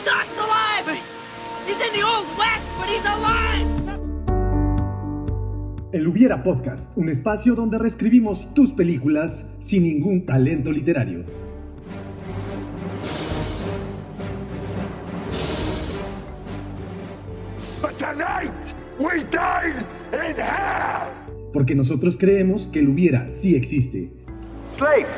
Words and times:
The 0.00 0.06
doc's 0.06 0.38
alive! 0.38 0.98
He's 1.66 1.78
in 1.78 1.92
the 1.92 2.02
old 2.02 2.26
west, 2.38 2.64
but 2.78 2.88
he's 2.88 3.04
alive! 3.04 3.66
El 5.92 6.06
Hubiera 6.08 6.42
Podcast, 6.42 6.90
un 6.96 7.10
espacio 7.10 7.54
donde 7.54 7.78
reescribimos 7.78 8.48
tus 8.54 8.72
películas 8.72 9.44
sin 9.60 9.82
ningún 9.82 10.24
talento 10.24 10.72
literario. 10.72 11.24
But 17.82 17.98
tonight, 17.98 18.52
we 18.98 19.20
in 19.20 20.36
hell! 20.36 21.10
Porque 21.52 21.74
nosotros 21.74 22.16
creemos 22.16 22.68
que 22.68 22.78
el 22.78 22.88
Hubiera 22.88 23.30
sí 23.30 23.54
existe. 23.54 24.10
Slave! 24.64 25.08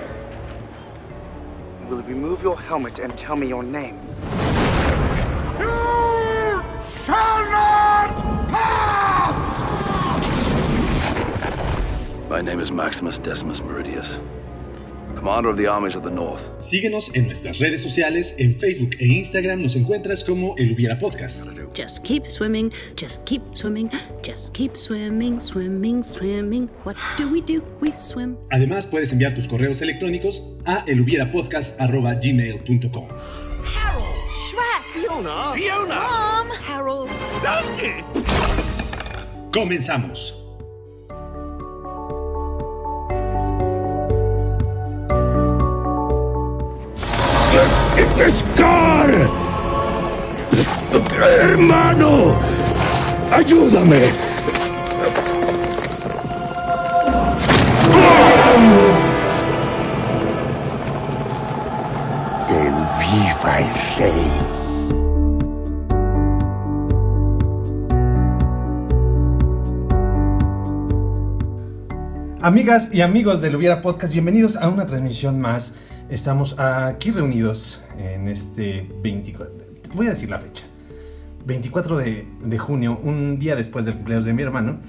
Will 1.89 2.01
you 2.01 2.07
remove 2.09 2.43
your 2.43 2.59
helmet 2.59 2.99
and 2.99 3.15
tell 3.17 3.37
me 3.37 3.47
your 3.47 3.63
name? 3.63 4.12
My 12.33 12.41
name 12.41 12.61
is 12.61 12.73
Maximus 12.73 13.19
Decimus 13.19 13.61
Meridius, 13.61 14.19
commander 15.17 15.51
of 15.51 15.59
the 15.59 15.67
armies 15.67 15.95
of 15.95 16.03
the 16.03 16.11
North. 16.11 16.49
Síguenos 16.59 17.15
en 17.15 17.27
nuestras 17.27 17.59
redes 17.59 17.83
sociales, 17.83 18.35
en 18.39 18.59
Facebook 18.59 18.97
e 19.01 19.07
Instagram 19.07 19.61
nos 19.61 19.77
encuentras 19.77 20.25
como 20.25 20.55
El 20.57 20.73
Hubiera 20.73 20.99
Podcast. 20.99 21.45
Just 21.75 22.03
keep 22.05 22.27
swimming, 22.27 22.73
just 22.97 23.23
keep 23.27 23.43
swimming, 23.53 23.91
just 24.23 24.55
keep 24.55 24.79
swimming, 24.79 25.43
swimming, 25.43 26.03
swimming. 26.03 26.71
What 26.85 26.97
do 27.19 27.29
we 27.31 27.43
do? 27.43 27.63
We 27.83 27.93
swim. 27.99 28.39
Además 28.51 28.87
puedes 28.87 29.13
enviar 29.13 29.35
tus 29.35 29.47
correos 29.47 29.83
electrónicos 29.83 30.43
a 30.65 30.87
elhubierapodcast.gmail.com 30.87 33.09
Harold! 33.77 34.07
Shrek! 34.49 34.83
Fiona! 34.95 35.53
Fiona! 35.53 36.01
Mom! 36.01 36.49
Harold! 36.67 37.11
Donkey! 37.43 38.03
Comenzamos. 39.53 40.42
¡Scar! 48.19 49.11
¡Hermano! 51.41 52.39
¡Ayúdame! 53.31 54.01
¡Que 62.47 62.61
viva 63.01 63.59
el 63.59 63.69
rey! 63.99 64.63
Amigas 72.41 72.91
y 72.93 73.01
amigos 73.01 73.41
del 73.41 73.55
Hubiera 73.57 73.81
Podcast, 73.83 74.13
bienvenidos 74.13 74.57
a 74.57 74.69
una 74.69 74.87
transmisión 74.87 75.41
más. 75.41 75.75
Estamos 76.13 76.59
aquí 76.59 77.11
reunidos 77.11 77.83
en 77.97 78.29
este 78.29 78.87
24, 79.03 79.51
voy 79.95 80.09
a 80.09 80.11
decir 80.11 80.29
la 80.29 80.39
fecha, 80.39 80.63
24 81.47 81.97
de, 81.97 82.27
de 82.45 82.59
junio, 82.59 83.01
un 83.03 83.39
día 83.39 83.57
después 83.57 83.87
del 83.87 83.95
cumpleaños 83.95 84.27
de 84.27 84.35
mi 84.35 84.43
hermano. 84.43 84.81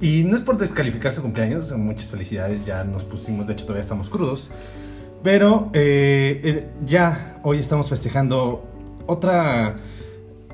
Y 0.00 0.24
no 0.24 0.34
es 0.34 0.42
por 0.42 0.56
descalificar 0.56 1.12
su 1.12 1.20
cumpleaños, 1.20 1.76
muchas 1.76 2.10
felicidades, 2.10 2.64
ya 2.64 2.84
nos 2.84 3.04
pusimos, 3.04 3.46
de 3.46 3.52
hecho 3.52 3.66
todavía 3.66 3.82
estamos 3.82 4.08
crudos. 4.08 4.50
Pero 5.22 5.68
eh, 5.74 6.40
eh, 6.42 6.68
ya 6.86 7.38
hoy 7.42 7.58
estamos 7.58 7.90
festejando 7.90 8.66
otra, 9.06 9.76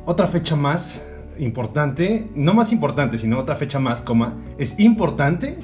otra 0.05 0.27
fecha 0.27 0.57
más 0.57 1.01
importante, 1.39 2.29
no 2.35 2.55
más 2.55 2.73
importante, 2.73 3.19
sino 3.19 3.39
otra 3.39 3.55
fecha 3.55 3.79
más, 3.79 4.03
coma, 4.03 4.35
es 4.59 4.81
importante 4.81 5.59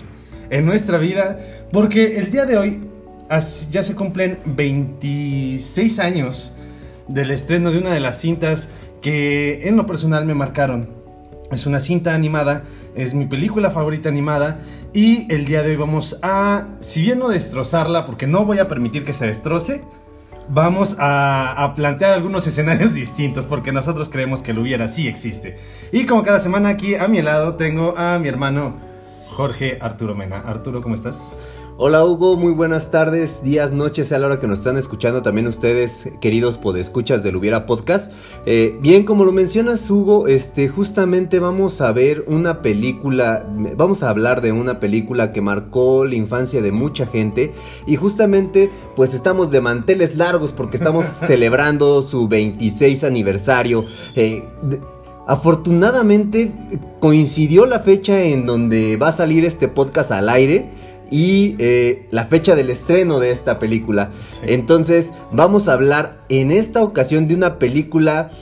en 0.49 0.65
nuestra 0.65 0.99
vida, 0.99 1.41
porque 1.73 2.19
el 2.19 2.31
día 2.31 2.47
de 2.47 2.57
hoy 2.57 2.94
ya 3.71 3.83
se 3.83 3.95
cumplen 3.95 4.39
26 4.45 5.99
años 5.99 6.55
del 7.09 7.31
estreno 7.31 7.71
de 7.71 7.79
una 7.79 7.91
de 7.91 8.01
las 8.01 8.21
cintas 8.21 8.71
que 9.01 9.69
en 9.69 9.77
lo 9.77 9.87
personal 9.87 10.25
me 10.25 10.35
marcaron. 10.35 10.89
Es 11.51 11.67
una 11.67 11.79
cinta 11.79 12.15
animada, 12.15 12.65
es 12.95 13.15
mi 13.15 13.27
película 13.27 13.71
favorita 13.71 14.09
animada 14.09 14.59
y 14.93 15.33
el 15.33 15.45
día 15.45 15.63
de 15.63 15.71
hoy 15.71 15.77
vamos 15.77 16.19
a, 16.23 16.69
si 16.81 17.03
bien 17.03 17.19
no 17.19 17.29
destrozarla, 17.29 18.07
porque 18.07 18.27
no 18.27 18.45
voy 18.45 18.59
a 18.59 18.69
permitir 18.69 19.05
que 19.05 19.13
se 19.13 19.27
destroce, 19.27 19.83
vamos 20.49 20.97
a, 20.99 21.73
plantear 21.77 22.15
algunos 22.15 22.47
escenarios 22.47 22.95
distintos 22.95 23.45
porque 23.45 23.73
nosotros 23.73 24.09
creemos 24.09 24.43
que 24.43 24.53
lo 24.55 24.63
hubiera, 24.63 24.89
sí 24.89 25.07
existe. 25.07 25.57
Y 25.93 26.07
como 26.07 26.23
cada 26.23 26.41
semana 26.41 26.71
aquí 26.71 26.95
a 26.95 27.09
mi 27.09 27.23
lado 27.23 27.55
tengo 27.55 27.97
a 27.97 28.19
mi 28.19 28.29
hermano 28.29 28.77
Jorge 29.31 29.79
Arturo 29.81 30.15
Mena. 30.15 30.39
Arturo, 30.39 30.81
¿cómo 30.81 30.95
estás? 30.95 31.37
Hola 31.77 32.05
Hugo, 32.05 32.37
muy 32.37 32.53
buenas 32.53 32.93
tardes, 32.93 33.43
días, 33.43 33.73
noches 33.73 34.13
a 34.13 34.19
la 34.21 34.29
hora 34.29 34.39
que 34.39 34.47
nos 34.47 34.59
están 34.59 34.77
escuchando 34.77 35.23
también 35.23 35.49
ustedes, 35.49 36.09
queridos 36.21 36.57
podescuchas 36.57 37.25
del 37.25 37.35
Hubiera 37.35 37.67
Podcast. 37.67 38.13
Eh, 38.47 38.79
bien, 38.81 39.03
como 39.03 39.25
lo 39.25 39.33
mencionas 39.33 39.91
Hugo, 39.91 40.29
este, 40.29 40.69
justamente 40.69 41.41
vamos 41.41 41.81
a 41.81 41.91
ver 41.91 42.27
una 42.29 42.63
película, 42.63 43.45
vamos 43.77 44.05
a 44.05 44.11
hablar 44.11 44.41
de 44.41 44.53
una 44.53 44.79
película 44.79 45.33
que 45.33 45.41
marcó 45.41 46.05
la 46.05 46.15
infancia 46.15 46.63
de 46.63 46.71
mucha 46.71 47.07
gente 47.09 47.53
y 47.89 47.97
justamente 47.97 48.71
pues 48.95 49.13
estamos 49.13 49.51
de 49.51 49.61
manteles 49.61 50.15
largos 50.17 50.53
porque 50.53 50.77
estamos 50.77 51.07
celebrando 51.27 52.03
su 52.03 52.29
26 52.29 53.03
aniversario. 53.03 53.85
Eh, 54.15 54.45
Afortunadamente 55.27 56.53
coincidió 57.01 57.65
la 57.65 57.81
fecha 57.81 58.25
en 58.25 58.45
donde 58.45 58.99
va 58.99 59.09
a 59.09 59.13
salir 59.13 59.47
este 59.47 59.69
podcast 59.69 60.11
al 60.11 60.29
aire 60.29 60.84
y 61.15 61.55
eh, 61.61 62.09
la 62.11 62.25
fecha 62.25 62.57
del 62.57 62.71
estreno 62.71 63.21
de 63.21 63.31
esta 63.31 63.61
película. 63.61 64.11
Sí. 64.33 64.41
Entonces 64.49 65.13
vamos 65.31 65.69
a 65.69 65.75
hablar 65.75 66.17
en 66.29 66.51
esta 66.51 66.83
ocasión 66.83 67.29
de 67.29 67.37
una 67.37 67.61
película 67.61 68.33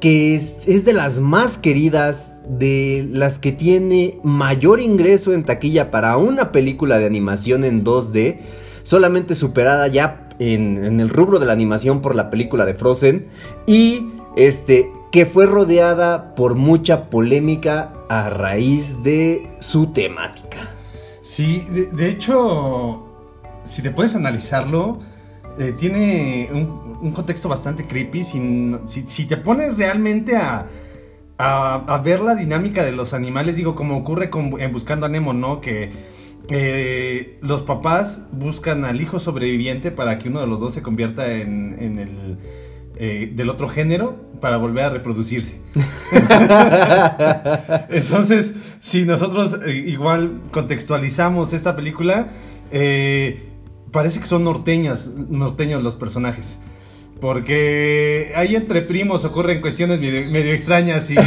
que 0.00 0.34
es, 0.34 0.66
es 0.66 0.84
de 0.84 0.92
las 0.92 1.20
más 1.20 1.56
queridas, 1.56 2.34
de 2.48 3.06
las 3.12 3.38
que 3.38 3.52
tiene 3.52 4.18
mayor 4.24 4.80
ingreso 4.80 5.34
en 5.34 5.44
taquilla 5.44 5.92
para 5.92 6.16
una 6.16 6.50
película 6.50 6.98
de 6.98 7.06
animación 7.06 7.62
en 7.62 7.84
2D, 7.84 8.40
solamente 8.82 9.36
superada 9.36 9.86
ya 9.86 10.28
en, 10.40 10.84
en 10.84 10.98
el 10.98 11.10
rubro 11.10 11.38
de 11.38 11.46
la 11.46 11.52
animación 11.52 12.02
por 12.02 12.16
la 12.16 12.28
película 12.28 12.64
de 12.64 12.74
Frozen 12.74 13.26
y 13.68 14.04
este 14.36 14.90
que 15.12 15.26
fue 15.26 15.46
rodeada 15.46 16.34
por 16.34 16.56
mucha 16.56 17.08
polémica 17.08 17.92
a 18.08 18.30
raíz 18.30 19.04
de 19.04 19.46
su 19.60 19.92
temática. 19.92 20.75
Sí, 21.26 21.66
de, 21.70 21.86
de 21.86 22.08
hecho, 22.08 23.04
si 23.64 23.82
te 23.82 23.90
puedes 23.90 24.14
analizarlo, 24.14 25.00
eh, 25.58 25.74
tiene 25.76 26.48
un, 26.52 26.98
un 27.02 27.12
contexto 27.12 27.48
bastante 27.48 27.84
creepy. 27.84 28.22
si, 28.22 29.26
te 29.26 29.36
pones 29.36 29.76
realmente 29.76 30.36
a, 30.36 30.68
a, 31.36 31.74
a 31.94 31.98
ver 31.98 32.20
la 32.20 32.36
dinámica 32.36 32.84
de 32.84 32.92
los 32.92 33.12
animales, 33.12 33.56
digo, 33.56 33.74
como 33.74 33.96
ocurre 33.96 34.30
en 34.60 34.72
Buscando 34.72 35.06
a 35.06 35.08
Nemo, 35.08 35.32
¿no? 35.32 35.60
Que 35.60 35.90
eh, 36.48 37.38
los 37.42 37.62
papás 37.62 38.20
buscan 38.30 38.84
al 38.84 39.00
hijo 39.00 39.18
sobreviviente 39.18 39.90
para 39.90 40.20
que 40.20 40.28
uno 40.28 40.40
de 40.40 40.46
los 40.46 40.60
dos 40.60 40.74
se 40.74 40.82
convierta 40.82 41.26
en, 41.32 41.76
en 41.80 41.98
el 41.98 42.38
eh, 42.98 43.30
del 43.34 43.50
otro 43.50 43.68
género 43.68 44.16
para 44.40 44.56
volver 44.56 44.84
a 44.84 44.90
reproducirse. 44.90 45.60
Entonces, 47.90 48.54
si 48.80 49.04
nosotros 49.04 49.58
eh, 49.66 49.84
igual 49.86 50.40
contextualizamos 50.50 51.52
esta 51.52 51.76
película, 51.76 52.28
eh, 52.70 53.50
parece 53.92 54.20
que 54.20 54.26
son 54.26 54.44
norteños, 54.44 55.08
norteños 55.08 55.82
los 55.82 55.96
personajes. 55.96 56.58
Porque 57.20 58.32
ahí 58.34 58.56
entre 58.56 58.82
primos 58.82 59.24
ocurren 59.24 59.60
cuestiones 59.60 60.00
medio, 60.00 60.30
medio 60.30 60.52
extrañas 60.52 61.10
y... 61.10 61.16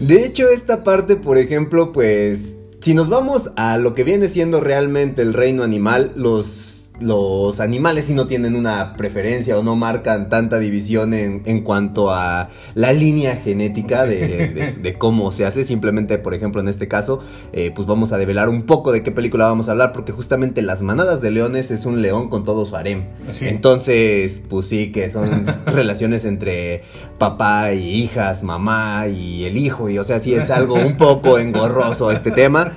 De 0.00 0.24
hecho, 0.24 0.48
esta 0.48 0.84
parte, 0.84 1.16
por 1.16 1.38
ejemplo, 1.38 1.92
pues, 1.92 2.56
si 2.80 2.94
nos 2.94 3.08
vamos 3.08 3.50
a 3.56 3.78
lo 3.78 3.94
que 3.94 4.04
viene 4.04 4.28
siendo 4.28 4.60
realmente 4.60 5.22
el 5.22 5.32
reino 5.32 5.62
animal, 5.62 6.12
los, 6.16 6.73
los 7.00 7.58
animales 7.58 8.04
sí 8.04 8.14
no 8.14 8.28
tienen 8.28 8.54
una 8.54 8.92
preferencia 8.92 9.58
o 9.58 9.64
no 9.64 9.74
marcan 9.74 10.28
tanta 10.28 10.60
división 10.60 11.12
en, 11.12 11.42
en 11.44 11.62
cuanto 11.62 12.12
a 12.12 12.50
la 12.76 12.92
línea 12.92 13.34
genética 13.36 14.06
de, 14.06 14.48
de- 14.48 14.72
de 14.80 14.94
cómo 14.94 15.32
se 15.32 15.44
hace. 15.44 15.64
Simplemente, 15.64 16.18
por 16.18 16.34
ejemplo, 16.34 16.60
en 16.60 16.68
este 16.68 16.86
caso, 16.86 17.18
eh, 17.52 17.72
pues 17.74 17.88
vamos 17.88 18.12
a 18.12 18.16
develar 18.18 18.48
un 18.48 18.62
poco 18.62 18.92
de 18.92 19.02
qué 19.02 19.10
película 19.10 19.46
vamos 19.46 19.68
a 19.68 19.72
hablar, 19.72 19.92
porque 19.92 20.12
justamente 20.12 20.62
Las 20.62 20.82
Manadas 20.82 21.20
de 21.20 21.32
Leones 21.32 21.72
es 21.72 21.84
un 21.84 22.00
león 22.00 22.28
con 22.28 22.44
todo 22.44 22.64
su 22.64 22.76
harem. 22.76 23.04
Sí. 23.32 23.48
Entonces, 23.48 24.42
pues 24.48 24.66
sí, 24.66 24.92
que 24.92 25.10
son 25.10 25.46
relaciones 25.66 26.24
entre 26.24 26.82
papá 27.18 27.72
y 27.74 27.88
hijas, 28.02 28.44
mamá 28.44 29.08
y 29.08 29.44
el 29.44 29.56
hijo, 29.56 29.90
y 29.90 29.98
o 29.98 30.04
sea, 30.04 30.20
sí 30.20 30.32
es 30.34 30.48
algo 30.50 30.74
un 30.74 30.96
poco 30.96 31.38
engorroso 31.40 32.12
este 32.12 32.30
tema. 32.30 32.72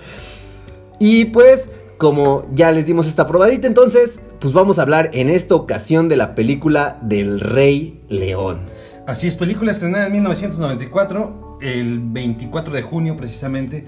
Y 1.00 1.26
pues, 1.26 1.70
como 1.98 2.46
ya 2.54 2.72
les 2.72 2.86
dimos 2.86 3.08
esta 3.08 3.28
probadita, 3.28 3.68
entonces, 3.68 4.22
pues 4.40 4.54
vamos 4.54 4.80
a 4.80 4.84
hablar 4.84 5.10
en 5.14 5.30
esta 5.30 5.56
ocasión 5.56 6.10
de 6.10 6.16
la 6.16 6.36
película 6.36 7.00
del 7.02 7.40
Rey 7.40 8.02
León. 8.10 8.62
Así 9.08 9.28
es, 9.28 9.36
película 9.38 9.72
estrenada 9.72 10.08
en 10.08 10.14
1994, 10.14 11.60
el 11.62 12.00
24 12.02 12.74
de 12.74 12.82
junio 12.82 13.16
precisamente 13.16 13.86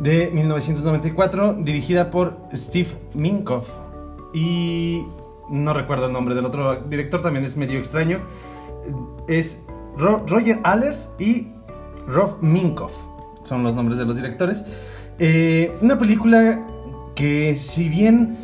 de 0.00 0.30
1994, 0.32 1.54
dirigida 1.60 2.10
por 2.10 2.38
Steve 2.52 2.88
Minkoff. 3.14 3.68
Y 4.34 5.04
no 5.50 5.72
recuerdo 5.72 6.06
el 6.06 6.12
nombre 6.12 6.34
del 6.34 6.44
otro 6.44 6.82
director, 6.88 7.22
también 7.22 7.44
es 7.44 7.56
medio 7.56 7.78
extraño. 7.78 8.20
Es 9.28 9.62
Ro- 9.96 10.24
Roger 10.26 10.58
Allers 10.64 11.10
y 11.18 11.48
Rob 12.06 12.36
Minkoff. 12.42 12.92
Son 13.44 13.62
los 13.62 13.74
nombres 13.74 13.98
de 13.98 14.04
los 14.04 14.16
directores. 14.16 14.64
Eh, 15.18 15.72
una 15.80 15.98
película 15.98 16.64
que 17.18 17.56
si 17.56 17.88
bien 17.88 18.38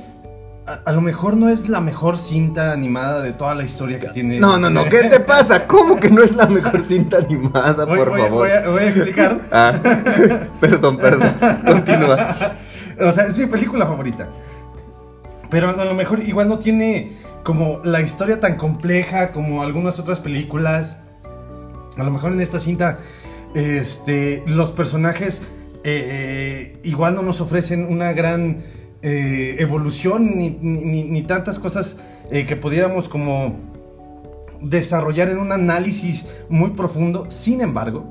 a, 0.67 0.81
a 0.87 0.93
lo 0.93 1.01
mejor 1.01 1.37
no 1.37 1.49
es 1.49 1.69
la 1.69 1.81
mejor 1.81 2.19
cinta 2.19 2.73
animada 2.73 3.23
de 3.23 3.33
toda 3.33 3.55
la 3.55 3.63
historia 3.63 4.01
que 4.01 4.09
tiene. 4.09 4.41
No, 4.41 4.59
no, 4.59 4.69
no, 4.69 4.85
¿qué 4.87 5.05
te 5.05 5.21
pasa? 5.35 5.67
¿Cómo 5.69 6.01
que 6.01 6.11
no 6.11 6.23
es 6.25 6.35
la 6.35 6.47
mejor 6.47 6.85
cinta 6.89 7.19
animada, 7.19 7.85
Voy- 7.85 7.99
por 7.99 8.11
voy- 8.11 8.21
favor? 8.21 8.39
voy 8.49 8.51
a- 8.51 8.69
voy 8.69 8.83
a 8.83 8.89
explicar. 8.89 9.39
Ah, 9.53 9.73
perdón, 10.61 10.97
perdón. 10.97 11.31
Continúa. 11.65 12.55
O 13.01 13.13
sea, 13.13 13.25
es 13.27 13.39
mi 13.39 13.47
película 13.47 13.87
favorita. 13.87 14.29
Pero 15.51 15.71
a 15.71 15.85
lo 15.85 15.95
mejor 15.95 16.21
igual 16.21 16.49
no 16.49 16.59
tiene 16.59 17.13
como 17.45 17.81
la 17.85 18.01
historia 18.01 18.41
tan 18.41 18.57
compleja 18.57 19.31
como 19.31 19.63
algunas 19.63 20.01
otras 20.01 20.19
películas. 20.19 20.99
A 21.97 22.03
lo 22.03 22.11
mejor 22.11 22.33
en 22.33 22.41
esta 22.41 22.59
cinta, 22.59 22.99
este, 23.55 24.43
los 24.47 24.73
personajes 24.73 25.43
eh, 25.85 26.73
eh, 26.75 26.79
igual 26.83 27.15
no 27.15 27.23
nos 27.23 27.41
ofrecen 27.41 27.85
una 27.85 28.13
gran 28.13 28.59
eh, 29.03 29.57
evolución 29.59 30.39
ni, 30.39 30.51
ni- 30.51 31.23
tantas 31.23 31.59
cosas 31.59 31.99
que 32.31 32.57
pudiéramos 32.57 33.09
como 33.09 33.55
desarrollar 34.63 35.29
en 35.29 35.39
un 35.39 35.53
análisis 35.53 36.27
muy 36.49 36.71
profundo. 36.71 37.31
Sin 37.31 37.61
embargo, 37.61 38.05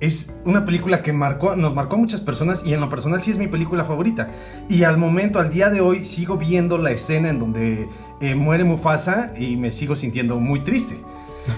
es 0.00 0.32
una 0.44 0.64
película 0.64 1.02
que 1.02 1.12
marcó, 1.12 1.56
nos 1.56 1.74
marcó 1.74 1.96
a 1.96 1.98
muchas 1.98 2.20
personas 2.20 2.62
y 2.64 2.72
en 2.72 2.80
lo 2.80 2.88
personal 2.88 3.20
sí 3.20 3.30
es 3.32 3.38
mi 3.38 3.48
película 3.48 3.84
favorita. 3.84 4.28
Y 4.68 4.84
al 4.84 4.96
momento, 4.96 5.38
al 5.38 5.50
día 5.50 5.68
de 5.70 5.80
hoy, 5.80 6.04
sigo 6.04 6.36
viendo 6.36 6.78
la 6.78 6.90
escena 6.90 7.28
en 7.28 7.38
donde 7.38 7.88
eh, 8.20 8.34
muere 8.34 8.64
Mufasa 8.64 9.32
y 9.38 9.56
me 9.56 9.70
sigo 9.70 9.94
sintiendo 9.94 10.40
muy 10.40 10.60
triste. 10.60 10.96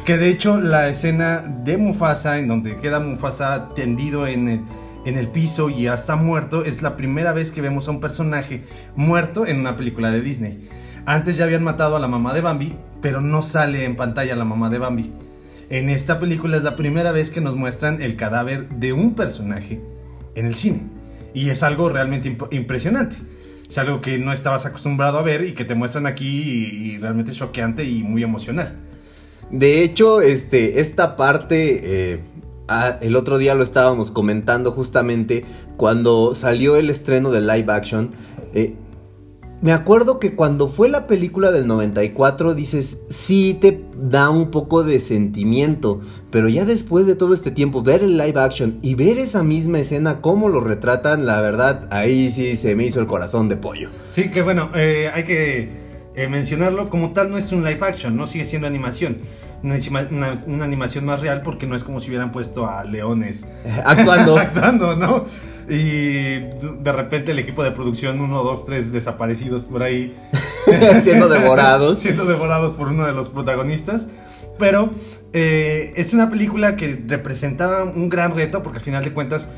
Que 0.04 0.18
de 0.18 0.28
hecho 0.28 0.60
la 0.60 0.88
escena 0.88 1.38
de 1.40 1.76
Mufasa, 1.76 2.38
en 2.38 2.48
donde 2.48 2.76
queda 2.78 2.98
Mufasa 3.00 3.68
tendido 3.74 4.26
en 4.26 4.48
el, 4.48 4.60
en 5.06 5.16
el 5.16 5.28
piso 5.28 5.70
y 5.70 5.82
ya 5.82 5.94
está 5.94 6.16
muerto, 6.16 6.64
es 6.64 6.82
la 6.82 6.96
primera 6.96 7.32
vez 7.32 7.50
que 7.50 7.60
vemos 7.60 7.88
a 7.88 7.90
un 7.90 8.00
personaje 8.00 8.62
muerto 8.96 9.46
en 9.46 9.58
una 9.58 9.76
película 9.76 10.10
de 10.10 10.20
Disney. 10.20 10.68
Antes 11.06 11.36
ya 11.36 11.44
habían 11.44 11.64
matado 11.64 11.96
a 11.96 12.00
la 12.00 12.08
mamá 12.08 12.34
de 12.34 12.42
Bambi, 12.42 12.74
pero 13.00 13.20
no 13.20 13.40
sale 13.42 13.84
en 13.84 13.96
pantalla 13.96 14.36
la 14.36 14.44
mamá 14.44 14.68
de 14.68 14.78
Bambi. 14.78 15.12
En 15.70 15.88
esta 15.88 16.18
película 16.18 16.56
es 16.56 16.62
la 16.62 16.76
primera 16.76 17.12
vez 17.12 17.30
que 17.30 17.40
nos 17.40 17.56
muestran 17.56 18.02
el 18.02 18.16
cadáver 18.16 18.68
de 18.68 18.92
un 18.92 19.14
personaje 19.14 19.80
en 20.34 20.46
el 20.46 20.54
cine. 20.54 20.82
Y 21.32 21.50
es 21.50 21.62
algo 21.62 21.88
realmente 21.88 22.36
imp- 22.36 22.52
impresionante. 22.52 23.16
Es 23.68 23.78
algo 23.78 24.00
que 24.00 24.18
no 24.18 24.32
estabas 24.32 24.66
acostumbrado 24.66 25.18
a 25.18 25.22
ver 25.22 25.44
y 25.44 25.52
que 25.52 25.64
te 25.64 25.76
muestran 25.76 26.06
aquí 26.06 26.26
y, 26.26 26.94
y 26.94 26.98
realmente 26.98 27.30
choqueante 27.32 27.84
y 27.84 28.02
muy 28.02 28.24
emocional. 28.24 28.76
De 29.50 29.82
hecho, 29.82 30.20
este, 30.20 30.80
esta 30.80 31.16
parte, 31.16 31.80
eh, 32.12 32.20
ah, 32.70 32.98
el 33.02 33.16
otro 33.16 33.36
día 33.36 33.54
lo 33.54 33.62
estábamos 33.62 34.10
comentando 34.10 34.72
justamente 34.72 35.44
cuando 35.76 36.34
salió 36.34 36.76
el 36.76 36.88
estreno 36.88 37.30
de 37.30 37.40
live 37.42 37.70
action. 37.70 38.12
eh, 38.54 38.74
me 39.62 39.72
acuerdo 39.72 40.18
que 40.18 40.34
cuando 40.34 40.68
fue 40.68 40.88
la 40.88 41.06
película 41.06 41.52
del 41.52 41.66
94 41.66 42.54
dices, 42.54 43.02
sí 43.10 43.58
te 43.60 43.84
da 43.94 44.30
un 44.30 44.50
poco 44.50 44.84
de 44.84 45.00
sentimiento, 45.00 46.00
pero 46.30 46.48
ya 46.48 46.64
después 46.64 47.06
de 47.06 47.14
todo 47.14 47.34
este 47.34 47.50
tiempo 47.50 47.82
ver 47.82 48.02
el 48.02 48.16
live 48.16 48.40
action 48.40 48.78
y 48.80 48.94
ver 48.94 49.18
esa 49.18 49.42
misma 49.42 49.78
escena, 49.78 50.22
cómo 50.22 50.48
lo 50.48 50.62
retratan, 50.62 51.26
la 51.26 51.42
verdad, 51.42 51.88
ahí 51.90 52.30
sí 52.30 52.56
se 52.56 52.74
me 52.74 52.86
hizo 52.86 53.00
el 53.00 53.06
corazón 53.06 53.50
de 53.50 53.56
pollo. 53.56 53.90
Sí, 54.08 54.30
que 54.30 54.40
bueno, 54.40 54.70
eh, 54.74 55.10
hay 55.12 55.24
que 55.24 55.68
eh, 56.14 56.26
mencionarlo 56.26 56.88
como 56.88 57.10
tal, 57.10 57.30
no 57.30 57.36
es 57.36 57.52
un 57.52 57.62
live 57.62 57.80
action, 57.82 58.16
no 58.16 58.26
sigue 58.26 58.46
siendo 58.46 58.66
animación. 58.66 59.18
Una, 59.62 59.74
encima- 59.76 60.06
una- 60.10 60.38
una 60.46 60.64
animación 60.64 61.04
más 61.04 61.20
real 61.20 61.42
porque 61.42 61.66
no 61.66 61.76
es 61.76 61.84
como 61.84 62.00
si 62.00 62.08
hubieran 62.08 62.32
puesto 62.32 62.66
a 62.66 62.82
leones 62.84 63.46
Actuando. 63.84 64.36
actuando, 64.38 64.96
¿no? 64.96 65.24
Y 65.68 66.40
de 66.40 66.92
repente 66.92 67.30
el 67.32 67.38
equipo 67.38 67.62
de 67.62 67.70
producción, 67.70 68.20
uno, 68.20 68.42
dos, 68.42 68.66
tres 68.66 68.90
desaparecidos 68.90 69.64
por 69.64 69.82
ahí 69.82 70.14
siendo 71.04 71.28
devorados. 71.28 71.98
siendo 72.00 72.24
devorados 72.24 72.72
por 72.72 72.88
uno 72.88 73.06
de 73.06 73.12
los 73.12 73.28
protagonistas. 73.28 74.08
Pero 74.58 74.90
eh, 75.32 75.92
es 75.96 76.12
una 76.12 76.28
película 76.28 76.76
que 76.76 77.02
representaba 77.06 77.84
un 77.84 78.08
gran 78.08 78.34
reto 78.34 78.62
porque 78.62 78.78
al 78.78 78.84
final 78.84 79.04
de 79.04 79.12
cuentas, 79.12 79.50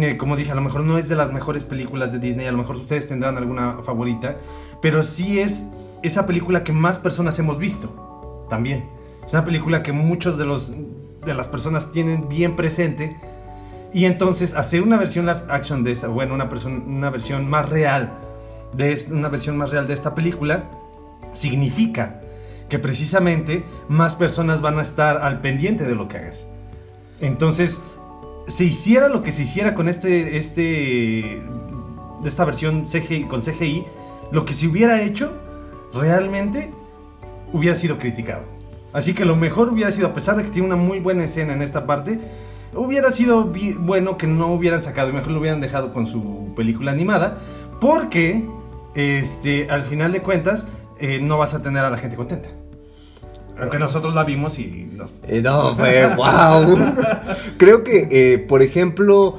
eh, 0.00 0.16
como 0.16 0.36
dije, 0.36 0.52
a 0.52 0.54
lo 0.54 0.60
mejor 0.62 0.82
no 0.82 0.98
es 0.98 1.08
de 1.08 1.16
las 1.16 1.32
mejores 1.32 1.64
películas 1.64 2.12
de 2.12 2.20
Disney, 2.20 2.46
a 2.46 2.52
lo 2.52 2.58
mejor 2.58 2.76
ustedes 2.76 3.08
tendrán 3.08 3.36
alguna 3.36 3.78
favorita, 3.82 4.36
pero 4.80 5.02
sí 5.02 5.40
es 5.40 5.64
esa 6.02 6.26
película 6.26 6.62
que 6.64 6.72
más 6.72 6.98
personas 6.98 7.38
hemos 7.38 7.58
visto 7.58 8.46
también. 8.48 8.88
Es 9.30 9.34
una 9.34 9.44
película 9.44 9.84
que 9.84 9.92
muchos 9.92 10.38
de, 10.38 10.44
los, 10.44 10.72
de 11.24 11.34
las 11.34 11.46
personas 11.46 11.92
tienen 11.92 12.28
bien 12.28 12.56
presente. 12.56 13.16
Y 13.92 14.06
entonces 14.06 14.54
hacer 14.54 14.82
una 14.82 14.96
versión 14.96 15.24
live 15.24 15.42
action 15.48 15.84
de 15.84 15.92
esa, 15.92 16.08
bueno, 16.08 16.34
una, 16.34 16.48
persona, 16.48 16.82
una 16.84 17.10
versión 17.10 17.48
más 17.48 17.68
real 17.68 18.10
de 18.72 19.00
una 19.12 19.28
versión 19.28 19.56
más 19.56 19.70
real 19.70 19.86
de 19.86 19.94
esta 19.94 20.16
película 20.16 20.64
significa 21.32 22.20
que 22.68 22.80
precisamente 22.80 23.62
más 23.88 24.16
personas 24.16 24.62
van 24.62 24.80
a 24.80 24.82
estar 24.82 25.18
al 25.18 25.40
pendiente 25.40 25.84
de 25.84 25.94
lo 25.94 26.08
que 26.08 26.16
hagas. 26.16 26.48
Entonces, 27.20 27.80
se 28.48 28.64
hiciera 28.64 29.08
lo 29.08 29.22
que 29.22 29.30
se 29.30 29.42
hiciera 29.42 29.76
con 29.76 29.88
este, 29.88 30.38
este, 30.38 31.40
esta 32.24 32.44
versión 32.44 32.86
CGI, 32.86 33.28
con 33.28 33.42
CGI, 33.42 33.84
lo 34.32 34.44
que 34.44 34.54
se 34.54 34.66
hubiera 34.66 35.00
hecho 35.00 35.32
realmente 35.94 36.72
hubiera 37.52 37.76
sido 37.76 37.96
criticado. 37.96 38.58
Así 38.92 39.14
que 39.14 39.24
lo 39.24 39.36
mejor 39.36 39.68
hubiera 39.68 39.90
sido, 39.92 40.08
a 40.08 40.14
pesar 40.14 40.36
de 40.36 40.44
que 40.44 40.50
tiene 40.50 40.66
una 40.66 40.76
muy 40.76 41.00
buena 41.00 41.24
escena 41.24 41.52
en 41.52 41.62
esta 41.62 41.86
parte, 41.86 42.18
hubiera 42.74 43.10
sido 43.12 43.52
bueno 43.78 44.16
que 44.16 44.26
no 44.26 44.52
hubieran 44.52 44.82
sacado, 44.82 45.12
mejor 45.12 45.32
lo 45.32 45.40
hubieran 45.40 45.60
dejado 45.60 45.92
con 45.92 46.06
su 46.06 46.52
película 46.56 46.90
animada, 46.90 47.38
porque 47.80 48.44
este, 48.94 49.70
al 49.70 49.84
final 49.84 50.12
de 50.12 50.20
cuentas 50.20 50.66
eh, 50.98 51.20
no 51.20 51.38
vas 51.38 51.54
a 51.54 51.62
tener 51.62 51.84
a 51.84 51.90
la 51.90 51.98
gente 51.98 52.16
contenta. 52.16 52.50
Aunque 53.60 53.78
nosotros 53.78 54.14
la 54.14 54.24
vimos 54.24 54.58
y 54.58 54.90
los... 54.96 55.12
Eh, 55.28 55.42
no, 55.42 55.74
fue 55.74 56.06
wow. 56.16 56.78
Creo 57.58 57.84
que, 57.84 58.08
eh, 58.10 58.38
por 58.38 58.62
ejemplo, 58.62 59.38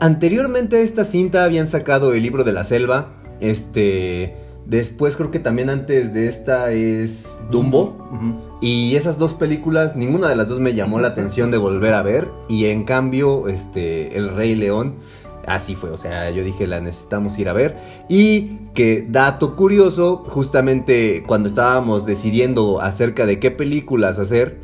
anteriormente 0.00 0.76
a 0.76 0.80
esta 0.80 1.04
cinta 1.04 1.44
habían 1.44 1.68
sacado 1.68 2.12
el 2.12 2.22
libro 2.22 2.42
de 2.42 2.52
la 2.52 2.64
selva. 2.64 3.12
Este. 3.40 4.36
Después 4.66 5.16
creo 5.16 5.30
que 5.30 5.40
también 5.40 5.70
antes 5.70 6.14
de 6.14 6.28
esta 6.28 6.70
es 6.70 7.38
Dumbo. 7.50 7.96
Y 8.60 8.94
esas 8.96 9.18
dos 9.18 9.34
películas, 9.34 9.96
ninguna 9.96 10.28
de 10.28 10.36
las 10.36 10.48
dos 10.48 10.60
me 10.60 10.74
llamó 10.74 11.00
la 11.00 11.08
atención 11.08 11.50
de 11.50 11.58
volver 11.58 11.94
a 11.94 12.02
ver. 12.02 12.28
Y 12.48 12.66
en 12.66 12.84
cambio, 12.84 13.48
este, 13.48 14.16
El 14.16 14.34
Rey 14.34 14.54
León, 14.54 14.96
así 15.46 15.74
fue. 15.74 15.90
O 15.90 15.96
sea, 15.96 16.30
yo 16.30 16.44
dije, 16.44 16.66
la 16.66 16.80
necesitamos 16.80 17.38
ir 17.38 17.48
a 17.48 17.52
ver. 17.52 17.76
Y 18.08 18.58
que, 18.74 19.04
dato 19.08 19.56
curioso, 19.56 20.24
justamente 20.28 21.24
cuando 21.26 21.48
estábamos 21.48 22.06
decidiendo 22.06 22.80
acerca 22.80 23.26
de 23.26 23.40
qué 23.40 23.50
películas 23.50 24.18
hacer, 24.18 24.60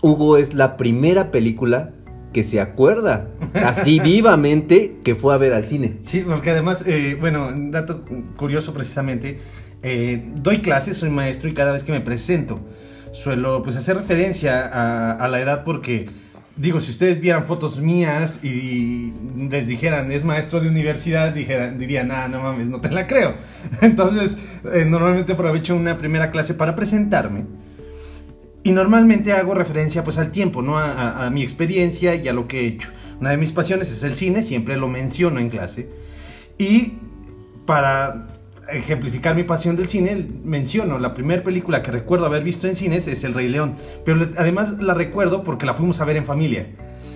Hugo 0.00 0.36
es 0.36 0.54
la 0.54 0.76
primera 0.76 1.30
película 1.30 1.92
que 2.34 2.44
se 2.44 2.60
acuerda 2.60 3.30
así 3.54 3.98
vivamente 4.04 4.98
que 5.02 5.14
fue 5.14 5.32
a 5.32 5.38
ver 5.38 5.54
al 5.54 5.66
cine. 5.66 5.96
Sí, 6.02 6.20
porque 6.20 6.50
además, 6.50 6.84
eh, 6.86 7.16
bueno, 7.18 7.48
dato 7.70 8.04
curioso 8.36 8.74
precisamente, 8.74 9.38
eh, 9.82 10.22
doy 10.34 10.58
clases, 10.60 10.98
soy 10.98 11.08
maestro 11.08 11.48
y 11.48 11.54
cada 11.54 11.72
vez 11.72 11.82
que 11.82 11.92
me 11.92 12.02
presento 12.02 12.60
suelo 13.12 13.62
pues 13.62 13.76
hacer 13.76 13.96
referencia 13.96 14.66
a, 14.66 15.12
a 15.12 15.28
la 15.28 15.40
edad 15.40 15.62
porque 15.64 16.08
digo, 16.56 16.80
si 16.80 16.90
ustedes 16.90 17.20
vieran 17.20 17.44
fotos 17.44 17.80
mías 17.80 18.44
y 18.44 19.12
les 19.50 19.66
dijeran 19.68 20.10
es 20.12 20.24
maestro 20.24 20.60
de 20.60 20.68
universidad, 20.68 21.32
dijeran, 21.32 21.78
dirían, 21.78 22.10
ah, 22.10 22.28
no 22.28 22.40
mames, 22.40 22.68
no 22.68 22.80
te 22.80 22.90
la 22.90 23.06
creo. 23.06 23.34
Entonces, 23.80 24.38
eh, 24.72 24.84
normalmente 24.84 25.32
aprovecho 25.32 25.74
una 25.74 25.98
primera 25.98 26.30
clase 26.30 26.54
para 26.54 26.74
presentarme. 26.74 27.44
Y 28.64 28.72
normalmente 28.72 29.32
hago 29.32 29.54
referencia 29.54 30.02
pues 30.02 30.18
al 30.18 30.32
tiempo, 30.32 30.62
¿no? 30.62 30.78
A, 30.78 30.90
a- 30.90 31.26
a 31.26 31.30
mi 31.30 31.42
experiencia 31.42 32.14
y 32.16 32.26
a 32.28 32.32
lo 32.32 32.48
que 32.48 32.60
he 32.62 32.66
hecho. 32.66 32.88
Una 33.20 33.30
de 33.30 33.36
mis 33.36 33.52
pasiones 33.52 33.92
es 33.92 34.02
el 34.02 34.14
cine, 34.14 34.42
siempre 34.42 34.76
lo 34.76 34.88
menciono 34.88 35.38
en 35.38 35.50
clase. 35.50 35.88
Y 36.58 36.94
para 37.66 38.26
ejemplificar 38.72 39.36
mi 39.36 39.44
pasión 39.44 39.76
del 39.76 39.86
cine, 39.86 40.26
menciono 40.44 40.98
la 40.98 41.12
primera 41.12 41.42
película 41.44 41.82
que 41.82 41.90
recuerdo 41.90 42.24
haber 42.26 42.42
visto 42.42 42.66
en 42.66 42.74
cines 42.74 43.06
es 43.06 43.22
El 43.24 43.34
Rey 43.34 43.48
León. 43.48 43.74
Pero 44.04 44.28
además 44.38 44.80
la 44.80 44.94
recuerdo 44.94 45.44
porque 45.44 45.66
la 45.66 45.74
fuimos 45.74 46.00
a 46.00 46.04
ver 46.06 46.16
en 46.16 46.24
familia. 46.24 46.66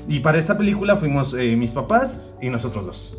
Y 0.06 0.20
para 0.20 0.38
esta 0.38 0.56
película 0.58 0.96
fuimos 0.96 1.34
eh, 1.34 1.56
mis 1.56 1.72
papás 1.72 2.22
y 2.42 2.50
nosotros 2.50 2.84
dos. 2.86 3.18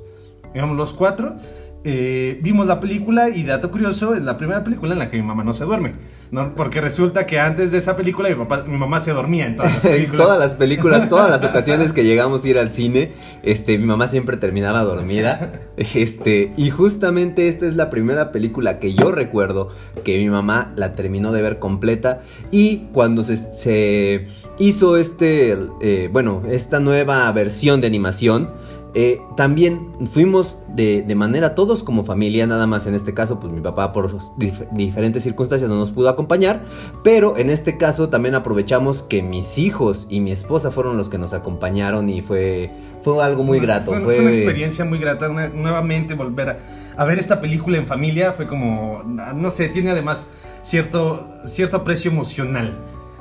Íbamos 0.54 0.78
los 0.78 0.94
cuatro. 0.94 1.38
eh, 1.84 2.40
vimos 2.44 2.68
la 2.68 2.80
película 2.80 3.30
y 3.30 3.44
dato 3.44 3.72
curioso, 3.72 4.14
es 4.14 4.22
la 4.22 4.38
primera 4.38 4.64
película 4.64 4.94
en 4.94 5.00
la 5.00 5.10
que 5.10 5.18
mi 5.18 5.24
mamá 5.24 5.44
no 5.44 5.54
se 5.54 5.64
duerme. 5.66 5.94
¿No? 6.32 6.56
Porque 6.56 6.82
resulta 6.82 7.26
que 7.26 7.40
antes 7.40 7.72
de 7.72 7.78
esa 7.80 7.96
película 7.96 8.30
mi, 8.30 8.36
papá, 8.36 8.64
mi 8.64 8.78
mamá 8.78 9.00
se 9.00 9.12
dormía 9.12 9.46
en 9.48 9.56
todas 9.56 9.74
las 9.74 9.82
películas. 9.82 10.18
todas 10.26 10.40
las 10.40 10.52
películas, 10.54 11.10
todas 11.10 11.30
las 11.30 11.44
ocasiones 11.44 11.94
que 11.94 12.04
llegamos 12.04 12.44
a 12.44 12.48
ir 12.48 12.58
al 12.58 12.72
cine, 12.72 13.12
este, 13.44 13.78
mi 13.78 13.86
mamá 13.86 14.08
siempre 14.08 14.38
terminaba 14.38 14.84
dormida. 14.84 15.52
Este, 15.96 16.52
y 16.58 16.70
justamente 16.70 17.48
esta 17.48 17.66
es 17.66 17.76
la 17.76 17.90
primera 17.90 18.32
película 18.32 18.80
que 18.80 18.94
yo 18.94 19.12
recuerdo 19.12 19.70
que 20.04 20.18
mi 20.18 20.30
mamá 20.30 20.74
la 20.76 20.94
terminó 20.94 21.32
de 21.32 21.42
ver 21.42 21.58
completa. 21.58 22.22
Y 22.52 22.88
cuando 22.92 23.24
se, 23.24 23.38
se 23.38 24.28
hizo 24.60 24.98
este, 24.98 25.58
eh, 25.82 26.10
bueno, 26.12 26.44
esta 26.50 26.80
nueva 26.80 27.32
versión 27.32 27.82
de 27.82 27.88
animación, 27.88 28.50
eh, 28.94 29.22
también 29.38 29.90
fuimos 30.12 30.58
de, 30.68 31.04
de 31.04 31.16
manera 31.16 31.56
todos 31.56 31.84
como 31.84 32.04
familia, 32.04 32.48
nada 32.48 32.66
más 32.68 32.88
en 32.88 32.96
este 32.96 33.14
caso, 33.14 33.40
pues 33.40 33.54
mi 33.54 33.62
papá 33.62 33.92
por 33.92 34.10
dif- 34.38 34.68
diferentes 34.72 35.24
circunstancias 35.24 35.70
no 35.70 35.76
nos 35.78 35.92
pudo 35.92 36.10
acompañar, 36.10 36.62
pero 37.04 37.38
en 37.38 37.50
este 37.50 37.78
caso 37.78 38.10
también 38.10 38.36
aprovechamos 38.36 39.04
que 39.04 39.22
mis 39.22 39.58
hijos 39.58 40.08
y 40.10 40.20
mi 40.22 40.32
esposa 40.32 40.72
fueron 40.72 40.98
los 40.98 41.10
que 41.10 41.18
nos 41.18 41.34
acompañaron 41.34 42.10
y 42.10 42.22
fue, 42.22 42.72
fue 43.04 43.24
algo 43.24 43.44
muy 43.44 43.60
grato. 43.60 43.92
Fue, 43.92 44.02
fue 44.02 44.20
una 44.20 44.30
experiencia 44.32 44.86
muy 44.86 45.00
grata. 45.00 45.30
una- 45.30 45.50
nuevamente 45.50 46.14
volver 46.16 46.50
a, 46.50 46.58
a 46.98 47.06
ver 47.06 47.20
esta 47.20 47.40
película 47.42 47.78
en 47.78 47.86
familia 47.88 48.32
fue 48.32 48.48
como, 48.48 49.04
no 49.04 49.50
sé, 49.50 49.70
tiene 49.70 49.92
además 49.92 50.30
cierto, 50.62 51.30
cierto 51.46 51.78
aprecio 51.78 52.12
emocional. 52.12 52.78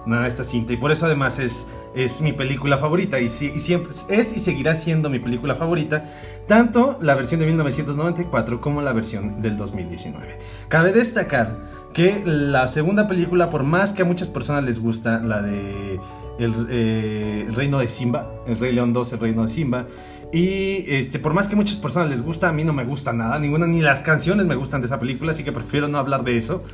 ¿No? 0.09 0.25
esta 0.25 0.45
cinta 0.45 0.73
y 0.73 0.77
por 0.77 0.91
eso 0.91 1.07
además 1.07 1.39
es, 1.39 1.67
es 1.95 2.21
mi 2.21 2.33
película 2.33 2.79
favorita 2.79 3.21
y 3.21 3.29
siempre 3.29 3.93
es 4.09 4.37
y 4.37 4.41
seguirá 4.41 4.75
siendo 4.75 5.11
mi 5.11 5.19
película 5.19 5.55
favorita 5.55 6.05
tanto 6.47 6.99
la 7.01 7.15
versión 7.15 7.41
de 7.41 7.47
1994 7.47 8.61
como 8.61 8.83
la 8.83 8.93
versión 8.93 9.41
del 9.41 9.57
2019 9.57 10.39
cabe 10.69 10.93
destacar 10.93 11.57
que 11.93 12.23
la 12.25 12.69
segunda 12.69 13.07
película 13.07 13.51
por 13.51 13.63
más 13.63 13.93
que 13.93 14.03
a 14.03 14.05
muchas 14.05 14.31
personas 14.31 14.65
les 14.65 14.81
gusta 14.81 15.21
la 15.21 15.43
de 15.43 16.01
el, 16.39 16.69
eh, 16.71 17.45
el 17.49 17.55
reino 17.55 17.79
de 17.79 17.89
Simba 17.89 18.31
el 18.47 18.59
Rey 18.59 18.73
León 18.73 18.93
2 18.93 19.13
el 19.13 19.19
reino 19.19 19.43
de 19.43 19.49
Simba 19.49 19.87
y 20.33 20.85
este, 20.89 21.19
por 21.19 21.33
más 21.33 21.49
que 21.49 21.57
muchas 21.57 21.77
personas 21.79 22.11
les 22.11 22.23
gusta, 22.23 22.49
a 22.49 22.53
mí 22.53 22.63
no 22.65 22.73
me 22.75 22.85
gusta 22.85 23.13
nada, 23.13 23.39
ninguna, 23.39 23.67
ni 23.67 23.81
las 23.81 24.03
canciones 24.03 24.45
me 24.47 24.55
gustan 24.57 24.81
de 24.83 24.87
esa 24.87 24.99
película, 24.99 25.33
así 25.33 25.43
que 25.45 25.53
prefiero 25.53 25.89
no 25.89 25.99
hablar 25.99 26.23
de 26.25 26.37
eso. 26.37 26.65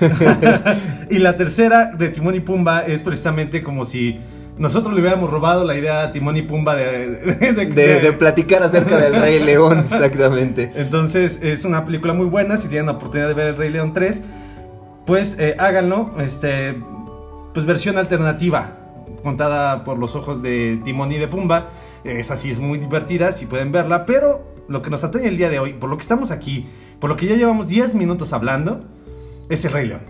y 1.10 1.18
la 1.18 1.36
tercera 1.36 1.92
de 1.96 2.08
Timón 2.08 2.34
y 2.34 2.40
Pumba 2.40 2.80
es 2.80 3.02
precisamente 3.02 3.62
como 3.62 3.84
si 3.84 4.18
nosotros 4.58 4.94
le 4.94 5.00
hubiéramos 5.00 5.30
robado 5.30 5.64
la 5.64 5.76
idea 5.76 6.04
a 6.04 6.12
Timón 6.12 6.36
y 6.36 6.42
Pumba 6.42 6.74
de... 6.76 7.08
de- 7.10 7.52
de- 7.52 7.66
De, 7.66 8.00
de 8.00 8.12
platicar 8.12 8.62
acerca 8.62 8.98
del 8.98 9.14
Rey 9.20 9.40
León, 9.44 9.80
exactamente. 9.80 10.72
Entonces 10.74 11.40
es 11.42 11.64
una 11.64 11.84
película 11.84 12.12
muy 12.14 12.26
buena, 12.26 12.56
si 12.56 12.68
tienen 12.68 12.86
la 12.86 12.92
oportunidad 12.92 13.28
de 13.28 13.34
ver 13.34 13.46
El 13.48 13.56
Rey 13.56 13.70
León 13.70 13.92
3, 13.94 14.22
pues 15.06 15.36
eh, 15.38 15.56
háganlo, 15.58 16.14
este, 16.20 16.76
pues 17.54 17.66
versión 17.66 17.98
alternativa, 17.98 18.78
contada 19.22 19.84
por 19.84 19.98
los 19.98 20.16
ojos 20.16 20.42
de 20.42 20.80
Timón 20.84 21.12
y 21.12 21.18
de 21.18 21.28
Pumba. 21.28 21.66
Esa 22.04 22.36
sí 22.36 22.50
es 22.50 22.58
muy 22.58 22.78
divertida, 22.78 23.32
si 23.32 23.46
pueden 23.46 23.72
verla, 23.72 24.04
pero 24.06 24.52
lo 24.68 24.82
que 24.82 24.90
nos 24.90 25.04
atañe 25.04 25.28
el 25.28 25.36
día 25.36 25.50
de 25.50 25.58
hoy, 25.58 25.72
por 25.74 25.88
lo 25.90 25.96
que 25.96 26.02
estamos 26.02 26.30
aquí, 26.30 26.66
por 27.00 27.10
lo 27.10 27.16
que 27.16 27.26
ya 27.26 27.36
llevamos 27.36 27.68
10 27.68 27.94
minutos 27.94 28.32
hablando, 28.32 28.84
es 29.48 29.64
El 29.64 29.72
Rey 29.72 29.88
León. 29.88 30.00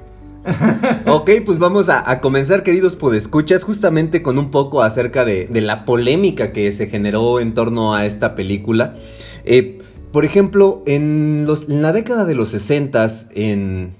Ok, 1.07 1.31
pues 1.45 1.59
vamos 1.59 1.89
a, 1.89 2.21
comenzar, 2.21 2.63
queridos 2.63 2.97
podescuchas, 2.97 3.63
justamente 3.65 4.23
con 4.23 4.39
un 4.39 4.51
poco 4.51 4.83
acerca 4.83 5.25
de, 5.25 5.49
la 5.53 5.85
polémica 5.85 6.53
que 6.53 6.73
se 6.73 6.89
generó 6.89 7.41
en 7.41 7.55
torno 7.55 7.95
a 7.95 8.07
esta 8.07 8.35
película. 8.35 8.95
Eh, 9.45 9.81
por 10.13 10.25
ejemplo, 10.25 10.83
en, 10.87 11.45
los- 11.47 11.69
en 11.69 11.83
la 11.83 11.93
década 11.93 12.25
de 12.25 12.35
los 12.35 12.49
60 12.51 13.07
en, 13.35 13.95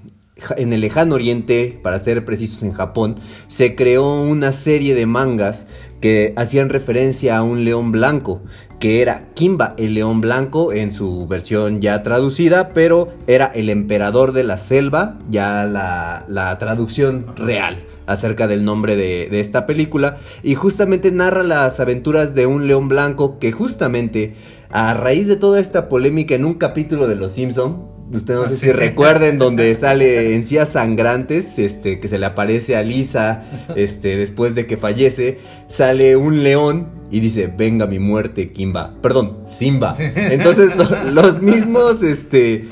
en 0.57 0.73
el 0.73 0.81
lejano 0.81 1.15
oriente, 1.15 1.79
para 1.83 1.99
ser 1.99 2.25
precisos 2.25 2.63
en 2.63 2.73
Japón, 2.73 3.15
se 3.47 3.75
creó 3.75 4.23
una 4.23 4.51
serie 4.51 4.95
de 4.95 5.05
mangas 5.05 5.67
que 6.01 6.33
hacían 6.35 6.69
referencia 6.69 7.37
a 7.37 7.43
un 7.43 7.63
león 7.63 7.91
blanco, 7.91 8.41
que 8.79 9.01
era 9.01 9.29
Kimba 9.35 9.75
el 9.77 9.93
león 9.93 10.19
blanco 10.19 10.73
en 10.73 10.91
su 10.91 11.27
versión 11.27 11.79
ya 11.79 12.03
traducida, 12.03 12.69
pero 12.69 13.09
era 13.27 13.45
el 13.45 13.69
emperador 13.69 14.33
de 14.33 14.43
la 14.43 14.57
selva, 14.57 15.17
ya 15.29 15.63
la, 15.63 16.25
la 16.27 16.57
traducción 16.57 17.27
real 17.37 17.85
acerca 18.05 18.47
del 18.47 18.65
nombre 18.65 18.97
de, 18.97 19.29
de 19.31 19.39
esta 19.39 19.65
película, 19.65 20.17
y 20.41 20.55
justamente 20.55 21.11
narra 21.11 21.43
las 21.43 21.79
aventuras 21.79 22.35
de 22.35 22.47
un 22.47 22.67
león 22.67 22.89
blanco 22.89 23.39
que 23.39 23.53
justamente 23.53 24.33
a 24.69 24.93
raíz 24.93 25.27
de 25.27 25.37
toda 25.37 25.61
esta 25.61 25.87
polémica 25.87 26.35
en 26.35 26.43
un 26.43 26.55
capítulo 26.55 27.07
de 27.07 27.15
Los 27.15 27.31
Simpson, 27.33 27.92
Usted 28.11 28.35
no 28.35 28.45
sé 28.47 28.55
si 28.55 28.71
recuerden 28.71 29.39
donde 29.39 29.73
sale 29.75 30.35
encías 30.35 30.69
sangrantes, 30.73 31.57
este, 31.57 31.99
que 31.99 32.07
se 32.07 32.19
le 32.19 32.25
aparece 32.27 32.75
a 32.75 32.83
Lisa, 32.83 33.43
este, 33.75 34.17
después 34.17 34.53
de 34.55 34.67
que 34.67 34.77
fallece, 34.77 35.39
sale 35.67 36.15
un 36.15 36.43
león 36.43 36.89
y 37.09 37.19
dice, 37.21 37.51
venga 37.55 37.87
mi 37.87 37.99
muerte, 37.99 38.51
Kimba. 38.51 38.93
Perdón, 39.01 39.39
Simba. 39.47 39.93
Entonces 39.97 40.75
lo- 40.75 41.11
los 41.11 41.41
mismos, 41.41 42.03
este, 42.03 42.65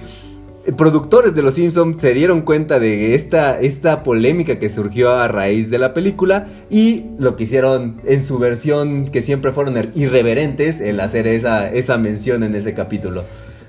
productores 0.78 1.34
de 1.34 1.42
Los 1.42 1.56
Simpsons 1.56 2.00
se 2.00 2.14
dieron 2.14 2.42
cuenta 2.42 2.80
de 2.80 3.16
esta, 3.16 3.60
esta 3.60 4.04
polémica 4.04 4.60
que 4.60 4.70
surgió 4.70 5.12
a 5.12 5.28
raíz 5.28 5.72
de 5.72 5.80
la 5.80 5.94
película 5.96 6.48
y 6.70 7.06
lo 7.18 7.36
que 7.36 7.46
hicieron 7.46 8.00
en 8.06 8.22
su 8.22 8.38
versión, 8.38 9.10
que 9.10 9.24
siempre 9.24 9.52
fueron 9.54 9.76
er, 9.76 9.92
irreverentes, 9.96 10.82
el 10.82 11.00
hacer 11.00 11.26
esa, 11.26 11.68
esa 11.70 11.98
mención 11.98 12.44
en 12.44 12.54
ese 12.56 12.76
capítulo. 12.76 13.24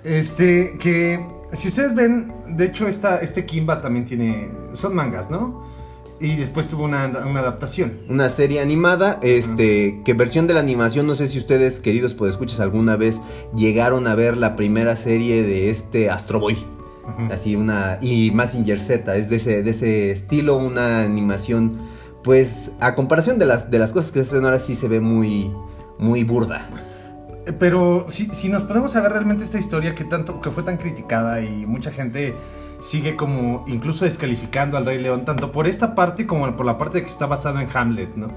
Este, 0.04 0.74
que 0.80 1.20
si 1.52 1.68
ustedes 1.68 1.94
ven, 1.94 2.32
de 2.48 2.66
hecho 2.66 2.88
esta, 2.88 3.18
este 3.18 3.44
Kimba 3.44 3.80
también 3.80 4.04
tiene, 4.04 4.50
son 4.72 4.94
mangas, 4.94 5.30
¿no? 5.30 5.70
Y 6.20 6.36
después 6.36 6.68
tuvo 6.68 6.84
una, 6.84 7.06
una 7.26 7.40
adaptación. 7.40 7.94
Una 8.08 8.28
serie 8.28 8.60
animada, 8.60 9.18
este, 9.22 10.00
que 10.04 10.14
versión 10.14 10.46
de 10.46 10.54
la 10.54 10.60
animación, 10.60 11.06
no 11.06 11.16
sé 11.16 11.26
si 11.26 11.38
ustedes, 11.38 11.80
queridos 11.80 12.16
escuchas 12.28 12.60
alguna 12.60 12.96
vez 12.96 13.20
llegaron 13.56 14.06
a 14.06 14.14
ver 14.14 14.36
la 14.36 14.54
primera 14.54 14.94
serie 14.94 15.42
de 15.42 15.70
este 15.70 16.10
Astro 16.10 16.38
Boy. 16.38 16.64
Así 17.32 17.56
una, 17.56 17.98
y 18.00 18.30
Mazinger 18.30 18.78
Z, 18.78 19.16
es 19.16 19.28
de 19.28 19.36
ese, 19.36 19.62
de 19.64 19.70
ese 19.70 20.12
estilo, 20.12 20.56
una 20.56 21.02
animación, 21.02 21.78
pues, 22.22 22.70
a 22.78 22.94
comparación 22.94 23.40
de 23.40 23.46
las, 23.46 23.70
de 23.72 23.80
las 23.80 23.92
cosas 23.92 24.12
que 24.12 24.20
se 24.20 24.36
hacen 24.36 24.44
ahora 24.44 24.60
sí 24.60 24.76
se 24.76 24.86
ve 24.86 25.00
muy, 25.00 25.50
muy 25.98 26.22
burda. 26.22 26.68
Pero 27.58 28.06
si, 28.08 28.26
si 28.26 28.48
nos 28.48 28.62
podemos 28.62 28.92
saber 28.92 29.12
realmente 29.12 29.44
esta 29.44 29.58
historia 29.58 29.94
que 29.94 30.04
tanto 30.04 30.40
que 30.40 30.50
fue 30.50 30.62
tan 30.62 30.76
criticada 30.76 31.40
y 31.40 31.66
mucha 31.66 31.90
gente 31.90 32.34
sigue 32.80 33.16
como 33.16 33.64
incluso 33.68 34.04
descalificando 34.04 34.76
al 34.76 34.86
Rey 34.86 34.98
León, 34.98 35.24
tanto 35.24 35.52
por 35.52 35.66
esta 35.66 35.94
parte 35.94 36.26
como 36.26 36.54
por 36.56 36.66
la 36.66 36.78
parte 36.78 36.98
de 36.98 37.04
que 37.04 37.10
está 37.10 37.26
basado 37.26 37.60
en 37.60 37.68
Hamlet, 37.72 38.14
¿no? 38.16 38.28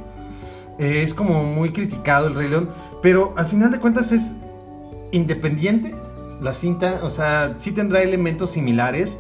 Eh, 0.78 1.04
es 1.04 1.14
como 1.14 1.44
muy 1.44 1.72
criticado 1.72 2.28
el 2.28 2.36
Rey 2.36 2.50
León, 2.50 2.70
pero 3.02 3.34
al 3.38 3.46
final 3.46 3.72
de 3.72 3.80
cuentas 3.80 4.12
es 4.12 4.34
independiente 5.12 5.94
la 6.42 6.54
cinta, 6.54 7.00
o 7.04 7.10
sea, 7.10 7.56
sí 7.58 7.72
tendrá 7.72 8.02
elementos 8.02 8.52
similares, 8.52 9.18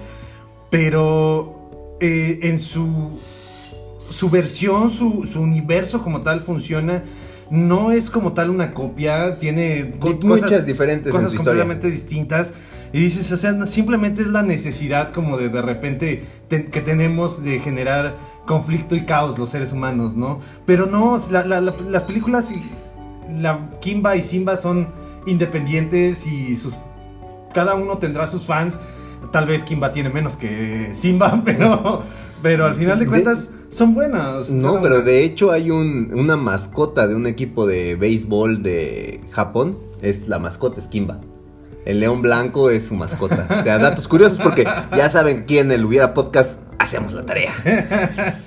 pero 0.69 1.97
eh, 1.99 2.39
en 2.43 2.59
su, 2.59 3.19
su 4.09 4.29
versión, 4.29 4.89
su, 4.89 5.25
su 5.25 5.41
universo 5.41 6.03
como 6.03 6.21
tal 6.21 6.41
funciona. 6.41 7.03
No 7.49 7.91
es 7.91 8.09
como 8.09 8.33
tal 8.33 8.49
una 8.49 8.71
copia, 8.71 9.37
tiene 9.37 9.95
co- 9.99 10.13
Di- 10.13 10.25
muchas 10.27 10.65
diferentes 10.65 11.07
en 11.07 11.11
cosas 11.13 11.29
su 11.31 11.35
historia. 11.37 11.63
completamente 11.63 11.87
distintas. 11.89 12.53
Y 12.93 12.99
dices, 12.99 13.31
o 13.31 13.37
sea, 13.37 13.65
simplemente 13.65 14.21
es 14.21 14.27
la 14.29 14.41
necesidad 14.41 15.11
como 15.11 15.37
de 15.37 15.49
de 15.49 15.61
repente 15.61 16.23
te- 16.47 16.65
que 16.67 16.81
tenemos 16.81 17.43
de 17.43 17.59
generar 17.59 18.15
conflicto 18.47 18.95
y 18.95 19.01
caos 19.05 19.37
los 19.37 19.49
seres 19.49 19.73
humanos, 19.73 20.15
¿no? 20.15 20.39
Pero 20.65 20.85
no, 20.85 21.17
la- 21.29 21.45
la- 21.45 21.61
la- 21.61 21.75
las 21.89 22.03
películas 22.05 22.51
y 22.51 22.63
la 23.41 23.69
Kimba 23.81 24.15
y 24.15 24.21
Simba 24.23 24.55
son 24.55 24.87
independientes 25.25 26.25
y 26.27 26.55
sus 26.55 26.77
cada 27.53 27.75
uno 27.75 27.97
tendrá 27.97 28.27
sus 28.27 28.45
fans. 28.45 28.79
Tal 29.31 29.45
vez 29.47 29.63
Kimba 29.63 29.91
tiene 29.91 30.09
menos 30.09 30.35
que 30.35 30.91
Simba, 30.93 31.41
pero 31.45 32.01
pero 32.41 32.65
al 32.65 32.75
final 32.75 32.97
de 32.99 33.05
De- 33.05 33.09
cuentas 33.11 33.49
son 33.75 33.93
buenas. 33.93 34.49
No, 34.49 34.81
pero 34.81 35.01
de 35.01 35.23
hecho 35.23 35.51
hay 35.51 35.69
un, 35.69 36.11
una 36.13 36.37
mascota 36.37 37.07
de 37.07 37.15
un 37.15 37.27
equipo 37.27 37.67
de 37.67 37.95
béisbol 37.95 38.63
de 38.63 39.19
Japón. 39.31 39.77
Es 40.01 40.27
la 40.27 40.39
mascota, 40.39 40.79
es 40.79 40.87
Kimba. 40.87 41.19
El 41.83 41.99
león 41.99 42.21
blanco 42.21 42.69
es 42.69 42.87
su 42.87 42.95
mascota. 42.95 43.47
O 43.59 43.63
sea, 43.63 43.77
datos 43.77 44.07
curiosos 44.07 44.39
porque 44.41 44.63
ya 44.95 45.09
saben 45.09 45.37
que 45.37 45.43
aquí 45.43 45.57
en 45.59 45.71
el 45.71 45.85
Hubiera 45.85 46.13
Podcast 46.13 46.61
hacemos 46.79 47.13
la 47.13 47.25
tarea. 47.25 47.51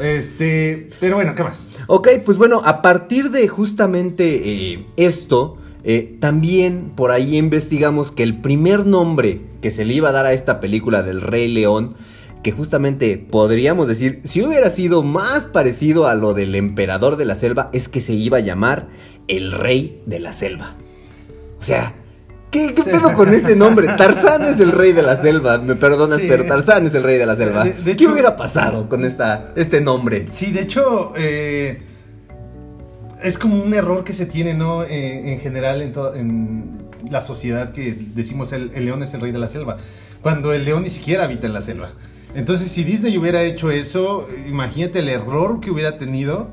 Este, 0.00 0.88
pero 0.98 1.16
bueno, 1.16 1.34
¿qué 1.34 1.42
más? 1.42 1.68
Ok, 1.86 2.08
pues 2.24 2.38
bueno, 2.38 2.62
a 2.64 2.80
partir 2.80 3.30
de 3.30 3.46
justamente 3.48 4.72
eh, 4.72 4.86
esto, 4.96 5.58
eh, 5.84 6.16
también 6.20 6.92
por 6.96 7.10
ahí 7.10 7.36
investigamos 7.36 8.10
que 8.10 8.22
el 8.22 8.40
primer 8.40 8.86
nombre 8.86 9.42
que 9.60 9.70
se 9.70 9.84
le 9.84 9.92
iba 9.92 10.08
a 10.08 10.12
dar 10.12 10.24
a 10.24 10.32
esta 10.32 10.58
película 10.58 11.02
del 11.02 11.20
Rey 11.20 11.48
León, 11.48 11.96
que 12.42 12.52
justamente 12.52 13.16
podríamos 13.18 13.86
decir, 13.88 14.20
si 14.24 14.42
hubiera 14.42 14.70
sido 14.70 15.02
más 15.02 15.46
parecido 15.46 16.06
a 16.06 16.14
lo 16.14 16.32
del 16.34 16.54
Emperador 16.54 17.16
de 17.16 17.24
la 17.26 17.34
Selva, 17.34 17.68
es 17.72 17.88
que 17.88 18.00
se 18.00 18.14
iba 18.14 18.38
a 18.38 18.40
llamar 18.40 18.88
el 19.28 19.52
Rey 19.52 20.02
de 20.06 20.20
la 20.20 20.32
Selva. 20.32 20.74
O 21.60 21.62
sea, 21.62 21.94
¿Qué, 22.50 22.74
qué 22.74 22.82
pedo 22.82 23.12
con 23.14 23.32
ese 23.32 23.54
nombre? 23.54 23.86
Tarzán 23.96 24.44
es 24.44 24.58
el 24.58 24.72
rey 24.72 24.92
de 24.92 25.02
la 25.02 25.16
selva, 25.16 25.58
me 25.58 25.76
perdonas, 25.76 26.18
Sí. 26.18 26.26
pero 26.28 26.44
Tarzán 26.46 26.84
es 26.84 26.94
el 26.96 27.04
rey 27.04 27.16
de 27.16 27.24
la 27.24 27.36
selva. 27.36 27.62
De- 27.62 27.74
de 27.74 27.96
¿Qué 27.96 28.08
hubiera 28.08 28.36
pasado 28.36 28.88
con 28.88 29.04
esta, 29.04 29.52
este 29.54 29.80
nombre? 29.80 30.24
Sí, 30.26 30.50
de 30.50 30.62
hecho, 30.62 31.12
eh, 31.16 31.78
es 33.22 33.38
como 33.38 33.62
un 33.62 33.72
error 33.72 34.02
que 34.02 34.12
se 34.12 34.26
tiene, 34.26 34.54
¿no? 34.54 34.82
Eh, 34.82 35.32
en 35.32 35.38
general 35.38 35.80
en, 35.80 35.92
en 36.16 36.70
la 37.08 37.20
sociedad 37.20 37.70
que 37.70 37.96
decimos 38.16 38.52
el, 38.52 38.72
el 38.74 38.84
león 38.84 39.02
es 39.04 39.14
el 39.14 39.20
rey 39.20 39.30
de 39.30 39.38
la 39.38 39.46
selva, 39.46 39.76
cuando 40.20 40.52
el 40.52 40.64
león 40.64 40.82
ni 40.82 40.90
siquiera 40.90 41.24
habita 41.26 41.46
en 41.46 41.52
la 41.52 41.60
selva. 41.62 41.90
Entonces, 42.34 42.70
si 42.70 42.84
Disney 42.84 43.18
hubiera 43.18 43.42
hecho 43.42 43.70
eso, 43.70 44.28
imagínate 44.46 45.00
el 45.00 45.08
error 45.08 45.60
que 45.60 45.70
hubiera 45.70 45.98
tenido, 45.98 46.48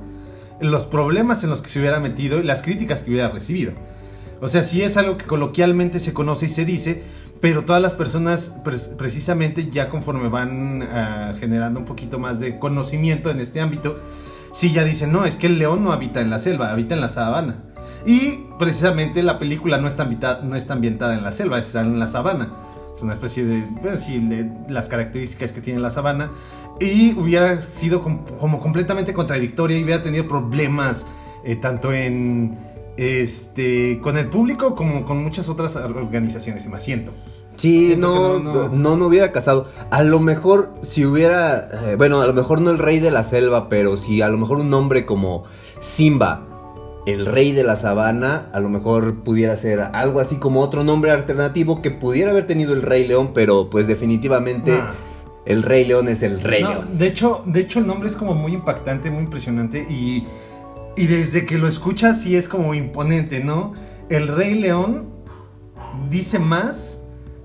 los 0.60 0.88
problemas 0.88 1.44
en 1.44 1.52
los 1.52 1.62
que 1.62 1.70
se 1.70 1.80
hubiera 1.80 2.00
metido 2.00 2.40
y 2.40 2.44
las 2.44 2.64
críticas 2.64 3.04
que 3.04 3.12
hubiera 3.12 3.30
recibido. 3.30 3.74
O 4.42 4.48
sea, 4.48 4.64
sí 4.64 4.82
es 4.82 4.98
algo 4.98 5.18
que 5.18 5.26
coloquialmente 5.26 6.00
se 6.00 6.14
conoce 6.14 6.48
y 6.48 6.50
se 6.50 6.66
dice, 6.66 7.04
pero 7.42 7.64
todas 7.66 7.82
las 7.82 7.94
personas 7.94 8.56
precisamente 8.98 9.70
ya 9.70 9.90
conforme 9.90 10.30
van 10.30 10.82
ah, 10.82 11.36
generando 11.40 11.80
un 11.80 11.86
poquito 11.86 12.18
más 12.18 12.40
de 12.40 12.58
conocimiento 12.58 13.30
en 13.30 13.40
este 13.40 13.62
ámbito, 13.62 13.98
sí 14.54 14.72
ya 14.72 14.84
dicen, 14.84 15.12
no, 15.12 15.26
es 15.26 15.36
que 15.36 15.46
el 15.46 15.60
león 15.60 15.84
no 15.84 15.92
habita 15.92 16.22
en 16.22 16.32
la 16.32 16.40
selva, 16.40 16.72
habita 16.72 16.96
en 16.96 17.02
la 17.02 17.10
sabana. 17.10 17.64
Y 18.06 18.46
precisamente 18.58 19.22
la 19.22 19.38
película 19.38 19.78
no 19.78 19.88
está, 19.88 20.04
ambita- 20.04 20.42
no 20.42 20.56
está 20.56 20.74
ambientada 20.74 21.16
en 21.16 21.24
la 21.24 21.32
selva, 21.32 21.60
está 21.60 21.82
en 21.82 22.00
la 22.00 22.08
sabana. 22.08 22.50
Es 22.98 23.04
una 23.04 23.14
especie 23.14 23.46
de, 23.46 23.64
bueno, 23.80 23.96
sí, 23.96 24.18
de 24.18 24.50
las 24.68 24.90
características 24.90 25.52
que 25.52 25.62
tiene 25.62 25.80
la 25.80 25.92
sabana. 25.92 26.32
Y 26.80 27.14
hubiera 27.14 27.62
sido 27.62 28.02
com- 28.02 28.26
como 28.40 28.60
completamente 28.60 29.14
contradictoria 29.14 29.78
y 29.78 29.84
hubiera 29.84 30.02
tenido 30.02 30.28
problemas 30.28 31.06
eh, 31.46 31.56
tanto 31.56 31.94
en 31.94 32.58
este 32.98 34.00
con 34.02 34.18
el 34.18 34.28
público 34.28 34.74
como 34.74 35.06
con 35.06 35.24
muchas 35.24 35.48
otras 35.48 35.76
organizaciones. 35.76 36.68
Me 36.68 36.80
siento. 36.80 37.12
Sí, 37.56 37.96
no, 37.98 38.40
no, 38.40 38.54
no, 38.54 38.68
no. 38.70 38.98
no, 38.98 39.06
hubiera 39.06 39.32
casado. 39.32 39.68
A 39.92 40.02
lo 40.04 40.20
mejor 40.20 40.74
si 40.82 41.06
hubiera, 41.06 41.70
eh, 41.92 41.96
bueno, 41.96 42.22
a 42.22 42.28
lo 42.28 42.34
mejor 42.34 42.62
no 42.62 42.72
el 42.72 42.80
rey 42.80 43.00
de 43.00 43.12
la 43.12 43.24
selva, 43.24 43.70
pero 43.70 43.98
si 43.98 44.22
a 44.24 44.28
lo 44.28 44.38
mejor 44.38 44.58
un 44.58 44.70
nombre 44.72 45.06
como 45.06 45.44
Simba, 45.82 46.42
el 47.08 47.26
rey 47.26 47.52
de 47.54 47.64
la 47.64 47.76
sabana, 47.76 48.50
a 48.54 48.60
lo 48.60 48.70
mejor 48.70 49.24
pudiera 49.24 49.56
ser 49.56 49.80
algo 49.80 50.20
así 50.20 50.38
como 50.38 50.62
otro 50.62 50.84
nombre 50.84 51.12
alternativo 51.12 51.82
que 51.82 51.92
pudiera 51.92 52.32
haber 52.32 52.46
tenido 52.48 52.74
el 52.74 52.82
rey 52.82 53.08
león, 53.08 53.32
pero 53.34 53.70
pues 53.70 53.88
definitivamente 53.88 54.78
Nah. 54.78 54.92
el 55.46 55.64
rey 55.64 55.86
león 55.86 56.08
es 56.10 56.22
el 56.24 56.42
rey 56.42 56.62
No, 56.64 56.70
león. 56.72 56.98
de 56.98 57.08
hecho, 57.08 57.44
de 57.46 57.62
hecho 57.62 57.80
el 57.80 57.88
nombre 57.88 58.08
es 58.10 58.16
como 58.16 58.36
muy 58.36 58.54
impactante, 58.54 59.10
muy 59.12 59.24
impresionante 59.24 59.86
y, 59.90 60.26
y 60.98 61.08
desde 61.08 61.46
que 61.46 61.58
lo 61.58 61.68
escuchas 61.68 62.22
sí 62.22 62.36
es 62.36 62.48
como 62.50 62.74
imponente, 62.74 63.44
¿no? 63.44 63.74
El 64.10 64.28
Rey 64.28 64.56
León 64.56 65.10
dice 66.10 66.40
más 66.40 67.04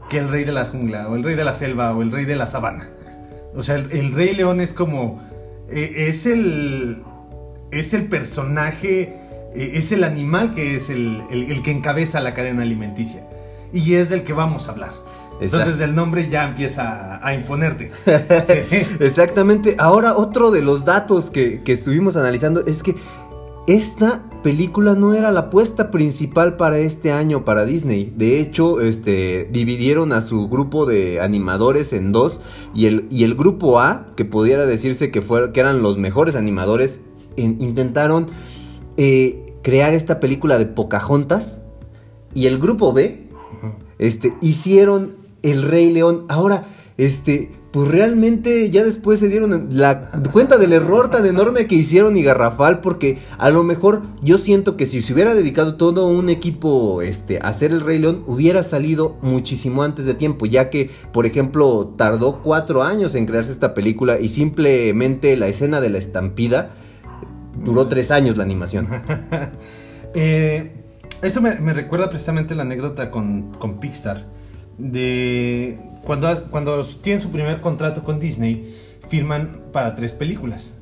que 0.09 0.19
el 0.19 0.29
Rey 0.29 0.45
de 0.45 0.53
la 0.53 0.65
Jungla 0.67 1.09
o 1.09 1.17
el 1.17 1.23
Rey 1.25 1.35
de 1.37 1.45
la 1.45 1.53
Selva 1.53 1.95
o 1.95 2.03
el 2.03 2.11
Rey 2.13 2.25
de 2.25 2.37
la 2.37 2.47
Sabana. 2.47 2.91
O 3.55 3.63
sea, 3.63 3.75
el, 3.77 3.91
el 3.93 4.13
Rey 4.13 4.35
León 4.35 4.61
es 4.61 4.73
como 4.73 5.23
eh, 5.69 6.07
es 6.09 6.27
el 6.27 7.03
es 7.71 7.95
el 7.95 8.07
personaje, 8.09 9.15
es 9.55 9.93
el 9.93 10.05
animal 10.05 10.55
que 10.55 10.77
es 10.77 10.91
el, 10.91 11.23
el- 11.31 11.51
el 11.51 11.63
que 11.63 11.71
encabeza 11.71 12.21
la 12.21 12.35
cadena 12.35 12.63
alimenticia 12.63 13.27
y 13.73 13.95
es 13.95 14.09
del 14.11 14.23
que 14.25 14.33
vamos 14.33 14.69
a 14.69 14.73
hablar. 14.73 14.93
Entonces 15.41 15.81
el 15.81 15.95
nombre 15.95 16.29
ya 16.29 16.45
empieza 16.49 17.17
a, 17.17 17.27
a 17.27 17.35
imponerte. 17.35 17.91
Sí. 18.07 18.77
Exactamente. 19.01 19.75
Ahora 19.79 20.17
otro 20.17 20.51
de 20.53 20.63
los 20.63 20.85
datos 20.85 21.31
que, 21.31 21.63
que 21.63 21.73
estuvimos 21.73 22.17
analizando 22.17 22.65
es 22.65 22.83
que 22.83 22.95
esta 23.67 24.25
película 24.43 24.95
no 24.95 25.15
era 25.15 25.31
la 25.31 25.41
apuesta 25.41 25.91
principal 25.93 26.57
para 26.57 26.79
este 26.79 27.13
año 27.13 27.45
para 27.45 27.65
Disney. 27.65 28.13
De 28.17 28.41
hecho, 28.41 28.81
este 28.81 29.49
dividieron 29.53 30.13
a 30.13 30.21
su 30.21 30.49
grupo 30.49 30.85
de 30.85 31.21
animadores 31.21 31.93
en 31.93 32.11
dos 32.13 32.41
y 32.75 32.87
el, 32.87 33.07
y 33.11 33.23
el 33.25 33.35
grupo 33.37 33.79
A, 33.81 34.09
que 34.17 34.25
pudiera 34.25 34.67
decirse 34.67 35.11
que, 35.13 35.23
fueron, 35.23 35.53
que 35.53 35.61
eran 35.61 35.81
los 35.83 35.97
mejores 35.97 36.35
animadores, 36.35 37.03
in- 37.37 37.57
intentaron 37.61 38.27
eh, 38.97 39.42
crear 39.63 39.95
esta 39.95 40.21
película 40.21 40.59
de 40.59 40.67
Pocahontas 40.67 41.61
y 42.35 42.47
el 42.47 42.59
grupo 42.59 42.93
B 42.93 43.29
este, 43.99 44.35
hicieron 44.41 45.13
El 45.43 45.63
Rey 45.63 45.93
León. 45.93 46.25
Ahora, 46.29 46.67
este, 46.97 47.51
pues 47.73 47.89
realmente 47.89 48.71
ya 48.71 48.85
después 48.85 49.19
se 49.21 49.29
dieron 49.29 49.69
la 49.71 50.11
cuenta 50.33 50.59
del 50.59 50.75
error 50.75 51.11
tan 51.11 51.25
enorme 51.25 51.67
que 51.67 51.75
hicieron 51.75 52.17
y 52.17 52.23
garrafal, 52.23 52.81
porque 52.81 53.19
a 53.39 53.49
lo 53.49 53.63
mejor 53.63 54.03
yo 54.23 54.37
siento 54.37 54.77
que 54.77 54.87
si 54.87 55.01
se 55.01 55.15
hubiera 55.15 55.35
dedicado 55.35 55.77
todo 55.77 56.09
un 56.09 56.29
equipo 56.29 57.01
este, 57.01 57.39
a 57.39 57.49
hacer 57.49 57.71
El 57.71 57.81
Rey 57.81 57.99
León, 57.99 58.25
hubiera 58.27 58.63
salido 58.63 59.17
muchísimo 59.23 59.83
antes 59.83 60.05
de 60.05 60.15
tiempo, 60.15 60.45
ya 60.45 60.69
que, 60.69 60.91
por 61.13 61.25
ejemplo, 61.25 61.95
tardó 61.97 62.43
cuatro 62.43 62.83
años 62.83 63.15
en 63.15 63.25
crearse 63.25 63.53
esta 63.53 63.73
película 63.73 64.21
y 64.21 64.29
simplemente 64.29 65.35
la 65.37 65.49
escena 65.49 65.81
de 65.81 65.91
la 65.91 65.99
estampida 65.99 66.75
duró 67.65 67.87
tres 67.89 68.11
años 68.11 68.37
la 68.37 68.45
animación. 68.45 68.89
Eh, 70.15 70.73
eso 71.23 71.41
me, 71.41 71.55
me 71.55 71.73
recuerda 71.73 72.11
precisamente 72.11 72.55
la 72.55 72.65
anécdota 72.65 73.11
con, 73.11 73.53
con 73.53 73.81
Pixar. 73.81 74.27
De 74.77 75.79
cuando, 76.05 76.29
cuando 76.51 76.85
tienen 76.85 77.19
su 77.19 77.31
primer 77.31 77.63
contrato 77.63 78.03
con 78.03 78.21
Disney, 78.21 78.77
firman 79.09 79.63
para 79.73 79.95
tres 79.95 80.15
películas. 80.15 80.77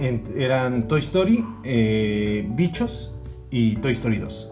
En- 0.00 0.22
eran 0.36 0.86
Toy 0.86 1.00
Story, 1.00 1.46
eh, 1.64 2.46
Bichos 2.50 3.14
y 3.50 3.76
Toy 3.76 3.92
Story 3.92 4.18
2. 4.18 4.50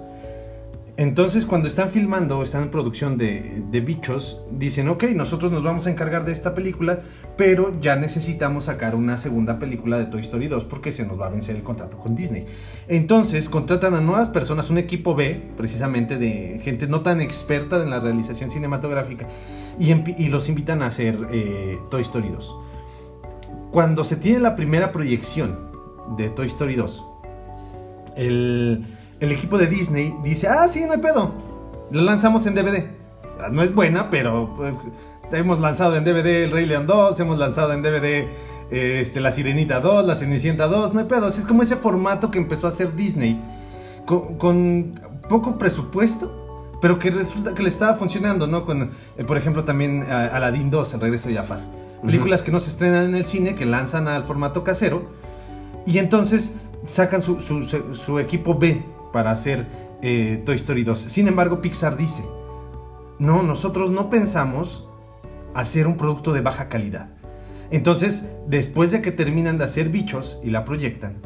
Entonces, 0.98 1.46
cuando 1.46 1.68
están 1.68 1.88
filmando 1.88 2.42
están 2.42 2.64
en 2.64 2.70
producción 2.70 3.16
de, 3.16 3.62
de 3.70 3.81
Bichos, 3.81 4.42
dicen, 4.50 4.88
ok, 4.88 5.05
nosotros 5.14 5.50
nos 5.50 5.62
vamos 5.62 5.87
a 5.87 5.90
encargar 5.90 6.26
de 6.26 6.33
esta 6.33 6.55
película, 6.55 7.00
pero 7.37 7.72
ya 7.81 7.96
necesitamos 7.96 8.64
sacar 8.64 8.94
una 8.94 9.16
segunda 9.16 9.59
película 9.59 9.98
de 9.98 10.05
Toy 10.05 10.20
Story 10.20 10.48
2 10.48 10.64
porque 10.64 10.92
se 10.92 11.07
nos 11.07 11.18
va 11.18 11.26
a 11.26 11.31
vencer 11.31 11.57
el 11.57 11.62
contrato 11.62 11.96
con 11.96 12.14
Disney. 12.14 12.44
Entonces, 12.88 13.48
contratan 13.48 13.94
a 13.94 14.02
nuevas 14.02 14.28
personas, 14.28 14.68
un 14.68 14.76
equipo 14.76 15.14
B, 15.14 15.42
precisamente 15.57 16.18
de 16.18 16.61
gente 16.62 16.87
no 16.87 17.00
tan 17.00 17.22
experta 17.22 17.83
en 17.83 17.88
la 17.88 17.98
realización 17.98 18.50
cinematográfica, 18.50 19.26
y 19.78 20.28
los 20.28 20.50
invitan 20.50 20.83
a 20.83 20.87
hacer 20.87 21.18
eh, 21.31 21.78
Toy 21.90 22.02
Story 22.02 22.28
2. 22.28 22.57
Cuando 23.70 24.05
se 24.05 24.16
tiene 24.16 24.40
la 24.40 24.55
primera 24.55 24.92
proyección 24.92 25.70
de 26.18 26.28
Toy 26.28 26.48
Story 26.48 26.74
2, 26.74 27.05
el, 28.16 28.85
el 29.22 29.32
equipo 29.32 29.56
de 29.58 29.66
Disney 29.66 30.14
dice, 30.22 30.48
ah, 30.48 30.66
sí, 30.68 30.85
no 30.87 30.92
hay 30.92 30.98
pedo, 31.00 31.32
lo 31.90 32.02
lanzamos 32.02 32.44
en 32.46 32.54
DVD. 32.54 32.85
No 33.50 33.62
es 33.62 33.74
buena, 33.74 34.11
pero 34.11 34.52
pues 34.56 34.78
hemos 35.32 35.58
lanzado 35.61 35.96
en 35.96 36.04
DVD 36.04 36.44
El 36.44 36.50
Rey 36.50 36.66
León 36.66 36.87
2, 36.87 37.18
hemos 37.20 37.38
lanzado 37.38 37.72
en 37.72 37.82
DVD 37.82 38.04
eh, 38.70 38.98
este, 39.00 39.20
La 39.20 39.32
Sirenita 39.32 39.80
2, 39.80 40.04
La 40.06 40.14
Cenicienta 40.14 40.66
2, 40.66 40.92
no 40.94 41.00
hay 41.00 41.06
pedo. 41.06 41.26
Es 41.28 41.37
como 41.40 41.62
ese 41.62 41.76
formato 41.76 42.30
que 42.30 42.38
empezó 42.38 42.66
a 42.66 42.70
hacer 42.70 42.94
Disney 42.94 43.40
con, 44.06 44.37
con 44.37 44.92
poco 45.28 45.58
presupuesto, 45.58 46.68
pero 46.80 46.98
que 46.98 47.11
resulta 47.11 47.54
que 47.54 47.62
le 47.62 47.68
estaba 47.68 47.94
funcionando, 47.94 48.46
¿no? 48.46 48.64
Con, 48.64 48.90
eh, 49.16 49.24
por 49.26 49.37
ejemplo, 49.38 49.64
también 49.64 50.02
a- 50.11 50.26
Aladdin 50.28 50.70
2, 50.70 50.94
El 50.94 51.00
Regreso 51.00 51.28
de 51.28 51.37
Jafar. 51.37 51.61
Películas 52.04 52.42
que 52.42 52.50
no 52.50 52.58
se 52.61 52.70
estrenan 52.70 53.04
en 53.06 53.14
el 53.14 53.24
cine, 53.24 53.54
que 53.54 53.66
lanzan 53.66 54.08
al 54.08 54.24
formato 54.24 54.64
casero, 54.64 55.04
y 55.87 55.98
entonces 55.98 56.54
sacan 56.87 57.22
su- 57.22 57.40
su 57.40 58.18
equipo 58.18 58.56
B 58.58 58.82
para 59.12 59.31
hacer 59.31 59.66
eh, 60.03 60.42
Toy 60.44 60.57
Story 60.57 60.85
2. 60.85 60.98
Sin 60.98 61.29
embargo, 61.29 61.61
Pixar 61.61 61.96
dice, 61.96 62.25
no, 63.18 63.42
nosotros 63.42 63.90
no 63.90 64.11
pensamos 64.11 64.88
hacer 65.55 65.87
un 65.87 65.96
producto 65.96 66.33
de 66.33 66.40
baja 66.40 66.68
calidad. 66.68 67.11
Entonces, 67.70 68.31
después 68.46 68.90
de 68.90 69.01
que 69.01 69.12
terminan 69.12 69.59
de 69.59 69.64
hacer 69.64 69.88
bichos 69.88 70.40
y 70.42 70.51
la 70.51 70.64
proyectan, 70.64 71.16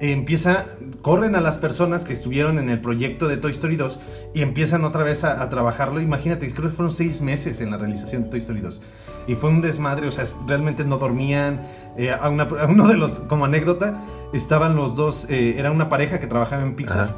empieza, 0.00 0.66
corren 1.00 1.34
a 1.34 1.40
las 1.40 1.56
personas 1.56 2.04
que 2.04 2.12
estuvieron 2.12 2.58
en 2.58 2.68
el 2.68 2.80
proyecto 2.80 3.28
de 3.28 3.36
Toy 3.36 3.52
Story 3.52 3.76
2 3.76 3.98
y 4.34 4.42
empiezan 4.42 4.84
otra 4.84 5.02
vez 5.02 5.24
a, 5.24 5.42
a 5.42 5.48
trabajarlo. 5.48 6.00
Imagínate, 6.00 6.50
creo 6.50 6.70
que 6.70 6.76
fueron 6.76 6.92
seis 6.92 7.22
meses 7.22 7.60
en 7.60 7.70
la 7.70 7.78
realización 7.78 8.24
de 8.24 8.30
Toy 8.30 8.40
Story 8.40 8.60
2. 8.60 8.82
Y 9.26 9.34
fue 9.34 9.50
un 9.50 9.60
desmadre, 9.60 10.06
o 10.06 10.10
sea, 10.10 10.24
realmente 10.46 10.84
no 10.84 10.98
dormían. 10.98 11.62
Eh, 11.96 12.10
a, 12.10 12.28
una- 12.28 12.44
a 12.44 12.66
uno 12.66 12.86
de 12.88 12.96
los, 12.96 13.18
como 13.20 13.44
anécdota, 13.44 14.02
estaban 14.32 14.76
los 14.76 14.94
dos, 14.96 15.26
eh, 15.30 15.54
era 15.58 15.70
una 15.72 15.88
pareja 15.88 16.20
que 16.20 16.26
trabajaba 16.26 16.62
en 16.62 16.74
Pixar. 16.76 17.04
Ajá. 17.04 17.16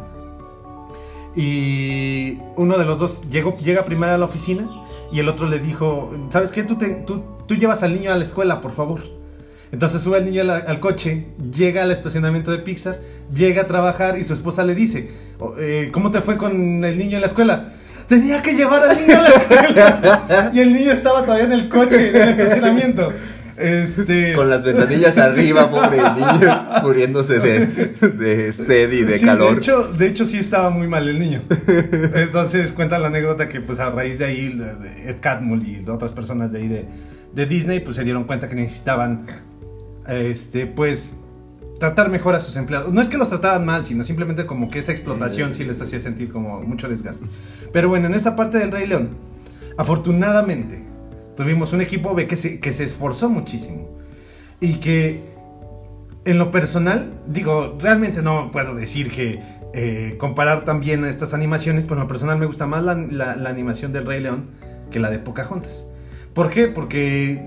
Y 1.36 2.38
uno 2.56 2.78
de 2.78 2.84
los 2.84 2.98
dos 2.98 3.22
llegó, 3.30 3.56
llega 3.58 3.84
primero 3.84 4.12
a 4.12 4.18
la 4.18 4.24
oficina 4.24 4.68
y 5.12 5.20
el 5.20 5.28
otro 5.28 5.46
le 5.48 5.58
dijo, 5.60 6.10
¿sabes 6.30 6.50
qué? 6.52 6.62
Tú, 6.64 6.76
te- 6.76 6.94
tú, 7.06 7.22
tú 7.46 7.54
llevas 7.54 7.82
al 7.82 7.94
niño 7.94 8.12
a 8.12 8.16
la 8.16 8.24
escuela, 8.24 8.60
por 8.60 8.72
favor. 8.72 9.00
Entonces 9.70 10.00
sube 10.00 10.18
el 10.18 10.24
niño 10.24 10.40
al, 10.42 10.50
al 10.50 10.80
coche, 10.80 11.26
llega 11.52 11.82
al 11.82 11.90
estacionamiento 11.90 12.50
de 12.50 12.58
Pixar, 12.58 13.00
llega 13.34 13.62
a 13.62 13.66
trabajar 13.66 14.16
y 14.18 14.24
su 14.24 14.32
esposa 14.32 14.64
le 14.64 14.74
dice, 14.74 15.10
"Oh, 15.38 15.52
eh, 15.58 15.90
¿cómo 15.92 16.10
te 16.10 16.22
fue 16.22 16.38
con 16.38 16.82
el 16.84 16.96
niño 16.96 17.16
en 17.16 17.20
la 17.20 17.26
escuela? 17.26 17.74
Tenía 18.08 18.40
que 18.42 18.54
llevar 18.54 18.88
al 18.88 18.96
niño 18.98 19.18
a 19.18 19.22
la 19.22 19.28
escuela. 19.28 20.50
y 20.54 20.60
el 20.60 20.72
niño 20.72 20.92
estaba 20.92 21.22
todavía 21.24 21.44
en 21.44 21.52
el 21.52 21.68
coche, 21.68 22.10
en 22.10 22.16
el 22.16 22.28
estacionamiento. 22.30 23.12
Este. 23.56 24.34
Con 24.34 24.48
las 24.48 24.64
ventanillas 24.64 25.18
arriba, 25.18 25.68
pobre 25.70 25.98
niño, 25.98 26.66
muriéndose 26.82 27.40
de, 27.40 27.66
de 27.66 28.52
sed 28.52 28.92
y 28.92 29.02
de 29.02 29.18
Sí, 29.18 29.26
calor. 29.26 29.52
De 29.54 29.58
hecho, 29.58 29.82
de 29.92 30.06
hecho, 30.06 30.24
sí 30.26 30.38
estaba 30.38 30.70
muy 30.70 30.86
mal 30.86 31.08
el 31.08 31.18
niño. 31.18 31.42
Entonces 32.14 32.72
cuenta 32.72 32.98
la 32.98 33.08
anécdota 33.08 33.48
que 33.48 33.60
pues 33.60 33.80
a 33.80 33.90
raíz 33.90 34.18
de 34.20 34.26
ahí 34.26 34.60
Ed 35.04 35.16
Catmull 35.20 35.66
y 35.66 35.84
otras 35.88 36.12
personas 36.12 36.52
de 36.52 36.58
ahí 36.60 36.68
de, 36.68 36.86
de 37.34 37.46
Disney 37.46 37.80
pues 37.80 37.96
se 37.96 38.04
dieron 38.04 38.24
cuenta 38.24 38.48
que 38.48 38.54
necesitaban 38.54 39.26
este 40.08 40.66
pues 40.66 41.16
tratar 41.78 42.10
mejor 42.10 42.34
a 42.34 42.40
sus 42.40 42.56
empleados. 42.56 42.92
No 42.92 43.00
es 43.00 43.08
que 43.08 43.18
los 43.18 43.28
trataban 43.28 43.64
mal, 43.64 43.84
sino 43.84 44.02
simplemente 44.04 44.46
como 44.46 44.68
que 44.70 44.80
esa 44.80 44.92
explotación 44.92 45.52
sí 45.52 45.64
les 45.64 45.80
hacía 45.80 46.00
sentir 46.00 46.30
como 46.32 46.60
mucho 46.62 46.88
desgaste. 46.88 47.26
Pero 47.72 47.88
bueno, 47.88 48.06
en 48.06 48.14
esta 48.14 48.34
parte 48.36 48.58
del 48.58 48.72
Rey 48.72 48.86
León, 48.86 49.10
afortunadamente 49.76 50.82
tuvimos 51.36 51.72
un 51.72 51.80
equipo 51.80 52.14
B 52.14 52.26
que 52.26 52.36
se, 52.36 52.58
que 52.60 52.72
se 52.72 52.84
esforzó 52.84 53.28
muchísimo 53.30 53.88
y 54.60 54.74
que 54.74 55.22
en 56.24 56.36
lo 56.38 56.50
personal, 56.50 57.10
digo, 57.28 57.78
realmente 57.80 58.20
no 58.22 58.50
puedo 58.50 58.74
decir 58.74 59.10
que 59.10 59.40
eh, 59.72 60.16
comparar 60.18 60.64
también 60.64 61.04
estas 61.04 61.32
animaciones, 61.32 61.84
pero 61.84 61.96
en 61.96 62.00
lo 62.02 62.08
personal 62.08 62.38
me 62.38 62.46
gusta 62.46 62.66
más 62.66 62.82
la, 62.82 62.94
la- 62.96 63.36
la 63.36 63.48
animación 63.50 63.92
del 63.92 64.04
Rey 64.04 64.20
León 64.20 64.46
que 64.90 64.98
la 64.98 65.10
de 65.10 65.18
Pocahontas. 65.20 65.86
¿Por 66.34 66.50
qué? 66.50 66.66
Porque 66.66 67.32
eh, 67.32 67.40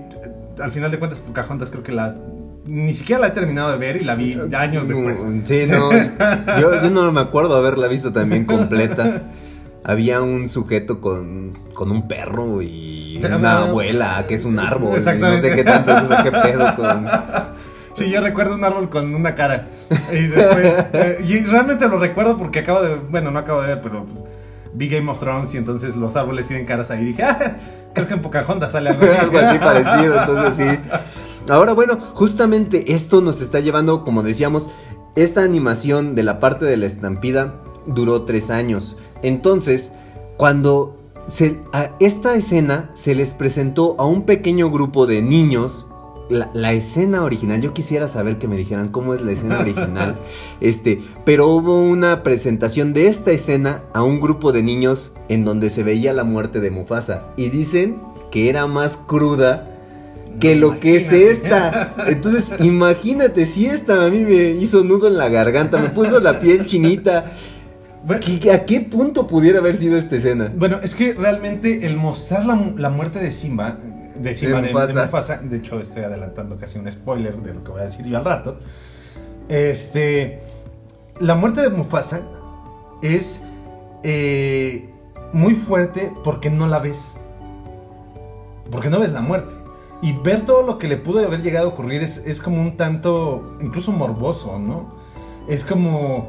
al 0.60 0.72
final 0.72 0.90
de 0.90 0.98
cuentas 0.98 1.20
Pocahontas 1.20 1.70
creo 1.70 1.82
que 1.82 1.92
la... 1.92 2.16
Ni 2.64 2.94
siquiera 2.94 3.20
la 3.20 3.28
he 3.28 3.30
terminado 3.32 3.72
de 3.72 3.76
ver 3.78 3.96
y 3.96 4.04
la 4.04 4.14
vi 4.14 4.38
años 4.56 4.86
después. 4.86 5.26
Sí, 5.46 5.64
no. 5.68 5.90
Yo, 6.60 6.82
yo 6.82 6.90
no 6.90 7.10
me 7.10 7.20
acuerdo 7.20 7.56
haberla 7.56 7.88
visto 7.88 8.12
también 8.12 8.44
completa. 8.44 9.22
Había 9.84 10.22
un 10.22 10.48
sujeto 10.48 11.00
con, 11.00 11.58
con 11.74 11.90
un 11.90 12.06
perro 12.06 12.62
y 12.62 13.20
una 13.24 13.62
abuela 13.64 14.24
que 14.28 14.36
es 14.36 14.44
un 14.44 14.60
árbol. 14.60 14.90
y 14.90 14.92
No 14.92 14.96
Exactamente. 14.96 15.48
sé 15.48 15.56
qué 15.56 15.64
tanto, 15.64 15.92
o 16.04 16.08
sea, 16.08 16.22
qué 16.22 16.30
pedo 16.30 16.74
con. 16.76 17.06
Sí, 17.94 18.10
yo 18.10 18.22
recuerdo 18.22 18.54
un 18.54 18.64
árbol 18.64 18.88
con 18.88 19.14
una 19.14 19.34
cara. 19.34 19.66
Y 20.12 20.22
después. 20.28 20.84
eh, 20.94 21.18
y 21.28 21.40
realmente 21.40 21.86
lo 21.88 21.98
recuerdo 21.98 22.38
porque 22.38 22.60
acabo 22.60 22.80
de. 22.80 22.94
Bueno, 22.96 23.30
no 23.30 23.38
acabo 23.38 23.60
de 23.60 23.68
ver, 23.68 23.82
pero 23.82 24.06
pues, 24.06 24.24
vi 24.72 24.88
Game 24.88 25.10
of 25.10 25.20
Thrones 25.20 25.52
y 25.54 25.58
entonces 25.58 25.94
los 25.94 26.16
árboles 26.16 26.46
tienen 26.46 26.64
caras 26.64 26.90
ahí. 26.90 27.02
Y 27.02 27.04
dije, 27.08 27.22
ah, 27.24 27.38
creo 27.92 28.08
que 28.08 28.14
en 28.14 28.22
Pocahontas 28.22 28.72
sale 28.72 28.88
algo 28.90 29.04
así. 29.04 29.16
Algo 29.20 29.38
así 29.38 29.58
parecido, 29.58 30.20
entonces 30.20 30.56
sí. 30.56 30.78
Ahora, 31.48 31.72
bueno, 31.72 31.98
justamente 32.14 32.92
esto 32.92 33.20
nos 33.20 33.40
está 33.40 33.60
llevando, 33.60 34.04
como 34.04 34.22
decíamos, 34.22 34.68
esta 35.16 35.42
animación 35.42 36.14
de 36.14 36.22
la 36.22 36.40
parte 36.40 36.64
de 36.64 36.76
la 36.76 36.86
estampida 36.86 37.54
duró 37.86 38.22
tres 38.22 38.50
años. 38.50 38.96
Entonces, 39.22 39.92
cuando 40.36 40.96
se- 41.28 41.60
a 41.72 41.90
esta 42.00 42.34
escena 42.34 42.90
se 42.94 43.14
les 43.14 43.34
presentó 43.34 43.96
a 43.98 44.06
un 44.06 44.22
pequeño 44.22 44.70
grupo 44.70 45.06
de 45.06 45.22
niños. 45.22 45.86
La, 46.30 46.50
la 46.54 46.72
escena 46.72 47.24
original, 47.24 47.60
yo 47.60 47.74
quisiera 47.74 48.08
saber 48.08 48.38
que 48.38 48.48
me 48.48 48.56
dijeran 48.56 48.88
cómo 48.88 49.12
es 49.12 49.20
la 49.20 49.32
escena 49.32 49.58
original. 49.58 50.16
este, 50.60 51.02
pero 51.26 51.48
hubo 51.48 51.82
una 51.82 52.22
presentación 52.22 52.94
de 52.94 53.08
esta 53.08 53.32
escena 53.32 53.82
a 53.92 54.02
un 54.02 54.20
grupo 54.20 54.52
de 54.52 54.62
niños 54.62 55.10
en 55.28 55.44
donde 55.44 55.68
se 55.68 55.82
veía 55.82 56.12
la 56.14 56.24
muerte 56.24 56.60
de 56.60 56.70
Mufasa. 56.70 57.24
Y 57.36 57.50
dicen 57.50 58.00
que 58.30 58.48
era 58.48 58.66
más 58.66 58.96
cruda 58.96 59.68
que 60.40 60.54
No, 60.56 60.60
lo 60.72 60.80
que 60.80 60.96
es 60.96 61.12
esta. 61.12 61.94
Entonces, 62.08 62.52
imagínate 62.60 63.46
si 63.46 63.66
esta 63.66 64.04
a 64.04 64.08
mí 64.10 64.20
me 64.24 64.50
hizo 64.50 64.82
nudo 64.84 65.08
en 65.08 65.16
la 65.18 65.28
garganta, 65.28 65.78
me 65.78 65.88
puso 65.90 66.20
la 66.20 66.40
piel 66.40 66.66
chinita. 66.66 67.26
Bueno, 68.04 68.20
¿Qué- 68.40 68.50
¿A 68.52 68.64
qué 68.64 68.80
punto 68.80 69.26
pudiera 69.28 69.60
haber 69.60 69.76
sido 69.76 69.96
esta 69.96 70.16
escena? 70.16 70.52
Bueno, 70.56 70.80
es 70.82 70.94
que 70.96 71.14
realmente 71.14 71.86
el 71.86 71.96
mostrar 71.96 72.44
la, 72.44 72.72
la 72.76 72.90
muerte 72.90 73.20
de 73.20 73.30
Simba, 73.30 73.78
de 74.16 74.34
Simba, 74.34 74.60
De 74.60 74.66
de, 74.68 74.72
Mufasa. 74.72 74.92
de 74.94 75.02
Mufasa, 75.06 75.36
de 75.38 75.56
hecho 75.58 75.80
estoy 75.80 76.02
adelantando 76.02 76.56
casi 76.56 76.78
un 76.80 76.90
spoiler 76.90 77.36
de 77.36 77.54
lo 77.54 77.62
que 77.62 77.70
voy 77.70 77.80
a 77.82 77.84
decir 77.84 78.04
yo 78.06 78.16
al 78.18 78.24
rato. 78.24 78.58
Este, 79.48 80.40
la 81.20 81.34
muerte 81.36 81.60
de 81.62 81.68
Mufasa 81.68 82.22
es 83.02 83.44
eh, 84.02 84.88
muy 85.32 85.54
fuerte 85.54 86.10
porque 86.24 86.50
no 86.50 86.66
la 86.66 86.80
ves, 86.80 87.14
porque 88.70 88.90
no 88.90 88.98
ves 88.98 89.12
la 89.12 89.20
muerte. 89.20 89.54
Y 90.02 90.12
ver 90.12 90.44
todo 90.44 90.62
lo 90.62 90.78
que 90.78 90.88
le 90.88 90.96
pudo 90.96 91.20
haber 91.20 91.42
llegado 91.42 91.68
a 91.68 91.70
ocurrir 91.70 92.02
es, 92.02 92.18
es 92.26 92.42
como 92.42 92.60
un 92.60 92.76
tanto, 92.76 93.56
incluso 93.60 93.92
morboso, 93.92 94.58
¿no? 94.58 94.96
Es 95.48 95.64
como 95.64 96.28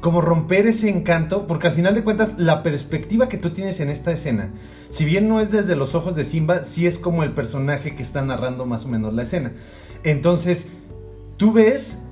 como 0.00 0.20
romper 0.20 0.68
ese 0.68 0.88
encanto, 0.88 1.48
porque 1.48 1.66
al 1.66 1.72
final 1.72 1.94
de 1.94 2.04
cuentas 2.04 2.38
la 2.38 2.62
perspectiva 2.62 3.28
que 3.28 3.38
tú 3.38 3.50
tienes 3.50 3.80
en 3.80 3.88
esta 3.88 4.12
escena, 4.12 4.50
si 4.88 5.04
bien 5.04 5.26
no 5.26 5.40
es 5.40 5.50
desde 5.50 5.74
los 5.74 5.96
ojos 5.96 6.14
de 6.14 6.22
Simba, 6.22 6.62
sí 6.62 6.86
es 6.86 6.98
como 6.98 7.24
el 7.24 7.32
personaje 7.32 7.96
que 7.96 8.04
está 8.04 8.22
narrando 8.22 8.66
más 8.66 8.84
o 8.84 8.88
menos 8.88 9.14
la 9.14 9.22
escena. 9.24 9.52
Entonces, 10.04 10.68
tú 11.38 11.52
ves 11.52 12.04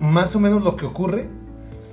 más 0.00 0.34
o 0.34 0.40
menos 0.40 0.64
lo 0.64 0.74
que 0.74 0.86
ocurre, 0.86 1.28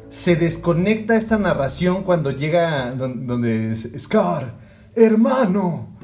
se 0.10 0.36
desconecta 0.36 1.15
esta 1.15 1.38
narración 1.38 2.04
cuando 2.04 2.32
llega 2.32 2.95
don- 2.95 3.28
donde 3.28 3.69
es 3.69 3.91
Scar, 3.99 4.56
hermano, 4.95 5.94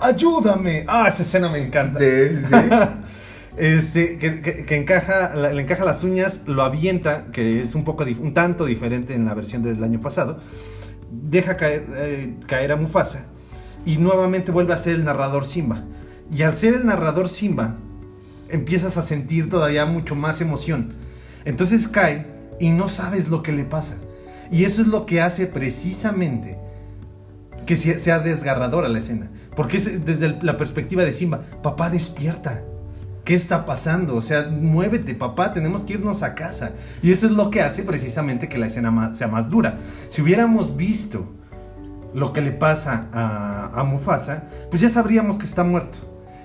ayúdame. 0.00 0.84
Ah, 0.88 1.08
esa 1.08 1.22
escena 1.22 1.48
me 1.48 1.58
encanta. 1.58 1.98
Sí, 2.00 2.36
sí. 2.48 2.54
Este, 3.56 4.18
que, 4.18 4.42
que- 4.42 4.66
que 4.66 4.76
encaja, 4.76 5.34
le 5.34 5.62
encaja 5.62 5.82
las 5.82 6.04
uñas, 6.04 6.42
lo 6.46 6.62
avienta, 6.62 7.24
que 7.32 7.62
es 7.62 7.74
un 7.74 7.84
poco 7.84 8.04
un 8.20 8.34
tanto 8.34 8.66
diferente 8.66 9.14
en 9.14 9.24
la 9.24 9.32
versión 9.32 9.62
del 9.62 9.82
año 9.82 9.98
pasado. 9.98 10.40
Deja 11.10 11.56
caer, 11.56 11.86
eh, 11.96 12.34
caer 12.46 12.72
a 12.72 12.76
Mufasa 12.76 13.24
y 13.86 13.96
nuevamente 13.96 14.52
vuelve 14.52 14.74
a 14.74 14.76
ser 14.76 14.96
el 14.96 15.06
narrador 15.06 15.46
Simba. 15.46 15.84
Y 16.30 16.42
al 16.42 16.54
ser 16.54 16.74
el 16.74 16.84
narrador 16.84 17.30
Simba, 17.30 17.76
empiezas 18.50 18.98
a 18.98 19.02
sentir 19.02 19.48
todavía 19.48 19.86
mucho 19.86 20.14
más 20.14 20.42
emoción. 20.42 20.92
Entonces 21.46 21.88
cae 21.88 22.26
y 22.60 22.72
no 22.72 22.88
sabes 22.88 23.28
lo 23.30 23.42
que 23.42 23.52
le 23.52 23.64
pasa. 23.64 23.96
Y 24.50 24.64
eso 24.64 24.82
es 24.82 24.88
lo 24.88 25.06
que 25.06 25.22
hace 25.22 25.46
precisamente 25.46 26.58
que 27.64 27.74
sea 27.76 28.18
desgarradora 28.18 28.88
la 28.90 28.98
escena. 28.98 29.30
Porque 29.56 29.78
es 29.78 30.04
desde 30.04 30.38
la 30.42 30.56
perspectiva 30.56 31.02
de 31.02 31.12
Simba, 31.12 31.42
papá 31.62 31.90
despierta. 31.90 32.62
¿Qué 33.24 33.34
está 33.34 33.66
pasando? 33.66 34.14
O 34.14 34.20
sea, 34.20 34.48
muévete, 34.48 35.14
papá, 35.14 35.52
tenemos 35.52 35.82
que 35.82 35.94
irnos 35.94 36.22
a 36.22 36.34
casa. 36.34 36.72
Y 37.02 37.10
eso 37.10 37.26
es 37.26 37.32
lo 37.32 37.50
que 37.50 37.62
hace 37.62 37.82
precisamente 37.82 38.48
que 38.48 38.58
la 38.58 38.66
escena 38.66 39.12
sea 39.14 39.26
más 39.26 39.50
dura. 39.50 39.78
Si 40.10 40.22
hubiéramos 40.22 40.76
visto 40.76 41.26
lo 42.14 42.32
que 42.32 42.40
le 42.40 42.52
pasa 42.52 43.08
a, 43.12 43.72
a 43.74 43.82
Mufasa, 43.82 44.44
pues 44.70 44.80
ya 44.80 44.88
sabríamos 44.88 45.38
que 45.38 45.44
está 45.44 45.64
muerto. 45.64 45.98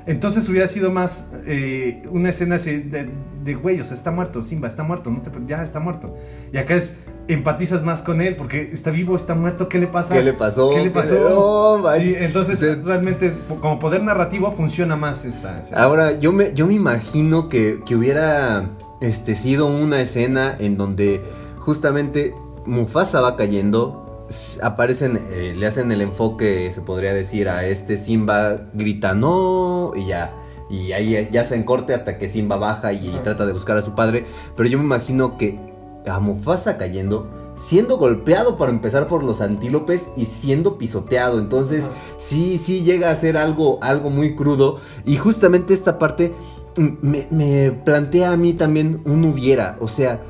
Entonces 0.06 0.50
hubiera 0.50 0.68
sido 0.68 0.92
más 0.92 1.28
eh, 1.46 2.04
una 2.10 2.30
escena 2.30 2.58
de, 2.58 3.56
güey, 3.56 3.80
o 3.80 3.86
sea, 3.86 3.96
está 3.96 4.12
muerto, 4.12 4.42
Simba, 4.42 4.68
está 4.68 4.84
muerto, 4.84 5.12
no 5.12 5.22
te, 5.22 5.32
ya 5.48 5.64
está 5.64 5.80
muerto. 5.80 6.16
Y 6.52 6.58
acá 6.58 6.76
es, 6.76 6.98
empatizas 7.28 7.84
más 7.84 8.02
con 8.02 8.22
él 8.22 8.36
porque 8.36 8.62
está 8.62 8.92
vivo, 8.92 9.16
está 9.16 9.36
muerto, 9.36 9.70
¿qué 9.70 9.80
le 9.80 9.88
pasa? 9.88 10.14
¿Qué 10.14 10.24
le 10.24 10.34
pasó? 10.34 10.70
¿Qué 10.72 10.78
le 10.78 10.84
¿Qué 10.86 10.90
pasó? 10.92 11.84
sí, 11.98 12.16
entonces 12.18 12.84
realmente 12.84 13.34
como 13.60 13.80
poder 13.80 14.04
narrativo 14.04 14.52
funciona 14.52 14.96
más 14.96 15.26
esta. 15.26 15.64
Ahora, 15.76 16.20
yo 16.20 16.32
me, 16.32 16.54
yo 16.54 16.68
me 16.68 16.74
imagino 16.74 17.48
que, 17.48 17.82
que 17.86 17.96
hubiera 17.96 18.70
este, 19.02 19.36
sido 19.36 19.68
una 19.68 20.02
escena 20.02 20.56
en 20.60 20.78
donde 20.78 21.22
justamente 21.60 22.36
Mufasa 22.66 23.22
va 23.22 23.36
cayendo, 23.36 24.28
aparecen, 24.62 25.20
eh, 25.32 25.54
le 25.58 25.66
hacen 25.66 25.92
el 25.92 26.02
enfoque, 26.02 26.72
se 26.74 26.82
podría 26.82 27.14
decir, 27.14 27.50
a 27.50 27.66
este 27.66 27.98
Simba, 27.98 28.68
grita 28.74 29.14
no, 29.14 29.94
y 29.96 30.08
ya. 30.08 30.34
Y 30.70 30.94
ahí 30.94 31.28
ya 31.32 31.44
se 31.44 31.56
encorte 31.56 31.94
hasta 31.94 32.18
que 32.18 32.30
Simba 32.30 32.56
baja 32.56 32.94
y 32.94 33.10
trata 33.24 33.46
de 33.46 33.52
buscar 33.52 33.76
a 33.76 33.82
su 33.82 33.94
padre. 33.94 34.26
Pero 34.56 34.70
yo 34.70 34.78
me 34.78 34.86
imagino 34.86 35.38
que 35.38 35.60
a 36.08 36.20
Mufasa 36.20 36.78
cayendo, 36.78 37.28
siendo 37.56 37.98
golpeado 37.98 38.58
para 38.58 38.72
empezar 38.72 39.08
por 39.08 39.24
los 39.24 39.42
antílopes 39.42 40.10
y 40.16 40.26
siendo 40.26 40.78
pisoteado. 40.78 41.40
Entonces, 41.40 41.86
sí, 42.18 42.58
sí 42.58 42.84
llega 42.84 43.12
a 43.12 43.16
ser 43.16 43.38
algo, 43.38 43.80
algo 43.82 44.10
muy 44.10 44.36
crudo. 44.36 44.80
Y 45.06 45.18
justamente 45.18 45.74
esta 45.74 46.00
parte 46.00 46.34
me, 46.76 47.28
me 47.30 47.72
plantea 47.72 48.32
a 48.32 48.38
mí 48.38 48.54
también 48.54 49.02
un 49.06 49.26
hubiera. 49.26 49.78
O 49.80 49.88
sea, 49.88 50.22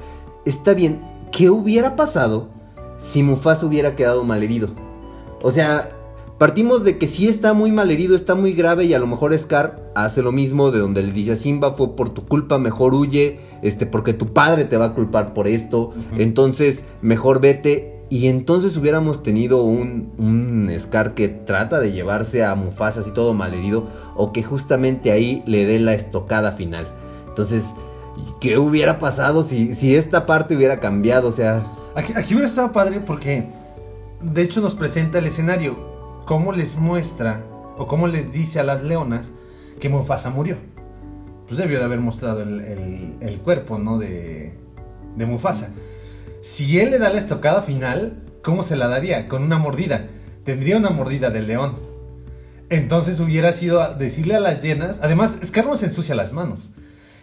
está 0.46 0.74
bien, 0.74 1.02
¿qué 1.32 1.50
hubiera 1.50 1.96
pasado 1.96 2.50
si 3.00 3.24
Mufasa 3.24 3.66
hubiera 3.66 3.96
quedado 3.96 4.24
malherido? 4.24 4.70
O 5.42 5.52
sea, 5.52 5.92
partimos 6.42 6.84
de 6.84 6.98
que 6.98 7.08
sí 7.08 7.28
está 7.28 7.54
muy 7.54 7.72
malherido, 7.72 8.16
está 8.16 8.34
muy 8.34 8.54
grave 8.54 8.86
y 8.86 8.96
a 8.96 8.98
lo 8.98 9.06
mejor 9.06 9.38
Scar 9.38 9.92
hace 9.94 10.24
lo 10.24 10.32
mismo 10.32 10.72
de 10.72 10.80
donde 10.80 11.04
le 11.04 11.12
dice 11.12 11.34
a 11.34 11.36
Simba 11.36 11.74
fue 11.74 11.96
por 11.96 12.16
tu 12.16 12.26
culpa, 12.26 12.58
mejor 12.58 12.96
huye, 12.96 13.42
este, 13.62 13.86
porque 13.86 14.16
tu 14.16 14.34
padre 14.34 14.66
te 14.66 14.76
va 14.76 14.86
a 14.86 14.94
culpar 14.96 15.36
por 15.36 15.48
esto, 15.48 15.94
entonces 16.18 16.84
mejor 17.04 17.42
vete. 17.42 18.08
Y 18.10 18.26
entonces 18.26 18.76
hubiéramos 18.76 19.22
tenido 19.22 19.62
un, 19.62 20.14
un 20.18 20.72
Scar 20.80 21.14
que 21.14 21.28
trata 21.30 21.80
de 21.80 21.92
llevarse 21.92 22.44
a 22.44 22.56
Mufasa 22.56 23.02
así 23.02 23.12
todo 23.12 23.36
malherido, 23.36 23.86
o 24.16 24.34
que 24.34 24.42
justamente 24.42 25.12
ahí 25.12 25.44
le 25.46 25.68
dé 25.68 25.78
la 25.78 25.94
estocada 25.94 26.54
final. 26.54 26.88
Entonces, 27.28 27.72
¿qué 28.40 28.58
hubiera 28.58 28.98
pasado 28.98 29.44
si, 29.44 29.76
si 29.76 29.96
esta 29.96 30.26
parte 30.26 30.56
hubiera 30.56 30.80
cambiado? 30.80 31.28
O 31.28 31.34
sea, 31.34 31.72
Aquí, 31.94 32.14
aquí 32.16 32.34
hubiera 32.34 32.48
estado 32.48 32.72
padre 32.72 33.00
porque 33.00 33.46
de 34.22 34.42
hecho 34.42 34.60
nos 34.60 34.74
presenta 34.74 35.20
el 35.20 35.26
escenario, 35.26 35.91
cómo 36.26 36.52
les 36.52 36.78
muestra 36.78 37.44
o 37.78 37.88
cómo 37.88 38.08
les 38.08 38.32
dice 38.32 38.60
a 38.60 38.64
las 38.64 38.84
leonas 38.84 39.32
que 39.80 39.90
Mufasa 39.90 40.30
murió. 40.30 40.58
pues 41.48 41.58
debió 41.58 41.80
de 41.80 41.86
haber 41.86 42.00
mostrado 42.00 42.42
el, 42.42 43.40
cuerpo, 43.44 43.78
¿no? 43.78 43.98
De, 43.98 44.54
de 45.16 45.26
Mufasa. 45.26 45.70
Si 46.42 46.80
él 46.80 46.92
le 46.92 47.00
da 47.00 47.10
la 47.10 47.20
estocada 47.20 47.62
final, 47.62 48.24
¿cómo 48.42 48.64
se 48.64 48.76
la 48.76 48.88
daría? 48.88 49.28
Con 49.28 49.44
una 49.44 49.58
mordida. 49.58 50.08
Tendría 50.46 50.78
una 50.78 50.90
mordida 50.90 51.30
del 51.30 51.48
león. 51.48 51.76
Entonces 52.70 53.20
hubiera 53.20 53.52
sido 53.54 53.96
decirle 53.96 54.36
a 54.36 54.40
las 54.40 54.62
llenas. 54.62 55.00
Además, 55.02 55.38
Scar 55.44 55.66
no 55.66 55.76
se 55.76 55.88
ensucia 55.88 56.16
las 56.16 56.32
manos. 56.32 56.74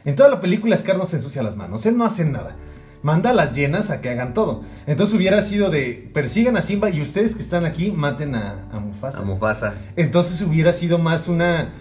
En 0.04 0.14
toda 0.14 0.28
la 0.28 0.40
película, 0.40 0.76
Scar 0.76 0.98
no 0.98 1.06
se 1.06 1.16
ensucia 1.16 1.42
las 1.42 1.56
manos. 1.56 1.86
Él 1.86 1.96
no 1.96 2.04
hace 2.04 2.24
nada. 2.24 2.54
Manda 3.02 3.30
a 3.30 3.32
las 3.32 3.54
llenas 3.54 3.90
a 3.90 4.00
que 4.00 4.10
hagan 4.10 4.34
todo. 4.34 4.62
Entonces 4.86 5.14
hubiera 5.14 5.42
sido 5.42 5.70
de 5.70 6.10
persigan 6.12 6.56
a 6.56 6.62
Simba 6.62 6.90
y 6.90 7.00
ustedes 7.00 7.34
que 7.34 7.42
están 7.42 7.64
aquí 7.64 7.90
maten 7.90 8.34
a, 8.34 8.68
a 8.72 8.80
Mufasa. 8.80 9.20
A 9.20 9.24
Mufasa. 9.24 9.74
Entonces 9.96 10.42
hubiera 10.42 10.72
sido 10.72 10.98
más 10.98 11.28
una, 11.28 11.74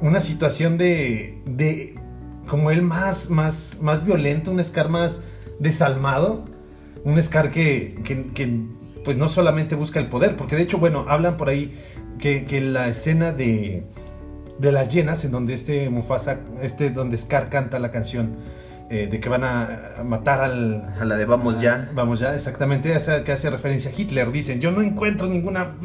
una 0.00 0.20
situación 0.20 0.76
de, 0.78 1.40
de 1.46 1.94
como 2.48 2.70
él 2.70 2.82
más, 2.82 3.30
más, 3.30 3.78
más 3.80 4.04
violento, 4.04 4.50
un 4.50 4.62
Scar 4.62 4.88
más 4.88 5.22
desalmado, 5.58 6.44
un 7.04 7.22
Scar 7.22 7.50
que, 7.50 8.00
que, 8.04 8.32
que, 8.32 8.60
pues 9.04 9.16
no 9.16 9.28
solamente 9.28 9.74
busca 9.74 10.00
el 10.00 10.08
poder, 10.08 10.36
porque 10.36 10.56
de 10.56 10.62
hecho, 10.62 10.78
bueno, 10.78 11.06
hablan 11.08 11.36
por 11.36 11.48
ahí 11.48 11.72
que, 12.18 12.44
que 12.44 12.60
la 12.60 12.88
escena 12.88 13.32
de, 13.32 13.84
de 14.58 14.72
las 14.72 14.92
llenas, 14.92 15.24
en 15.24 15.30
donde 15.30 15.54
este 15.54 15.88
Mufasa, 15.88 16.40
este 16.62 16.90
donde 16.90 17.16
Scar 17.16 17.48
canta 17.48 17.78
la 17.78 17.92
canción 17.92 18.36
eh, 18.90 19.06
de 19.10 19.20
que 19.20 19.28
van 19.28 19.44
a, 19.44 19.94
matar 20.04 20.40
al, 20.40 20.94
A 20.98 21.04
la 21.04 21.16
de 21.16 21.26
Vamos 21.26 21.60
ya. 21.60 21.90
Vamos 21.94 22.20
ya, 22.20 22.34
exactamente, 22.34 22.94
esa 22.94 23.22
que 23.22 23.32
hace 23.32 23.50
referencia 23.50 23.90
a 23.90 23.94
Hitler. 23.94 24.32
Dicen, 24.32 24.60
yo 24.60 24.70
no 24.70 24.80
encuentro 24.80 25.26
ninguna, 25.26 25.76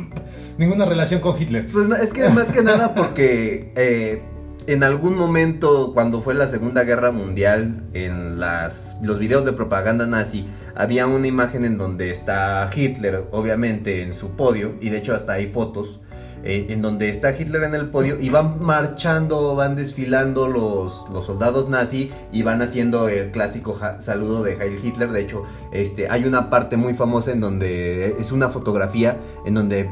ninguna 0.58 0.86
relación 0.86 1.20
con 1.20 1.40
Hitler. 1.42 1.68
Pues 1.72 1.88
no, 1.88 1.96
es 1.96 2.14
que 2.14 2.30
más 2.30 2.52
que 2.52 2.64
nada 2.64 2.96
porque 2.96 3.74
eh, 3.76 4.22
en 4.68 4.84
algún 4.84 5.18
momento 5.18 5.92
cuando 5.94 6.22
fue 6.22 6.34
la 6.34 6.48
Segunda 6.48 6.84
Guerra 6.84 7.12
Mundial 7.12 7.84
en 7.94 8.40
las 8.40 9.00
los 9.02 9.20
videos 9.20 9.44
de 9.46 9.54
propaganda 9.54 10.08
nazi 10.08 10.46
había 10.76 11.06
una 11.08 11.28
imagen 11.28 11.66
en 11.66 11.78
donde 11.78 12.12
está 12.12 12.70
Hitler 12.74 13.28
obviamente 13.32 14.04
en 14.04 14.14
su 14.14 14.32
podio 14.32 14.76
y 14.80 14.90
de 14.90 15.00
hecho 15.00 15.14
hasta 15.14 15.34
hay 15.34 15.48
fotos 15.48 16.00
eh, 16.44 16.68
en 16.70 16.82
donde 16.82 17.10
está 17.10 17.32
Hitler 17.38 17.64
en 17.64 17.74
el 17.76 17.90
podio 17.90 18.20
y 18.20 18.30
van 18.30 18.62
marchando, 18.62 19.56
van 19.56 19.76
desfilando 19.76 20.48
los, 20.48 21.10
los 21.12 21.26
soldados 21.26 21.70
nazi 21.70 22.12
y 22.32 22.44
van 22.44 22.62
haciendo 22.62 23.08
el 23.10 23.32
clásico 23.32 23.74
ja- 23.74 24.00
saludo 24.02 24.44
de 24.44 24.54
Heil 24.54 24.80
Hitler. 24.84 25.12
De 25.12 25.22
hecho, 25.22 25.44
este, 25.72 26.10
hay 26.10 26.26
una 26.26 26.50
parte 26.50 26.78
muy 26.78 26.94
famosa 26.94 27.32
en 27.32 27.40
donde 27.40 28.16
es 28.20 28.32
una 28.32 28.50
fotografía 28.50 29.18
en 29.46 29.54
donde 29.54 29.90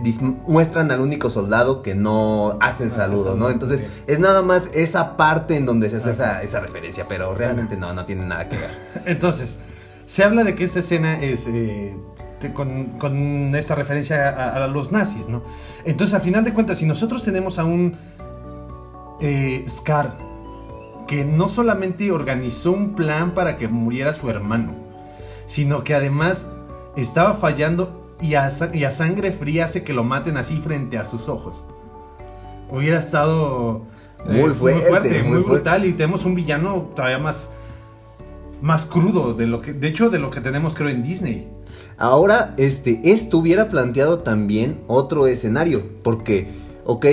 muestran 0.47 0.91
al 0.91 0.99
único 1.01 1.29
soldado 1.29 1.81
que 1.81 1.95
no 1.95 2.57
hace 2.61 2.83
el 2.83 2.91
saludo, 2.91 3.35
¿no? 3.35 3.49
Entonces, 3.49 3.83
es 4.07 4.19
nada 4.19 4.41
más 4.41 4.69
esa 4.73 5.15
parte 5.17 5.55
en 5.55 5.65
donde 5.65 5.89
se 5.89 5.97
hace 5.97 6.11
esa, 6.11 6.41
esa 6.41 6.59
referencia, 6.59 7.05
pero 7.07 7.33
realmente 7.33 7.77
no, 7.77 7.93
no 7.93 8.05
tiene 8.05 8.25
nada 8.25 8.49
que 8.49 8.57
ver. 8.57 8.69
Entonces, 9.05 9.59
se 10.05 10.23
habla 10.23 10.43
de 10.43 10.55
que 10.55 10.65
esta 10.65 10.79
escena 10.79 11.21
es 11.21 11.47
eh, 11.47 11.95
te- 12.41 12.51
con, 12.51 12.97
con 12.99 13.55
esta 13.55 13.75
referencia 13.75 14.27
a, 14.29 14.65
a 14.65 14.67
los 14.67 14.91
nazis, 14.91 15.29
¿no? 15.29 15.41
Entonces, 15.85 16.13
al 16.13 16.21
final 16.21 16.43
de 16.43 16.53
cuentas, 16.53 16.79
si 16.79 16.85
nosotros 16.85 17.23
tenemos 17.23 17.57
a 17.59 17.63
un 17.63 17.95
eh, 19.21 19.63
Scar 19.67 20.15
que 21.07 21.25
no 21.25 21.47
solamente 21.47 22.11
organizó 22.11 22.71
un 22.71 22.95
plan 22.95 23.33
para 23.33 23.57
que 23.57 23.67
muriera 23.67 24.13
su 24.13 24.29
hermano, 24.29 24.73
sino 25.45 25.83
que 25.83 25.93
además 25.95 26.47
estaba 26.95 27.33
fallando 27.33 28.15
y 28.21 28.35
a, 28.35 28.49
sa- 28.49 28.69
y 28.73 28.83
a 28.83 28.91
sangre 28.91 29.31
fría 29.31 29.65
hace 29.65 29.83
que 29.83 29.93
lo 29.93 30.03
maten 30.03 30.37
así 30.37 30.57
frente 30.57 30.97
a 30.97 31.03
sus 31.03 31.27
ojos. 31.29 31.65
Hubiera 32.69 32.99
estado 32.99 33.85
Muy 34.25 34.51
eh, 34.51 34.53
fuerte, 34.53 34.79
muy 34.79 34.87
muy, 34.93 35.03
fuerte. 35.43 35.49
brutal 35.51 35.85
y 35.85 35.93
tenemos 35.93 36.23
un 36.25 36.35
villano 36.35 36.91
todavía 36.95 37.17
más 37.19 37.49
más 38.61 38.85
crudo 38.85 39.33
de 39.33 39.47
lo 39.47 39.59
que 39.59 39.73
de 39.73 39.87
hecho 39.87 40.09
de 40.11 40.19
lo 40.19 40.29
que 40.29 40.39
tenemos 40.39 40.75
creo 40.75 40.89
en 40.89 41.01
Disney. 41.03 41.49
Ahora, 41.97 42.53
este, 42.57 43.01
esto 43.03 43.37
hubiera 43.37 43.69
planteado 43.69 44.19
también 44.19 44.79
otro 44.87 45.27
escenario, 45.27 45.83
porque, 46.03 46.47
ok, 46.85 47.05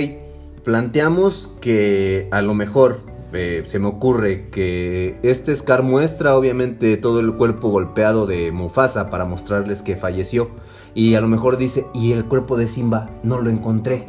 planteamos 0.63 1.51
que 1.61 2.27
a 2.31 2.41
lo 2.41 2.53
mejor 2.53 2.99
eh, 3.33 3.61
se 3.65 3.77
me 3.77 3.87
ocurre 3.87 4.49
que 4.49 5.17
este 5.21 5.55
Scar 5.55 5.83
muestra 5.83 6.35
obviamente 6.35 6.97
todo 6.97 7.19
el 7.19 7.33
cuerpo 7.33 7.69
golpeado 7.69 8.25
de 8.25 8.51
Mufasa 8.51 9.11
para 9.11 9.25
mostrarles 9.25 9.83
que 9.83 9.95
falleció, 9.95 10.49
y 10.95 11.13
a 11.15 11.21
lo 11.21 11.27
mejor 11.27 11.57
dice, 11.57 11.85
y 11.93 12.11
el 12.13 12.25
cuerpo 12.25 12.57
de 12.57 12.67
Simba 12.67 13.09
no 13.23 13.39
lo 13.39 13.49
encontré. 13.49 14.05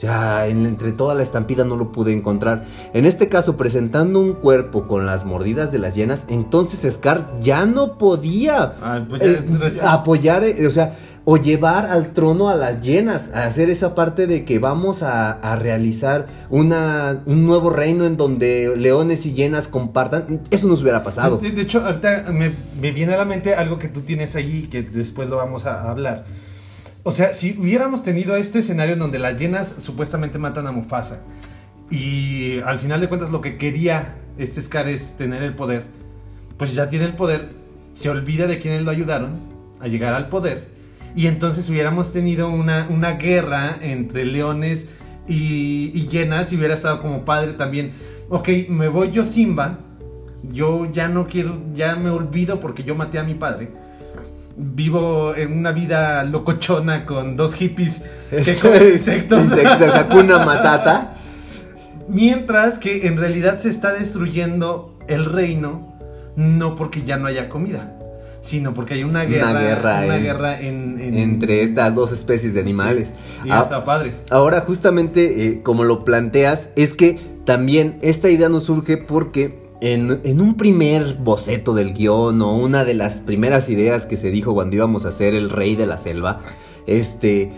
Sea, 0.00 0.46
en- 0.46 0.64
entre 0.66 0.92
toda 0.92 1.14
la 1.14 1.22
estampida 1.22 1.62
no 1.64 1.76
lo 1.76 1.92
pude 1.92 2.12
encontrar. 2.12 2.64
En 2.94 3.04
este 3.04 3.28
caso, 3.28 3.56
presentando 3.56 4.18
un 4.20 4.32
cuerpo 4.32 4.86
con 4.88 5.04
las 5.04 5.24
mordidas 5.26 5.72
de 5.72 5.78
las 5.78 5.94
hienas, 5.94 6.24
entonces 6.28 6.90
Scar 6.94 7.26
ya 7.40 7.66
no 7.66 7.98
podía 7.98 8.74
Ah, 8.80 9.04
pues 9.08 9.20
eh, 9.22 9.44
apoyar, 9.84 10.42
eh, 10.44 10.66
o 10.66 10.70
sea, 10.70 10.94
o 11.26 11.36
llevar 11.36 11.84
al 11.84 12.14
trono 12.14 12.48
a 12.48 12.54
las 12.56 12.80
llenas, 12.80 13.30
a 13.34 13.44
hacer 13.44 13.68
esa 13.68 13.94
parte 13.94 14.26
de 14.26 14.46
que 14.46 14.58
vamos 14.58 15.02
a, 15.02 15.32
a 15.32 15.54
realizar 15.56 16.26
una, 16.48 17.20
un 17.26 17.44
nuevo 17.46 17.68
reino 17.68 18.06
en 18.06 18.16
donde 18.16 18.72
leones 18.76 19.26
y 19.26 19.34
llenas 19.34 19.68
compartan. 19.68 20.40
Eso 20.50 20.66
nos 20.66 20.80
hubiera 20.82 21.04
pasado. 21.04 21.36
De, 21.36 21.50
de 21.50 21.60
hecho, 21.62 21.84
ahorita 21.84 22.24
me, 22.32 22.54
me 22.80 22.90
viene 22.90 23.12
a 23.14 23.18
la 23.18 23.26
mente 23.26 23.54
algo 23.54 23.76
que 23.78 23.88
tú 23.88 24.00
tienes 24.00 24.34
ahí 24.34 24.66
que 24.70 24.82
después 24.82 25.28
lo 25.28 25.36
vamos 25.36 25.66
a 25.66 25.90
hablar. 25.90 26.24
O 27.02 27.10
sea, 27.10 27.32
si 27.32 27.56
hubiéramos 27.58 28.02
tenido 28.02 28.36
este 28.36 28.58
escenario 28.58 28.92
en 28.94 28.98
donde 28.98 29.18
las 29.18 29.38
llenas 29.38 29.74
supuestamente 29.78 30.38
matan 30.38 30.66
a 30.66 30.72
Mufasa 30.72 31.22
y 31.90 32.60
al 32.60 32.78
final 32.78 33.00
de 33.00 33.08
cuentas 33.08 33.30
lo 33.30 33.40
que 33.40 33.56
quería 33.56 34.16
este 34.36 34.60
Scar 34.60 34.88
es 34.88 35.16
tener 35.16 35.42
el 35.42 35.54
poder, 35.54 35.84
pues 36.58 36.74
ya 36.74 36.90
tiene 36.90 37.06
el 37.06 37.14
poder, 37.14 37.48
se 37.94 38.10
olvida 38.10 38.46
de 38.46 38.58
quienes 38.58 38.82
lo 38.82 38.90
ayudaron 38.90 39.38
a 39.80 39.88
llegar 39.88 40.12
al 40.12 40.28
poder 40.28 40.68
y 41.16 41.26
entonces 41.26 41.68
hubiéramos 41.70 42.12
tenido 42.12 42.50
una, 42.50 42.86
una 42.90 43.12
guerra 43.12 43.78
entre 43.80 44.26
leones 44.26 44.88
y, 45.26 45.90
y 45.94 46.06
llenas 46.08 46.52
y 46.52 46.56
hubiera 46.56 46.74
estado 46.74 47.00
como 47.00 47.24
padre 47.24 47.54
también. 47.54 47.92
Ok, 48.28 48.48
me 48.68 48.88
voy 48.88 49.10
yo 49.10 49.24
Simba, 49.24 49.78
yo 50.52 50.90
ya 50.90 51.08
no 51.08 51.26
quiero, 51.26 51.58
ya 51.74 51.96
me 51.96 52.10
olvido 52.10 52.60
porque 52.60 52.84
yo 52.84 52.94
maté 52.94 53.18
a 53.18 53.24
mi 53.24 53.34
padre. 53.34 53.70
Vivo 54.56 55.34
en 55.36 55.52
una 55.56 55.72
vida 55.72 56.22
locochona 56.24 57.06
con 57.06 57.36
dos 57.36 57.54
hippies 57.54 58.02
que 58.30 58.54
comen 58.56 58.82
insectos. 58.92 59.44
Insectos, 59.46 59.90
Hakuna 59.94 60.44
Matata. 60.44 61.12
Mientras 62.08 62.78
que 62.78 63.06
en 63.06 63.16
realidad 63.16 63.58
se 63.58 63.68
está 63.70 63.92
destruyendo 63.92 64.98
el 65.08 65.24
reino, 65.24 65.94
no 66.36 66.74
porque 66.76 67.02
ya 67.02 67.16
no 67.16 67.26
haya 67.26 67.48
comida, 67.48 67.96
sino 68.40 68.74
porque 68.74 68.94
hay 68.94 69.04
una 69.04 69.24
guerra, 69.24 69.50
Una 69.50 69.60
guerra 69.60 70.04
una 70.04 70.16
en- 70.16 70.22
guerra 70.22 70.60
en- 70.60 71.00
en- 71.00 71.14
Entre 71.18 71.62
estas 71.62 71.94
dos 71.94 72.10
especies 72.12 72.52
de 72.54 72.60
animales. 72.60 73.08
Y 73.44 73.50
Ah, 73.50 73.60
está 73.62 73.84
padre. 73.84 74.16
Ahora, 74.30 74.60
justamente 74.62 75.46
eh, 75.46 75.62
como 75.62 75.84
lo 75.84 76.04
planteas, 76.04 76.70
es 76.76 76.94
que 76.94 77.18
también 77.44 77.98
esta 78.02 78.28
idea 78.28 78.48
nos 78.48 78.64
surge 78.64 78.96
porque 78.96 79.69
en, 79.80 80.40
un 80.40 80.56
primer 80.56 81.14
boceto 81.14 81.74
del 81.74 81.94
guion 81.94 82.40
o 82.42 82.54
una 82.54 82.84
de 82.84 82.94
las 82.94 83.20
primeras 83.20 83.68
ideas 83.68 84.06
que 84.06 84.16
se 84.16 84.30
dijo 84.30 84.54
cuando 84.54 84.76
íbamos 84.76 85.04
a 85.04 85.12
ser 85.12 85.34
el 85.34 85.50
rey 85.50 85.76
de 85.76 85.86
la 85.86 85.98
selva, 85.98 86.40
este, 86.86 87.50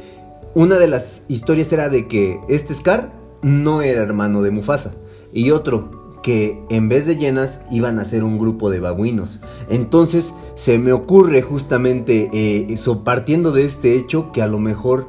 una 0.54 0.76
de 0.76 0.88
las 0.88 1.24
historias 1.28 1.72
era 1.72 1.88
de 1.88 2.06
que 2.06 2.40
este 2.48 2.74
Scar 2.74 3.12
no 3.42 3.82
era 3.82 4.02
hermano 4.02 4.42
de 4.42 4.50
Mufasa 4.50 4.92
y 5.32 5.50
otro 5.50 6.20
que 6.22 6.62
en 6.70 6.88
vez 6.88 7.06
de 7.06 7.16
llenas 7.16 7.62
iban 7.70 7.98
a 7.98 8.04
ser 8.04 8.22
un 8.22 8.38
grupo 8.38 8.70
de 8.70 8.78
babuinos. 8.78 9.40
Entonces 9.68 10.32
se 10.54 10.78
me 10.78 10.92
ocurre 10.92 11.42
justamente, 11.42 12.30
eh, 12.32 12.66
eso, 12.70 13.02
partiendo 13.02 13.50
de 13.50 13.64
este 13.64 13.96
hecho, 13.96 14.30
que 14.30 14.40
a 14.40 14.46
lo 14.46 14.60
mejor 14.60 15.08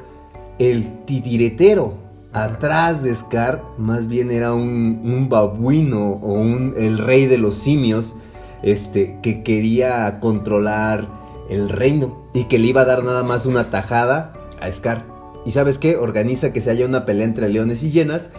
el 0.58 1.04
titiretero 1.04 2.03
atrás 2.34 3.02
de 3.02 3.14
Scar 3.14 3.62
más 3.78 4.08
bien 4.08 4.30
era 4.30 4.52
un, 4.52 5.28
babuino 5.30 6.18
o 6.20 6.32
un, 6.32 6.74
el 6.76 6.98
rey 6.98 7.26
de 7.26 7.38
los 7.38 7.54
simios 7.54 8.16
este, 8.62 9.18
que 9.22 9.42
quería 9.42 10.18
controlar 10.20 11.06
el 11.48 11.68
reino 11.68 12.24
y 12.34 12.44
que 12.44 12.58
le 12.58 12.66
iba 12.66 12.82
a 12.82 12.86
dar 12.86 13.04
nada 13.04 13.22
más 13.22 13.46
una 13.46 13.70
tajada 13.70 14.32
a 14.60 14.70
Scar. 14.70 15.04
¿Y 15.46 15.52
sabes 15.52 15.78
qué? 15.78 15.96
Organiza 15.96 16.52
que 16.52 16.60
se 16.60 16.70
haya 16.70 16.86
una 16.86 17.04
pelea 17.04 17.26
entre 17.26 17.48
leones 17.48 17.82
y 17.82 17.90
llenas 17.90 18.30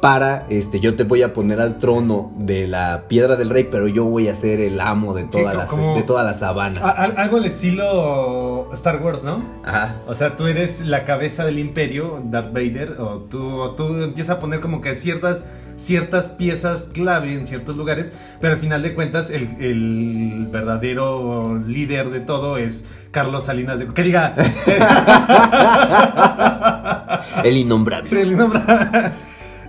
para, 0.00 0.46
este, 0.48 0.80
yo 0.80 0.96
te 0.96 1.04
voy 1.04 1.22
a 1.22 1.34
poner 1.34 1.60
al 1.60 1.78
trono 1.78 2.32
de 2.38 2.66
la 2.66 3.04
piedra 3.08 3.36
del 3.36 3.50
rey, 3.50 3.68
pero 3.70 3.86
yo 3.86 4.06
voy 4.06 4.28
a 4.28 4.34
ser 4.34 4.60
el 4.60 4.80
amo 4.80 5.14
de 5.14 5.24
toda, 5.24 5.52
Sí, 5.52 5.58
la, 5.76 5.94
de 5.94 6.02
toda 6.02 6.22
la 6.22 6.34
sabana. 6.34 6.80
A- 6.82 6.90
algo 7.04 7.36
al 7.36 7.44
estilo 7.44 8.70
Star 8.72 9.02
Wars, 9.02 9.22
¿no? 9.22 9.42
Ajá. 9.64 9.96
O 10.06 10.14
sea, 10.14 10.36
tú 10.36 10.46
eres 10.46 10.80
la 10.80 11.04
cabeza 11.04 11.44
del 11.44 11.58
imperio, 11.58 12.22
Darth 12.24 12.52
Vader, 12.52 12.96
o 12.98 13.18
tú, 13.30 13.60
o 13.60 13.74
tú 13.74 14.02
empiezas 14.02 14.36
a 14.36 14.40
poner 14.40 14.60
como 14.60 14.80
que 14.80 14.94
ciertas, 14.94 15.44
ciertas 15.76 16.30
piezas 16.30 16.84
clave 16.84 17.34
en 17.34 17.46
ciertos 17.46 17.76
lugares, 17.76 18.12
pero 18.40 18.54
al 18.54 18.58
final 18.58 18.82
de 18.82 18.94
cuentas 18.94 19.30
el, 19.30 19.56
el 19.60 20.48
verdadero 20.50 21.58
líder 21.66 22.10
de 22.10 22.20
todo 22.20 22.56
es 22.56 22.84
Carlos 23.10 23.44
Salinas 23.44 23.78
de... 23.80 23.88
Que 23.88 24.02
diga... 24.02 24.34
El 27.44 27.56
innombrable. 27.58 28.08
Sí, 28.08 28.16
el 28.16 28.36
nombre. 28.36 28.60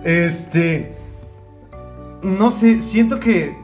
Este. 0.04 0.94
no 2.22 2.50
sé, 2.50 2.82
siento 2.82 3.20
que, 3.20 3.54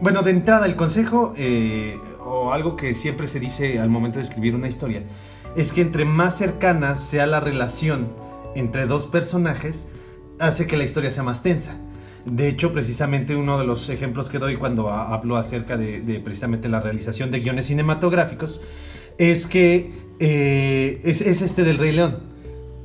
bueno, 0.00 0.22
de 0.22 0.30
entrada 0.30 0.66
el 0.66 0.76
consejo 0.76 1.34
eh, 1.36 1.98
o 2.24 2.52
algo 2.52 2.76
que 2.76 2.94
siempre 2.94 3.26
se 3.26 3.40
dice 3.40 3.78
al 3.78 3.88
momento 3.90 4.18
de 4.18 4.24
escribir 4.24 4.54
una 4.54 4.68
historia 4.68 5.02
es 5.56 5.72
que 5.72 5.82
entre 5.82 6.04
más 6.04 6.36
cercana 6.38 6.96
sea 6.96 7.26
la 7.26 7.38
relación 7.38 8.08
entre 8.56 8.86
dos 8.86 9.06
personajes, 9.06 9.86
hace 10.40 10.66
que 10.66 10.76
la 10.76 10.82
historia 10.84 11.10
sea 11.12 11.22
más 11.22 11.42
tensa. 11.44 11.76
De 12.24 12.48
hecho, 12.48 12.72
precisamente 12.72 13.36
uno 13.36 13.58
de 13.58 13.64
los 13.64 13.88
ejemplos 13.88 14.28
que 14.30 14.38
doy 14.40 14.56
cuando 14.56 14.88
ha- 14.90 15.12
hablo 15.14 15.36
acerca 15.36 15.76
de, 15.76 16.20
precisamente 16.24 16.68
la 16.68 16.80
realización 16.80 17.30
de 17.30 17.38
guiones 17.40 17.66
cinematográficos 17.66 18.62
es 19.18 19.46
que 19.46 19.92
eh, 20.18 21.00
es 21.04 21.20
este 21.20 21.62
del 21.62 21.78
Rey 21.78 21.92
León. 21.92 22.33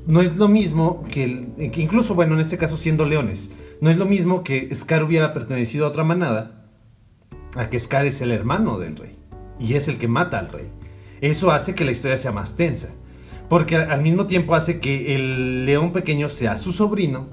No 0.09 0.21
es 0.21 0.35
lo 0.37 0.47
mismo 0.47 1.05
que, 1.11 1.23
el- 1.23 1.47
incluso, 1.77 2.15
bueno, 2.15 2.33
en 2.33 2.39
este 2.41 2.57
caso 2.57 2.77
siendo 2.77 3.05
leones, 3.05 3.51
no 3.79 3.91
es 3.91 3.97
lo 3.97 4.05
mismo 4.05 4.43
que 4.43 4.73
Scar 4.73 5.03
hubiera 5.03 5.33
pertenecido 5.33 5.85
a 5.85 5.89
otra 5.89 6.03
manada 6.03 6.65
a 7.55 7.69
que 7.69 7.79
Scar 7.79 8.07
es 8.07 8.19
el 8.21 8.31
hermano 8.31 8.79
del 8.79 8.95
rey 8.97 9.15
y 9.59 9.75
es 9.75 9.87
el 9.87 9.97
que 9.99 10.07
mata 10.07 10.39
al 10.39 10.49
rey. 10.49 10.65
Eso 11.21 11.51
hace 11.51 11.75
que 11.75 11.85
la 11.85 11.91
historia 11.91 12.17
sea 12.17 12.31
más 12.31 12.55
tensa. 12.57 12.89
Porque 13.49 13.75
al 13.75 14.01
mismo 14.01 14.25
tiempo 14.25 14.55
hace 14.55 14.79
que 14.79 15.15
el 15.15 15.65
león 15.65 15.91
pequeño 15.91 16.27
sea 16.27 16.57
su 16.57 16.71
sobrino 16.71 17.27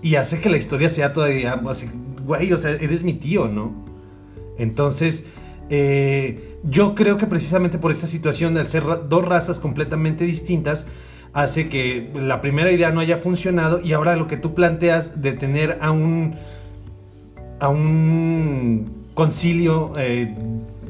y 0.00 0.14
hace 0.14 0.40
que 0.40 0.50
la 0.50 0.56
historia 0.56 0.88
sea 0.88 1.12
todavía 1.12 1.60
así, 1.68 1.88
güey, 2.24 2.52
o 2.52 2.56
sea, 2.56 2.70
eres 2.72 3.02
mi 3.02 3.14
tío, 3.14 3.48
¿no? 3.48 3.72
Entonces, 4.56 5.26
eh, 5.70 6.58
yo 6.62 6.94
creo 6.94 7.16
que 7.16 7.26
precisamente 7.26 7.78
por 7.78 7.90
esta 7.90 8.06
situación, 8.06 8.56
al 8.56 8.68
ser 8.68 8.84
dos 9.08 9.24
razas 9.24 9.58
completamente 9.60 10.24
distintas, 10.24 10.86
hace 11.34 11.68
que 11.68 12.10
la 12.14 12.40
primera 12.40 12.72
idea 12.72 12.90
no 12.92 13.00
haya 13.00 13.16
funcionado 13.16 13.80
y 13.82 13.92
ahora 13.92 14.16
lo 14.16 14.26
que 14.28 14.36
tú 14.36 14.54
planteas 14.54 15.20
de 15.20 15.32
tener 15.32 15.78
a 15.80 15.90
un 15.90 16.36
a 17.60 17.68
un 17.68 19.04
concilio 19.14 19.92
eh, 19.96 20.34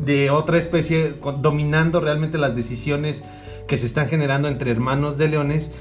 de 0.04 0.30
otra 0.30 0.58
especie 0.58 1.14
dominando 1.40 2.00
realmente 2.00 2.38
las 2.38 2.56
decisiones 2.56 3.22
que 3.66 3.76
se 3.76 3.86
están 3.86 4.08
generando 4.08 4.48
entre 4.48 4.70
hermanos 4.70 5.16
de 5.16 5.28
leones, 5.28 5.72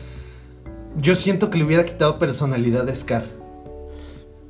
yo 0.97 1.15
siento 1.15 1.49
que 1.49 1.57
le 1.57 1.65
hubiera 1.65 1.85
quitado 1.85 2.19
personalidad 2.19 2.87
a 2.87 2.95
Scar. 2.95 3.25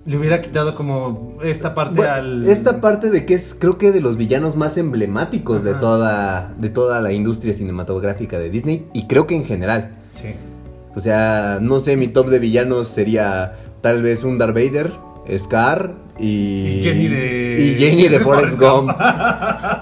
Le 0.05 0.17
hubiera 0.17 0.41
quitado 0.41 0.75
como 0.75 1.31
esta 1.43 1.73
parte 1.73 1.95
Bueno, 1.95 2.13
al... 2.13 2.47
Esta 2.47 2.81
parte 2.81 3.09
de 3.09 3.25
que 3.25 3.35
es, 3.35 3.55
creo 3.57 3.77
que 3.77 3.93
de 3.93 4.01
los 4.01 4.17
villanos 4.17 4.57
más 4.57 4.77
emblemáticos 4.77 5.63
de 5.63 5.75
toda, 5.75 6.53
de 6.57 6.69
toda 6.69 6.99
la 6.99 7.13
industria 7.13 7.53
cinematográfica 7.53 8.37
de 8.37 8.49
Disney 8.49 8.87
y 8.93 9.07
creo 9.07 9.25
que 9.27 9.35
en 9.35 9.45
general. 9.45 10.02
Sí. 10.13 10.35
O 10.95 10.99
sea, 10.99 11.57
no 11.61 11.79
sé, 11.79 11.97
mi 11.97 12.07
top 12.07 12.27
de 12.29 12.39
villanos 12.39 12.87
sería 12.87 13.53
tal 13.81 14.03
vez 14.03 14.23
un 14.23 14.37
Darth 14.37 14.53
Vader, 14.53 14.93
Scar 15.37 15.93
y, 16.19 16.25
Y 16.67 16.81
Jenny 16.83 17.07
de- 17.07 17.61
y 17.63 17.75
Jenny 17.79 18.07
de 18.07 18.19
Forrest 18.25 18.59
Gump. 18.59 18.91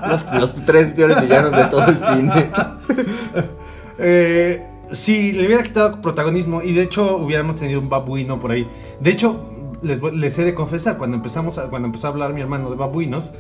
los, 0.10 0.34
los 0.40 0.66
tres 0.66 0.88
peores 0.92 1.22
villanos 1.22 1.52
de 1.56 1.64
todo 1.66 1.86
el 1.86 1.98
cine. 2.14 2.50
Eh, 4.04 4.66
sí, 4.94 5.32
le 5.34 5.46
hubiera 5.46 5.62
quitado 5.62 6.02
protagonismo 6.02 6.64
y 6.64 6.74
de 6.74 6.82
hecho 6.82 7.18
hubiéramos 7.18 7.58
tenido 7.58 7.80
un 7.80 7.90
babuino 7.90 8.40
por 8.40 8.52
ahí. 8.52 8.68
De 9.00 9.12
hecho, 9.12 9.46
les, 9.84 10.02
les 10.02 10.40
he 10.40 10.44
de 10.44 10.56
confesar, 10.56 10.98
cuando 10.98 11.18
empezamos 11.18 11.60
a- 11.60 11.66
cuando 11.70 11.88
empezó 11.88 12.08
a 12.08 12.10
hablar 12.10 12.34
mi 12.34 12.42
hermano 12.42 12.72
de 12.72 12.78
babuinos, 12.78 13.34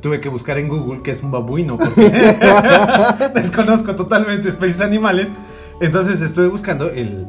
tuve 0.00 0.20
que 0.20 0.30
buscar 0.30 0.56
en 0.58 0.68
Google 0.68 1.02
qué 1.02 1.10
es 1.10 1.22
un 1.22 1.32
babuino 1.32 1.76
porque 1.76 2.10
desconozco 3.34 3.94
totalmente 3.94 4.48
especies 4.48 4.80
animales. 4.80 5.34
Entonces 5.80 6.20
estuve 6.22 6.48
buscando 6.48 6.88
el, 6.90 7.26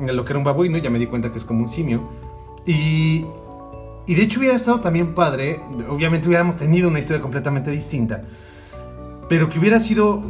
lo 0.00 0.24
que 0.24 0.32
era 0.32 0.38
un 0.38 0.44
babuino 0.44 0.78
y 0.78 0.80
ya 0.80 0.90
me 0.90 0.98
di 0.98 1.06
cuenta 1.06 1.30
que 1.32 1.38
es 1.38 1.44
como 1.44 1.60
un 1.60 1.68
simio. 1.68 2.08
Y, 2.66 3.24
y 4.06 4.14
de 4.14 4.22
hecho 4.22 4.40
hubiera 4.40 4.56
estado 4.56 4.80
también 4.80 5.14
padre, 5.14 5.60
obviamente 5.88 6.28
hubiéramos 6.28 6.56
tenido 6.56 6.88
una 6.88 6.98
historia 6.98 7.20
completamente 7.22 7.70
distinta, 7.70 8.22
pero 9.28 9.48
que 9.48 9.58
hubiera 9.58 9.78
sido, 9.78 10.22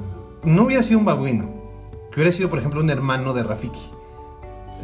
no 0.44 0.64
hubiera 0.64 0.82
sido 0.82 0.98
un 0.98 1.04
babuino, 1.04 1.48
que 2.10 2.20
hubiera 2.20 2.32
sido 2.32 2.48
por 2.50 2.58
ejemplo 2.58 2.80
un 2.80 2.90
hermano 2.90 3.32
de 3.34 3.42
Rafiki. 3.42 3.80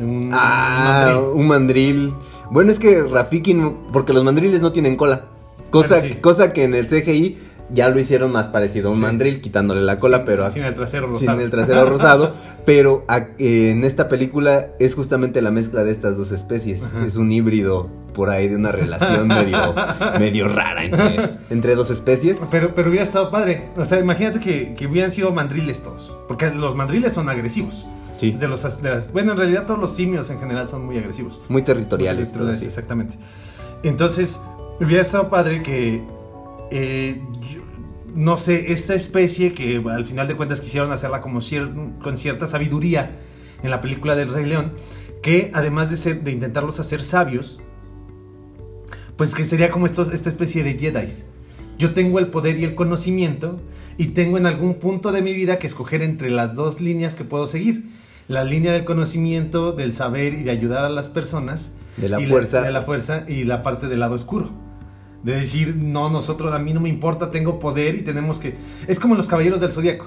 Un- 0.01 0.31
Ah, 0.33 1.14
un 1.18 1.18
mandril. 1.18 1.40
un 1.40 1.46
mandril. 1.49 2.14
Bueno, 2.51 2.70
es 2.70 2.79
que 2.79 3.03
Rafiki, 3.03 3.55
no- 3.55 3.75
porque 3.92 4.12
los 4.12 4.22
mandriles 4.25 4.61
no 4.61 4.70
tienen 4.72 4.96
cola. 4.96 5.25
Cosa, 5.70 5.96
Bueno, 5.96 6.14
sí. 6.14 6.20
cosa 6.20 6.53
que 6.53 6.64
en 6.64 6.75
el 6.75 6.87
CGI 6.87 7.38
ya 7.70 7.88
lo 7.88 7.98
hicieron 7.98 8.31
más 8.33 8.46
parecido 8.48 8.88
a 8.88 8.92
un 8.92 8.96
Sí. 8.98 9.02
mandril, 9.02 9.40
quitándole 9.40 9.81
la 9.83 9.98
cola, 9.98 10.18
Sin- 10.18 10.26
pero 10.26 10.50
sin 10.50 10.64
el 10.64 10.74
trasero 10.74 11.07
sin 11.07 11.14
rosado. 11.26 11.40
el 11.40 11.50
trasero 11.50 11.85
rosado. 11.88 12.35
pero 12.64 13.05
a- 13.09 13.29
eh, 13.38 13.70
en 13.70 13.85
esta 13.85 14.09
película 14.09 14.68
es 14.79 14.94
justamente 14.94 15.42
la 15.42 15.50
mezcla 15.50 15.83
de 15.85 15.90
estas 15.92 16.16
dos 16.16 16.33
especies. 16.33 16.83
Ajá. 16.85 17.05
Es 17.07 17.16
un 17.16 17.33
híbrido 17.33 17.88
por 18.14 18.31
ahí 18.31 18.48
de 18.48 18.57
una 18.57 18.72
relación 18.72 19.29
medio, 19.29 19.74
medio 20.18 20.48
rara 20.48 20.85
entre, 20.85 21.31
entre 21.50 21.74
dos 21.74 21.90
especies. 21.90 22.40
Pero, 22.50 22.74
pero 22.74 22.88
hubiera 22.88 23.05
estado 23.05 23.31
padre. 23.31 23.68
O 23.76 23.85
sea, 23.85 23.98
imagínate 23.98 24.40
que, 24.40 24.72
que 24.74 24.87
hubieran 24.87 25.11
sido 25.11 25.33
mandriles 25.33 25.83
todos. 25.83 26.16
Porque 26.29 26.50
los 26.50 26.74
mandriles 26.74 27.12
son 27.12 27.29
agresivos. 27.29 27.87
Sí, 28.16 28.31
De 28.31 28.48
los, 28.48 28.81
de 28.83 28.88
las- 28.90 29.12
bueno, 29.12 29.33
en 29.33 29.38
realidad 29.38 29.66
todos 29.66 29.79
los 29.79 29.92
simios 29.94 30.31
en 30.31 30.38
general 30.40 30.66
son 30.66 30.87
muy 30.87 30.96
agresivos. 30.96 31.42
muy 31.48 31.61
territoriales. 31.62 32.35
Muy. 32.35 32.52
Exactamente. 32.52 33.18
Entonces, 33.83 34.40
hubiera 34.81 35.02
estado 35.02 35.29
padre 35.29 35.62
que, 35.62 36.02
eh, 36.70 37.20
no 38.16 38.37
sé, 38.37 38.72
esta 38.72 38.94
especie 38.94 39.52
que 39.52 39.83
al 39.88 40.05
final 40.05 40.26
de 40.26 40.35
cuentas 40.35 40.61
quisieron 40.61 40.90
hacerla 40.90 41.20
como 41.20 41.40
cier- 41.40 41.98
con 41.98 42.16
cierta 42.16 42.46
sabiduría 42.46 43.12
en 43.62 43.70
la 43.70 43.81
película 43.81 44.16
del 44.16 44.33
Rey 44.33 44.46
León, 44.46 44.72
que 45.22 45.50
además 45.55 45.90
de, 45.90 45.96
ser, 45.96 46.24
de 46.24 46.33
intentarlos 46.33 46.81
hacer 46.81 47.02
sabios, 47.02 47.61
pues 49.16 49.35
que 49.35 49.44
sería 49.44 49.70
como 49.70 49.87
estos, 49.87 50.12
esta 50.12 50.29
especie 50.29 50.62
de 50.62 50.79
Jedi. 50.79 51.09
Yo 51.79 51.92
tengo 51.94 52.18
el 52.18 52.29
poder 52.29 52.59
y 52.59 52.64
el 52.64 52.74
conocimiento 52.74 53.59
y 53.98 54.09
tengo 54.09 54.38
en 54.38 54.46
algún 54.46 54.74
punto 54.74 55.12
de 55.12 55.22
mi 55.22 55.33
vida 55.33 55.59
que 55.59 55.66
escoger 55.66 56.02
entre 56.02 56.31
las 56.31 56.55
dos 56.55 56.81
líneas 56.81 57.14
que 57.14 57.24
puedo 57.24 57.46
seguir. 57.46 57.85
La 58.29 58.44
línea 58.44 58.72
del 58.72 58.85
conocimiento, 58.85 59.72
del 59.72 59.92
saber 59.92 60.35
y 60.35 60.42
de 60.42 60.50
ayudar 60.50 60.85
a 60.85 60.88
las 60.88 61.11
personas. 61.11 61.72
De 61.96 62.09
la 62.09 62.20
y 62.20 62.26
fuerza. 62.26 62.62
de 62.62 62.72
la 62.72 62.83
fuerza 62.83 63.24
y 63.29 63.44
la 63.44 63.62
parte 63.62 63.88
del 63.88 64.00
lado 64.00 64.14
oscuro. 64.14 64.50
De 65.26 65.34
decir, 65.34 65.74
no, 65.74 66.08
nosotros, 66.08 66.54
a 66.54 66.60
mí 66.60 66.72
no 66.72 66.78
me 66.78 66.88
importa, 66.88 67.32
tengo 67.32 67.58
poder 67.58 67.96
y 67.96 68.02
tenemos 68.02 68.38
que... 68.38 68.54
Es 68.86 69.00
como 69.00 69.14
en 69.14 69.18
los 69.18 69.26
Caballeros 69.26 69.60
del 69.60 69.72
Zodíaco. 69.72 70.06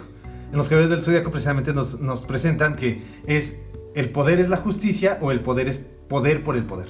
En 0.49 0.57
los 0.57 0.69
Caballeros 0.69 0.91
del 0.91 1.03
Zodíaco 1.03 1.29
precisamente 1.29 1.73
nos, 1.73 1.99
nos 1.99 2.21
presentan 2.21 2.73
que 2.73 3.03
es 3.27 3.57
el 3.95 4.11
poder 4.11 4.39
es 4.39 4.47
la 4.47 4.55
justicia 4.55 5.17
o 5.19 5.31
el 5.31 5.41
poder 5.41 5.67
es 5.67 5.85
poder 6.07 6.41
por 6.41 6.55
el 6.55 6.63
poder. 6.63 6.87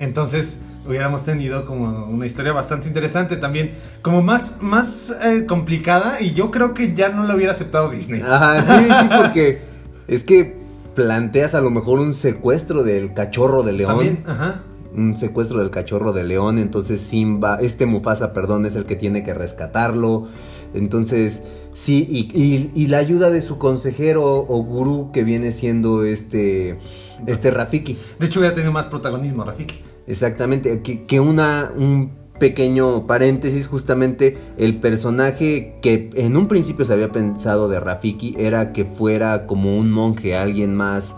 Entonces 0.00 0.60
hubiéramos 0.84 1.22
tenido 1.22 1.66
como 1.66 2.06
una 2.06 2.26
historia 2.26 2.52
bastante 2.52 2.88
interesante 2.88 3.36
también, 3.36 3.70
como 4.02 4.22
más, 4.22 4.60
más 4.60 5.14
eh, 5.22 5.46
complicada 5.46 6.20
y 6.20 6.34
yo 6.34 6.50
creo 6.50 6.74
que 6.74 6.96
ya 6.96 7.10
no 7.10 7.28
la 7.28 7.36
hubiera 7.36 7.52
aceptado 7.52 7.90
Disney. 7.90 8.22
Ajá, 8.22 8.60
sí, 8.62 8.88
sí, 8.88 9.08
porque 9.22 9.60
es 10.08 10.24
que 10.24 10.58
planteas 10.96 11.54
a 11.54 11.60
lo 11.60 11.70
mejor 11.70 12.00
un 12.00 12.12
secuestro 12.12 12.82
del 12.82 13.14
cachorro 13.14 13.62
de 13.62 13.72
león. 13.72 13.94
También, 13.94 14.24
ajá. 14.26 14.62
Un 14.96 15.16
secuestro 15.16 15.58
del 15.60 15.70
cachorro 15.70 16.12
de 16.12 16.24
león, 16.24 16.58
entonces 16.58 17.00
Simba, 17.00 17.58
este 17.60 17.86
Mufasa, 17.86 18.32
perdón, 18.32 18.66
es 18.66 18.76
el 18.76 18.84
que 18.84 18.96
tiene 18.96 19.22
que 19.22 19.34
rescatarlo. 19.34 20.26
Entonces, 20.74 21.42
sí, 21.74 22.06
y, 22.08 22.30
y- 22.40 22.70
y 22.74 22.86
la 22.86 22.98
ayuda 22.98 23.30
de 23.30 23.42
su 23.42 23.58
consejero 23.58 24.24
o 24.48 24.62
gurú 24.62 25.10
que 25.12 25.24
viene 25.24 25.52
siendo 25.52 26.04
este, 26.04 26.78
este 27.26 27.50
Rafiki. 27.50 27.96
De 28.18 28.26
hecho 28.26 28.40
hubiera 28.40 28.54
tenido 28.54 28.72
más 28.72 28.86
protagonismo 28.86 29.44
Rafiki. 29.44 29.76
Exactamente, 30.06 30.82
que, 30.82 31.04
que 31.06 31.20
una, 31.20 31.72
un 31.76 32.12
pequeño 32.38 33.06
paréntesis, 33.06 33.66
justamente 33.66 34.38
el 34.58 34.80
personaje 34.80 35.76
que 35.82 36.10
en 36.14 36.36
un 36.36 36.48
principio 36.48 36.84
se 36.84 36.92
había 36.94 37.12
pensado 37.12 37.68
de 37.68 37.78
Rafiki 37.80 38.34
era 38.38 38.72
que 38.72 38.84
fuera 38.84 39.46
como 39.46 39.76
un 39.76 39.90
monje, 39.90 40.36
alguien 40.36 40.74
más, 40.74 41.14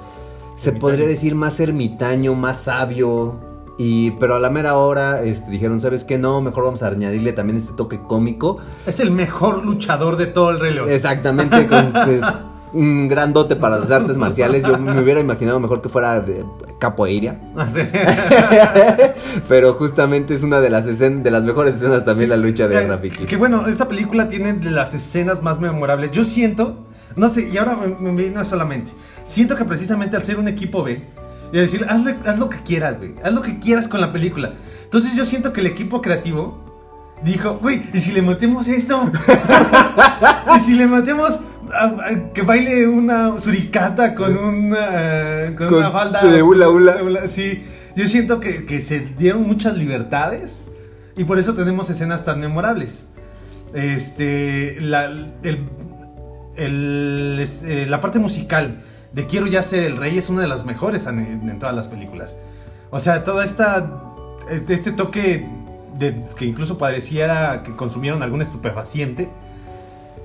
se 0.57 0.71
Ermitaño. 0.71 0.81
podría 0.81 1.07
decir 1.07 1.35
más 1.35 1.61
ermitaño, 1.61 2.35
más 2.35 2.63
sabio. 2.63 3.52
Y, 3.85 4.13
pero 4.13 4.37
a 4.37 4.39
la 4.39 4.49
mera 4.49 4.77
hora 4.77 5.23
este, 5.25 5.51
dijeron, 5.51 5.81
¿sabes 5.81 6.05
qué? 6.05 6.17
No, 6.17 6.41
mejor 6.41 6.63
vamos 6.65 6.83
a 6.85 6.89
añadirle 6.89 7.33
también 7.33 7.57
este 7.59 7.73
toque 7.73 8.01
cómico. 8.01 8.59
Es 8.87 9.01
el 9.01 9.11
mejor 9.11 9.65
luchador 9.65 10.17
de 10.17 10.27
todo 10.27 10.51
el 10.51 10.75
León. 10.75 10.89
Exactamente, 10.89 11.67
con 11.69 11.93
que- 11.93 12.21
un 12.75 13.07
gran 13.09 13.33
dote 13.35 13.57
para 13.57 13.79
las 13.79 13.91
artes 13.91 14.17
marciales. 14.17 14.65
Yo 14.65 14.79
me 14.79 14.99
hubiera 15.01 15.21
imaginado 15.21 15.59
mejor 15.61 15.83
que 15.83 15.89
fuera 15.89 16.21
de 16.21 16.45
capoeira. 16.79 17.39
Así. 17.57 17.81
Pero 19.49 19.75
justamente 19.75 20.35
es 20.35 20.43
una 20.43 20.61
de 20.61 20.71
las 20.71 20.87
escen- 20.87 21.23
de 21.23 21.31
las 21.31 21.43
mejores 21.43 21.75
escenas 21.77 22.05
también 22.05 22.31
la 22.31 22.37
lucha 22.37 22.69
de 22.69 22.77
Eh, 22.77 22.89
Rafiki. 22.89 23.25
Que 23.25 23.37
bueno, 23.37 23.67
esta 23.67 23.89
película 23.89 24.29
tiene 24.29 24.53
de 24.55 24.71
las 24.71 24.95
escenas 24.95 25.43
más 25.43 25.61
memorables. 25.61 26.11
Yo 26.13 26.25
siento, 26.25 26.79
no 27.17 27.29
sé, 27.29 27.49
y 27.53 27.57
ahora 27.59 27.77
me, 27.77 28.13
me 28.13 28.23
vino 28.23 28.45
solamente. 28.45 28.93
Siento 29.25 29.57
que 29.57 29.65
precisamente 29.65 30.17
al 30.17 30.23
ser 30.23 30.39
un 30.39 30.49
equipo 30.49 30.83
B, 30.83 31.03
y 31.53 31.59
a 31.59 31.61
decir, 31.61 31.85
hazle- 31.87 32.19
haz 32.27 32.39
lo 32.39 32.49
que 32.49 32.63
quieras, 32.63 32.99
güey. 32.99 33.15
Haz 33.23 33.33
lo 33.33 33.43
que 33.43 33.59
quieras 33.59 33.87
con 33.89 34.01
la 34.01 34.13
película. 34.13 34.55
Entonces 34.85 35.15
yo 35.15 35.25
siento 35.25 35.53
que 35.53 35.61
el 35.61 35.67
equipo 35.67 36.01
creativo 36.01 36.65
dijo, 37.25 37.59
güey, 37.59 37.83
¿y 37.93 38.01
si 38.01 38.13
le 38.13 38.23
metemos 38.23 38.67
esto? 38.69 39.11
¿Y 40.57 40.59
si 40.59 40.75
le 40.75 40.87
metemos 40.87 41.41
a- 41.75 41.85
a- 41.85 42.33
que 42.33 42.43
baile 42.43 42.87
una 42.89 43.39
suricata 43.39 44.15
con 44.15 44.37
una, 44.37 44.77
eh, 44.91 45.55
con 45.57 45.69
Con- 45.69 45.79
una 45.79 45.91
falda 45.91 46.25
de 46.25 46.43
hula 46.43 46.69
hula. 46.69 47.27
Sí. 47.29 47.63
yo 47.97 48.07
siento 48.09 48.41
que, 48.41 48.65
que 48.67 48.81
se 48.81 49.01
dieron 49.01 49.43
muchas 49.47 49.77
libertades 49.77 50.65
y 51.17 51.25
por 51.25 51.39
eso 51.39 51.55
tenemos 51.55 51.89
escenas 51.91 52.25
tan 52.25 52.41
memorables. 52.41 53.07
Este, 53.75 54.79
la, 54.81 55.05
el- 55.05 55.69
el- 56.57 57.43
eh, 57.65 57.87
la 57.89 58.01
parte 58.01 58.19
musical 58.19 58.81
de 59.13 59.27
Quiero 59.27 59.47
ya 59.47 59.63
ser 59.63 59.83
el 59.83 59.97
rey 59.97 60.19
es 60.19 60.31
una 60.31 60.43
de 60.43 60.49
las 60.49 60.65
mejores 60.65 61.07
en, 61.07 61.19
en 61.19 61.59
todas 61.59 61.75
las 61.75 61.89
películas. 61.89 62.37
O 62.91 63.01
sea, 63.01 63.25
toda 63.25 63.45
esta, 63.45 63.91
eh, 64.51 64.63
este 64.69 64.93
toque 64.93 65.47
de, 65.99 66.25
que 66.37 66.45
incluso 66.47 66.79
pareciera 66.79 67.63
que 67.63 67.75
consumieron 67.77 68.23
algún 68.23 68.41
estupefaciente 68.43 69.29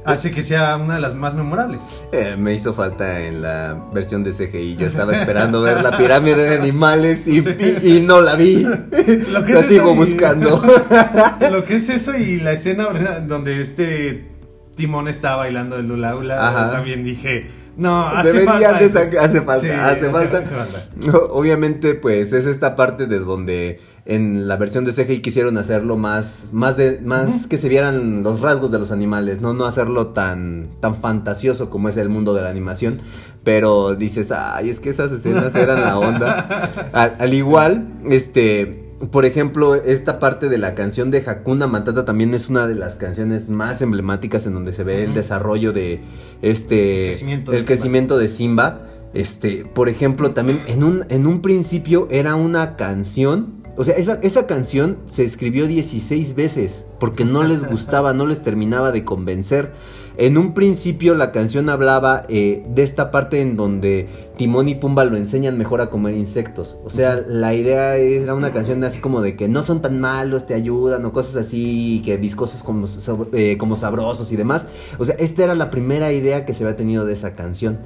hace 0.05 0.31
que 0.31 0.41
sea 0.41 0.77
una 0.77 0.95
de 0.95 1.01
las 1.01 1.15
más 1.15 1.33
memorables. 1.35 1.81
Eh, 2.13 2.35
me 2.38 2.53
hizo 2.53 2.73
falta 2.73 3.19
en 3.25 3.41
la 3.41 3.77
versión 3.93 4.23
de 4.23 4.31
CGI. 4.31 4.77
Yo 4.77 4.85
estaba 4.88 5.13
esperando 5.17 5.61
ver 5.61 5.81
la 5.83 5.97
pirámide 5.97 6.49
de 6.49 6.57
animales 6.59 7.27
y, 7.27 7.41
Sí. 7.41 7.49
y- 7.83 7.97
y 7.97 8.01
no 8.01 8.21
la 8.21 8.35
vi. 8.35 8.63
Lo 9.33 9.43
que 9.43 9.53
la 9.53 9.59
es 9.59 9.65
sigo 9.67 9.91
eso 9.91 9.93
y- 9.93 9.97
buscando. 9.97 10.61
Lo 11.51 11.65
que 11.65 11.75
es 11.75 11.89
eso 11.89 12.15
y 12.15 12.38
la 12.39 12.53
escena 12.53 12.88
¿verdad? 12.88 13.21
donde 13.23 13.61
este 13.61 14.29
Timón 14.75 15.09
está 15.09 15.35
bailando 15.35 15.75
el 15.77 15.91
hula 15.91 16.15
hula, 16.15 16.69
también 16.71 17.03
dije, 17.03 17.47
no, 17.78 18.07
hace 18.07 18.43
falta 18.43 18.73
de 18.80 18.86
hace 19.19 19.41
falta, 19.41 19.61
Sí, 19.61 19.69
hace 19.69 20.09
falta. 20.09 20.38
hace 20.39 20.47
falta. 20.47 20.89
No, 21.05 21.17
Obviamente, 21.32 21.93
pues 21.93 22.34
es 22.34 22.45
esta 22.47 22.75
parte 22.75 23.05
de 23.05 23.19
donde 23.19 23.80
en 24.05 24.47
la 24.47 24.55
versión 24.55 24.86
de 24.86 24.93
CGI 24.93 25.19
quisieron 25.21 25.57
hacerlo 25.57 25.95
más, 25.97 26.45
más 26.51 26.75
de, 26.78 26.99
más 27.03 27.45
que 27.45 27.57
se 27.57 27.69
vieran 27.69 28.23
los 28.23 28.41
rasgos 28.41 28.71
de 28.71 28.80
los 28.80 28.91
animales, 28.91 29.41
no, 29.41 29.53
no 29.53 29.65
hacerlo 29.65 30.07
tan, 30.07 30.69
tan 30.80 30.95
fantasioso 31.01 31.69
como 31.69 31.89
es 31.89 31.97
el 31.97 32.09
mundo 32.09 32.34
de 32.34 32.41
la 32.41 32.49
animación. 32.49 33.01
Pero 33.43 33.95
dices, 33.95 34.32
ay, 34.32 34.69
es 34.69 34.80
que 34.80 34.89
esas 34.89 35.11
escenas 35.11 35.53
eran 35.55 35.82
la 35.82 35.99
onda. 35.99 36.89
Al, 36.93 37.15
al 37.19 37.34
igual, 37.34 37.88
este, 38.09 38.86
por 39.11 39.25
ejemplo, 39.25 39.75
esta 39.75 40.19
parte 40.19 40.49
de 40.49 40.57
la 40.57 40.73
canción 40.73 41.11
de 41.11 41.19
Hakuna 41.19 41.67
Matata 41.67 42.03
también 42.03 42.33
es 42.33 42.49
una 42.49 42.67
de 42.67 42.73
las 42.73 42.95
canciones 42.95 43.47
más 43.47 43.81
emblemáticas 43.81 44.47
en 44.47 44.55
donde 44.55 44.73
se 44.73 44.83
ve 44.83 45.03
el 45.03 45.13
desarrollo 45.13 45.71
de 45.71 46.01
este, 46.41 47.11
El 47.11 47.65
crecimiento 47.65 48.17
de 48.17 48.27
Simba. 48.27 48.71
de 48.71 48.79
Simba. 48.79 48.81
Este, 49.13 49.65
por 49.65 49.87
ejemplo, 49.87 50.31
también 50.31 50.61
en 50.67 50.83
un, 50.83 51.05
en 51.09 51.27
un 51.27 51.41
principio 51.41 52.07
era 52.09 52.35
una 52.35 52.75
canción. 52.75 53.61
O 53.77 53.83
sea, 53.83 53.95
esa, 53.95 54.15
esa 54.23 54.47
canción 54.47 54.97
se 55.05 55.23
escribió 55.23 55.67
16 55.67 56.35
veces 56.35 56.85
porque 56.99 57.23
no 57.23 57.43
les 57.43 57.69
gustaba, 57.69 58.13
no 58.13 58.25
les 58.25 58.41
terminaba 58.41 58.91
de 58.91 59.05
convencer. 59.05 59.73
En 60.18 60.36
un 60.38 60.55
principio 60.55 61.13
la 61.13 61.32
canción 61.32 61.70
hablaba 61.70 62.26
eh, 62.28 62.65
de 62.68 62.82
esta 62.82 63.11
parte 63.11 63.39
en 63.39 63.55
donde 63.55 64.07
Timón 64.36 64.68
y 64.68 64.74
Pumba 64.74 65.05
lo 65.05 65.15
enseñan 65.15 65.59
mejor 65.59 65.80
a 65.80 65.91
comer 65.91 66.15
insectos. 66.15 66.80
O 66.84 66.89
sea, 66.89 67.22
la 67.28 67.53
idea 67.53 67.97
era 67.97 68.34
una 68.34 68.51
canción 68.51 68.84
así 68.84 68.99
como 68.99 69.22
de 69.22 69.36
que 69.36 69.47
no 69.47 69.61
son 69.61 69.84
tan 69.84 69.99
malos, 69.99 70.47
te 70.47 70.55
ayudan 70.55 71.05
o 71.05 71.13
cosas 71.13 71.36
así, 71.36 72.01
que 72.03 72.18
viscosos 72.18 72.63
como, 72.63 72.88
eh, 73.34 73.57
como 73.59 73.76
sabrosos 73.76 74.32
y 74.32 74.36
demás. 74.36 74.68
O 74.97 75.05
sea, 75.05 75.15
esta 75.20 75.43
era 75.43 75.53
la 75.53 75.70
primera 75.70 76.11
idea 76.11 76.47
que 76.47 76.55
se 76.55 76.63
había 76.63 76.76
tenido 76.76 77.05
de 77.05 77.13
esa 77.13 77.36
canción. 77.36 77.78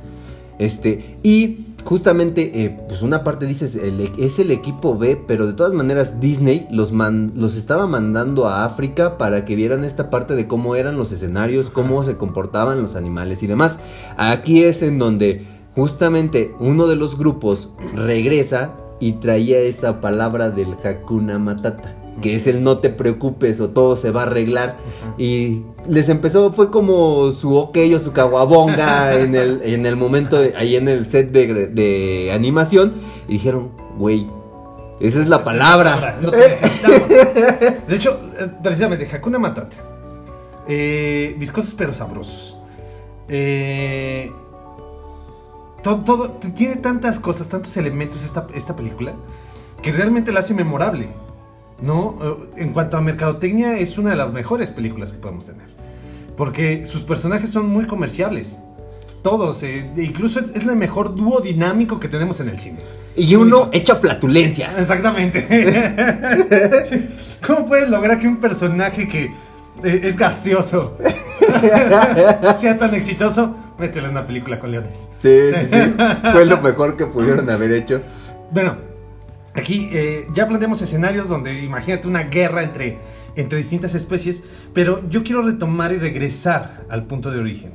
Este, 0.58 1.18
y 1.24 1.71
justamente, 1.84 2.64
eh, 2.64 2.78
pues 2.88 3.02
una 3.02 3.24
parte 3.24 3.46
dices, 3.46 3.76
el 3.76 4.00
e- 4.02 4.12
es 4.18 4.40
el 4.40 4.52
equipo 4.52 4.98
B, 4.98 5.22
pero 5.28 5.48
de 5.48 5.54
todas 5.54 5.74
maneras 5.74 6.20
Disney 6.20 6.68
los, 6.72 6.92
man- 6.92 7.32
los 7.36 7.56
estaba 7.56 7.88
mandando 7.88 8.48
a 8.48 8.66
África 8.66 9.18
para 9.18 9.46
que 9.46 9.56
vieran 9.56 9.84
esta 9.84 10.10
parte 10.10 10.36
de 10.36 10.48
cómo 10.48 10.76
eran 10.76 10.98
los 10.98 11.12
escenarios, 11.12 11.70
cómo 11.70 12.04
se 12.04 12.18
comportaban 12.18 12.82
los 12.82 12.96
animales 12.96 13.44
y 13.44 13.48
demás. 13.48 13.80
Aquí 14.18 14.64
es 14.64 14.82
en 14.82 15.00
donde 15.00 15.46
justamente 15.76 16.54
uno 16.60 16.88
de 16.88 16.96
los 16.96 17.18
grupos 17.18 17.70
regresa 17.96 18.72
y 19.00 19.14
traía 19.14 19.60
esa 19.60 20.02
palabra 20.02 20.50
del 20.52 20.76
Hakuna 20.84 21.40
Matata. 21.40 21.96
Que 22.22 22.36
es 22.36 22.45
el 22.47 22.64
no 22.64 22.78
te 22.80 22.89
preocupes 22.89 23.59
o 23.62 23.70
todo 23.70 23.95
se 23.95 24.12
va 24.12 24.22
a 24.22 24.26
arreglar. 24.26 24.78
Y 25.18 25.62
les 25.88 26.09
empezó, 26.09 26.51
fue 26.53 26.70
como 26.72 27.32
su 27.32 27.55
ok 27.55 27.78
o 27.95 27.99
su 27.99 28.12
caguabonga 28.12 29.16
en 29.20 29.36
el, 29.36 29.62
en 29.64 29.86
el 29.86 29.95
momento, 29.95 30.39
de- 30.39 30.55
ahí 30.57 30.76
en 30.76 30.88
el 30.88 31.07
set 31.07 31.32
de, 31.32 31.68
de 31.68 32.32
animación. 32.34 32.93
Y 33.28 33.34
dijeron, 33.34 33.72
güey, 33.97 34.28
esa 34.99 35.22
es 35.22 35.30
la 35.30 35.43
palabra. 35.43 36.20
Lo 36.22 36.32
que 36.32 36.38
necesitamos. 36.38 37.09
De 37.88 37.95
hecho, 37.95 38.20
eh, 38.39 38.47
precisamente, 38.62 39.09
Hakuna 39.12 39.39
Matata. 39.39 39.78
Eh, 40.68 41.36
viscosos 41.39 41.74
pero 41.76 41.93
sabrosos. 41.93 42.57
Eh, 43.30 44.32
todo, 45.84 46.03
todo- 46.03 46.30
tiene 46.53 46.76
tantas 46.76 47.20
cosas, 47.20 47.47
tantos 47.47 47.76
elementos 47.78 48.24
esta, 48.24 48.45
esta 48.53 48.76
película 48.76 49.14
que 49.82 49.91
realmente 49.91 50.32
la 50.32 50.41
hace 50.41 50.53
memorable. 50.53 51.09
¿No? 51.82 52.20
Eh, 52.22 52.62
En 52.62 52.74
cuanto 52.74 52.98
a 52.98 53.02
mercadotecnia, 53.02 53.78
es 53.78 53.98
una 53.98 54.12
de 54.12 54.16
las 54.16 54.32
mejores 54.32 54.72
películas 54.72 55.12
que 55.12 55.18
podemos 55.18 55.46
tener. 55.46 55.66
Porque 56.38 56.86
sus 56.86 57.04
personajes 57.04 57.50
son 57.50 57.68
muy 57.68 57.86
comerciables. 57.88 58.60
Todos, 59.22 59.62
eh, 59.64 59.88
incluso 59.98 60.40
es, 60.40 60.50
es 60.56 60.64
el 60.64 60.76
mejor 60.76 61.14
dúo 61.16 61.42
dinámico 61.42 62.00
que 62.00 62.08
tenemos 62.08 62.40
en 62.40 62.50
el 62.50 62.58
cine. 62.58 62.80
Y 63.16 63.36
uno 63.36 63.70
echa 63.72 63.96
flatulencias. 63.96 64.78
Exactamente. 64.80 65.46
Sí. 66.86 67.08
¿Cómo 67.46 67.66
puedes 67.66 67.90
lograr 67.90 68.20
que 68.20 68.28
un 68.28 68.38
personaje 68.38 69.08
que 69.08 69.26
eh, 69.84 70.00
es 70.04 70.16
gaseoso 70.18 70.98
sea 72.58 72.78
tan 72.78 72.94
exitoso? 72.96 73.56
Métele 73.78 74.06
en 74.06 74.12
una 74.12 74.26
película 74.26 74.60
con 74.60 74.72
leones. 74.72 75.08
Sí, 75.22 75.40
sí, 75.54 75.68
sí. 75.72 75.94
Fue 76.32 76.46
lo 76.46 76.62
mejor 76.62 76.98
que 76.98 77.06
pudieron 77.08 77.50
haber 77.50 77.72
hecho. 77.72 78.02
Bueno, 78.52 78.76
aquí 79.56 79.89
eh, 79.91 80.28
ya 80.34 80.47
planteamos 80.47 80.82
escenarios 80.82 81.28
donde 81.30 81.62
imagínate 81.64 82.08
una 82.08 82.24
guerra 82.24 82.64
entre, 82.64 82.97
entre 83.36 83.58
distintas 83.58 83.95
especies, 83.95 84.43
pero 84.74 85.08
yo 85.10 85.24
quiero 85.24 85.41
retomar 85.41 85.91
y 85.93 85.97
regresar 85.97 86.86
al 86.89 87.06
punto 87.06 87.32
de 87.32 87.39
origen, 87.39 87.74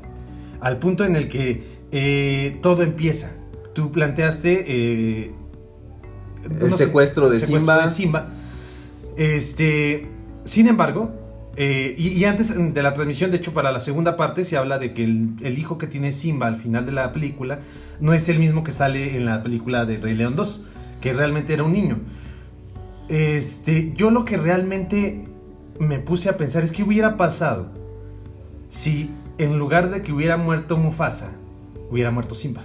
al 0.61 0.79
punto 0.79 1.05
en 1.05 1.17
el 1.17 1.29
que 1.29 1.63
eh, 1.93 2.59
todo 2.63 2.83
empieza. 2.83 3.33
Tú 3.75 3.93
planteaste... 3.93 4.65
eh, 4.67 5.35
El 6.61 6.77
secuestro 6.77 7.29
de 7.29 7.39
Simba. 7.39 7.83
de 7.83 7.89
Simba. 7.89 8.29
Este, 9.17 10.07
sin 10.45 10.69
embargo, 10.69 11.11
eh, 11.57 11.95
y, 11.97 12.09
y 12.09 12.25
antes 12.25 12.53
de 12.57 12.83
la 12.83 12.95
transmisión, 12.95 13.31
de 13.31 13.39
hecho, 13.39 13.53
para 13.53 13.73
la 13.73 13.81
segunda 13.81 14.17
parte 14.17 14.45
se 14.45 14.57
habla 14.57 14.79
de 14.79 14.93
que 14.93 15.05
el, 15.05 15.31
el 15.43 15.59
hijo 15.59 15.79
que 15.79 15.87
tiene 15.87 16.13
Simba 16.13 16.47
al 16.47 16.57
final 16.57 16.85
de 16.87 16.93
la 16.93 17.13
película 17.13 17.61
no 18.01 18.13
es 18.13 18.29
el 18.29 18.39
mismo 18.39 18.63
que 18.63 18.73
sale 18.73 19.17
en 19.17 19.25
la 19.25 19.43
película 19.43 19.85
de 19.87 19.97
Rey 19.99 20.15
León 20.15 20.37
2, 20.37 20.65
que 21.01 21.13
realmente 21.13 21.53
era 21.53 21.63
un 21.65 21.73
niño. 21.73 21.99
Este, 23.09 23.93
yo 23.95 24.11
lo 24.11 24.25
que 24.25 24.37
realmente 24.37 25.25
me 25.79 25.99
puse 25.99 26.29
a 26.29 26.37
pensar 26.37 26.65
es 26.65 26.73
qué 26.73 26.83
hubiera 26.83 27.17
pasado 27.17 27.67
si 28.71 29.11
en 29.39 29.59
lugar 29.59 29.91
de 29.91 30.03
que 30.03 30.13
hubiera 30.13 30.37
muerto 30.37 30.77
Mufasa, 30.77 31.31
hubiera 31.91 32.11
muerto 32.11 32.35
Simba. 32.35 32.63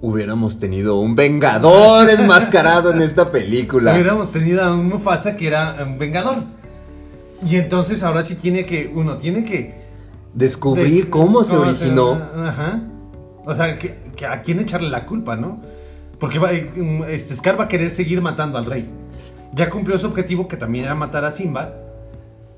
Hubiéramos 0.00 0.58
tenido 0.60 1.00
un 1.00 1.16
vengador 1.16 2.10
enmascarado 2.10 2.92
en 2.92 3.00
esta 3.00 3.32
película. 3.32 3.92
Hubiéramos 3.94 4.30
tenido 4.32 4.62
a 4.62 4.74
un 4.74 4.88
Mufasa 4.88 5.36
que 5.36 5.46
era 5.46 5.82
un 5.82 5.98
vengador. 5.98 6.44
Y 7.48 7.56
entonces 7.56 8.02
ahora 8.02 8.22
sí 8.22 8.34
tiene 8.34 8.66
que, 8.66 8.92
uno 8.94 9.16
tiene 9.18 9.44
que... 9.44 9.82
Descubrir 10.34 10.90
des- 10.92 11.04
cómo 11.06 11.42
se 11.44 11.56
originó. 11.56 12.12
Ajá. 12.36 12.82
O 13.46 13.54
sea, 13.54 13.78
que, 13.78 13.96
que 14.16 14.26
a 14.26 14.42
quién 14.42 14.60
echarle 14.60 14.90
la 14.90 15.06
culpa, 15.06 15.36
¿no? 15.36 15.60
Porque 16.24 16.70
este 17.10 17.36
Scar 17.36 17.60
va 17.60 17.64
a 17.64 17.68
querer 17.68 17.90
seguir 17.90 18.22
matando 18.22 18.56
al 18.56 18.64
rey. 18.64 18.86
Ya 19.52 19.68
cumplió 19.68 19.98
su 19.98 20.06
objetivo 20.06 20.48
que 20.48 20.56
también 20.56 20.86
era 20.86 20.94
matar 20.94 21.26
a 21.26 21.30
Simba. 21.30 21.74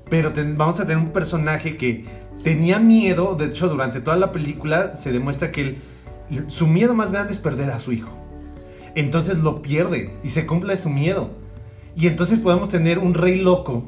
Pero 0.09 0.31
ten- 0.31 0.57
vamos 0.57 0.79
a 0.79 0.83
tener 0.83 1.03
un 1.03 1.09
personaje 1.11 1.75
que 1.75 2.05
tenía 2.43 2.79
miedo. 2.79 3.35
De 3.35 3.47
hecho, 3.47 3.67
durante 3.67 3.99
toda 3.99 4.15
la 4.15 4.31
película 4.31 4.95
se 4.95 5.11
demuestra 5.11 5.51
que 5.51 5.79
su 6.47 6.65
miedo 6.65 6.93
más 6.93 7.11
grande 7.11 7.33
es 7.33 7.39
perder 7.39 7.71
a 7.71 7.79
su 7.81 7.91
hijo. 7.91 8.07
Entonces 8.95 9.39
lo 9.39 9.61
pierde 9.61 10.13
y 10.23 10.29
se 10.29 10.45
cumple 10.47 10.77
su 10.77 10.89
miedo. 10.89 11.31
Y 11.93 12.07
entonces 12.07 12.41
podemos 12.41 12.69
tener 12.69 12.99
un 12.99 13.15
rey 13.15 13.37
loco 13.41 13.83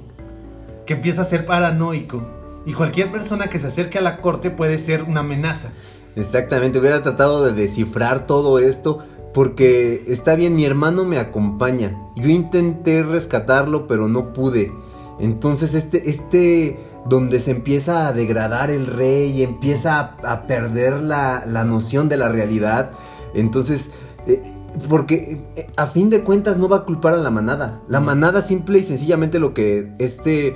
que 0.86 0.96
empieza 0.96 1.22
a 1.22 1.24
ser 1.24 1.46
paranoico. 1.46 2.22
Y 2.66 2.74
cualquier 2.74 3.12
persona 3.12 3.48
que 3.48 3.60
se 3.60 3.68
acerque 3.68 3.98
a 3.98 4.02
la 4.02 4.18
corte 4.18 4.50
puede 4.50 4.78
ser 4.78 5.04
una 5.04 5.22
amenaza. 5.22 5.70
Exactamente, 6.18 6.80
hubiera 6.80 7.02
tratado 7.02 7.46
de 7.46 7.54
descifrar 7.54 8.28
todo 8.28 8.60
esto. 8.60 9.06
Porque 9.34 10.04
está 10.08 10.36
bien, 10.36 10.56
mi 10.56 10.66
hermano 10.66 11.06
me 11.06 11.20
acompaña. 11.20 11.96
Yo 12.16 12.30
intenté 12.30 13.04
rescatarlo, 13.04 13.88
pero 13.88 14.08
no 14.08 14.34
pude. 14.34 14.72
Entonces, 15.20 15.76
este, 15.76 16.10
este, 16.10 16.80
donde 17.06 17.40
se 17.40 17.52
empieza 17.52 18.08
a 18.08 18.14
degradar 18.14 18.72
el 18.72 18.88
rey 18.88 19.32
y 19.32 19.44
empieza 19.44 20.00
a, 20.00 20.32
a 20.32 20.48
perder 20.48 21.02
la, 21.02 21.44
la 21.46 21.64
noción 21.64 22.10
de 22.10 22.18
la 22.18 22.30
realidad. 22.30 22.92
Entonces, 23.34 23.92
eh, 24.28 24.42
porque 24.88 25.42
eh, 25.56 25.68
a 25.76 25.88
fin 25.88 26.10
de 26.10 26.24
cuentas 26.24 26.58
no 26.58 26.70
va 26.70 26.78
a 26.78 26.86
culpar 26.86 27.14
a 27.14 27.18
la 27.18 27.30
manada. 27.30 27.82
La 27.88 28.00
manada 28.00 28.42
simple 28.42 28.80
y 28.80 28.84
sencillamente 28.84 29.40
lo 29.40 29.54
que 29.54 29.92
este 30.00 30.56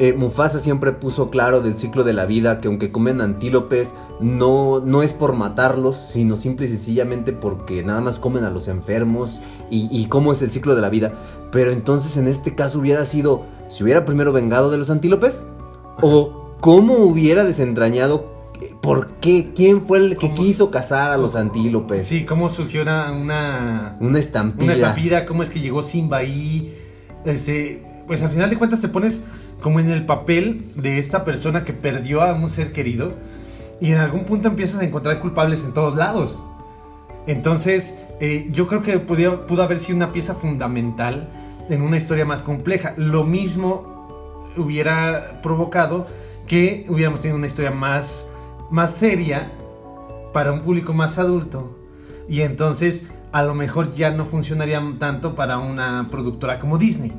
eh, 0.00 0.14
Mufasa 0.14 0.60
siempre 0.60 0.92
puso 0.92 1.28
claro 1.28 1.60
del 1.60 1.76
ciclo 1.76 2.04
de 2.04 2.14
la 2.14 2.24
vida 2.24 2.60
que 2.60 2.68
aunque 2.68 2.90
comen 2.90 3.20
antílopes, 3.20 3.94
no, 4.18 4.80
no 4.80 5.02
es 5.02 5.12
por 5.12 5.34
matarlos, 5.34 5.96
sino 5.96 6.36
simple 6.36 6.64
y 6.66 6.70
sencillamente 6.70 7.32
porque 7.32 7.82
nada 7.84 8.00
más 8.00 8.18
comen 8.18 8.44
a 8.44 8.50
los 8.50 8.66
enfermos 8.68 9.40
y, 9.70 9.88
y 9.90 10.06
cómo 10.06 10.32
es 10.32 10.40
el 10.40 10.50
ciclo 10.50 10.74
de 10.74 10.80
la 10.80 10.88
vida. 10.88 11.12
Pero 11.52 11.70
entonces 11.70 12.16
en 12.16 12.28
este 12.28 12.54
caso 12.54 12.78
hubiera 12.78 13.04
sido, 13.04 13.42
si 13.68 13.84
hubiera 13.84 14.06
primero 14.06 14.32
vengado 14.32 14.70
de 14.70 14.78
los 14.78 14.88
antílopes, 14.90 15.44
o 16.00 16.54
cómo 16.60 16.94
hubiera 16.94 17.44
desentrañado, 17.44 18.24
por 18.80 19.08
qué, 19.20 19.52
quién 19.54 19.86
fue 19.86 19.98
el 19.98 20.10
que 20.16 20.28
¿Cómo? 20.30 20.34
quiso 20.34 20.70
cazar 20.70 21.10
a 21.10 21.18
los 21.18 21.36
antílopes. 21.36 22.06
Sí, 22.06 22.24
cómo 22.24 22.48
surgió 22.48 22.80
una, 22.82 23.12
una, 23.12 23.96
Una 24.00 24.18
estampida. 24.18 24.64
una 24.64 24.72
estampida, 24.72 25.26
cómo 25.26 25.42
es 25.42 25.50
que 25.50 25.60
llegó 25.60 25.82
Simba 25.82 26.18
ahí. 26.18 26.74
Este, 27.26 27.84
pues 28.06 28.22
al 28.22 28.30
final 28.30 28.48
de 28.50 28.56
cuentas 28.56 28.80
te 28.80 28.88
pones 28.88 29.22
como 29.60 29.80
en 29.80 29.90
el 29.90 30.06
papel 30.06 30.72
de 30.74 30.98
esta 30.98 31.24
persona 31.24 31.64
que 31.64 31.72
perdió 31.72 32.22
a 32.22 32.32
un 32.34 32.48
ser 32.48 32.72
querido 32.72 33.12
y 33.80 33.92
en 33.92 33.98
algún 33.98 34.24
punto 34.24 34.48
empiezas 34.48 34.80
a 34.80 34.84
encontrar 34.84 35.20
culpables 35.20 35.64
en 35.64 35.72
todos 35.72 35.96
lados. 35.96 36.42
Entonces, 37.26 37.94
eh, 38.20 38.48
yo 38.50 38.66
creo 38.66 38.82
que 38.82 38.98
pudo, 38.98 39.62
haber 39.62 39.78
sido 39.78 39.96
una 39.96 40.12
pieza 40.12 40.34
fundamental 40.34 41.28
en 41.68 41.82
una 41.82 41.96
historia 41.96 42.24
más 42.24 42.42
compleja. 42.42 42.94
Lo 42.96 43.24
mismo 43.24 44.50
hubiera 44.56 45.40
provocado 45.42 46.06
que 46.46 46.84
hubiéramos 46.88 47.20
tenido 47.20 47.36
una 47.36 47.46
historia 47.46 47.70
más, 47.70 48.28
más 48.70 48.94
seria 48.94 49.52
para 50.32 50.52
un 50.52 50.60
público 50.60 50.92
más 50.92 51.18
adulto. 51.18 51.78
Y 52.28 52.42
entonces 52.42 53.10
a 53.32 53.42
lo 53.42 53.54
mejor 53.54 53.92
ya 53.92 54.10
no 54.10 54.26
funcionaría 54.26 54.82
tanto 54.98 55.34
para 55.34 55.58
una 55.58 56.08
productora 56.10 56.58
como 56.58 56.78
Disney. 56.78 57.12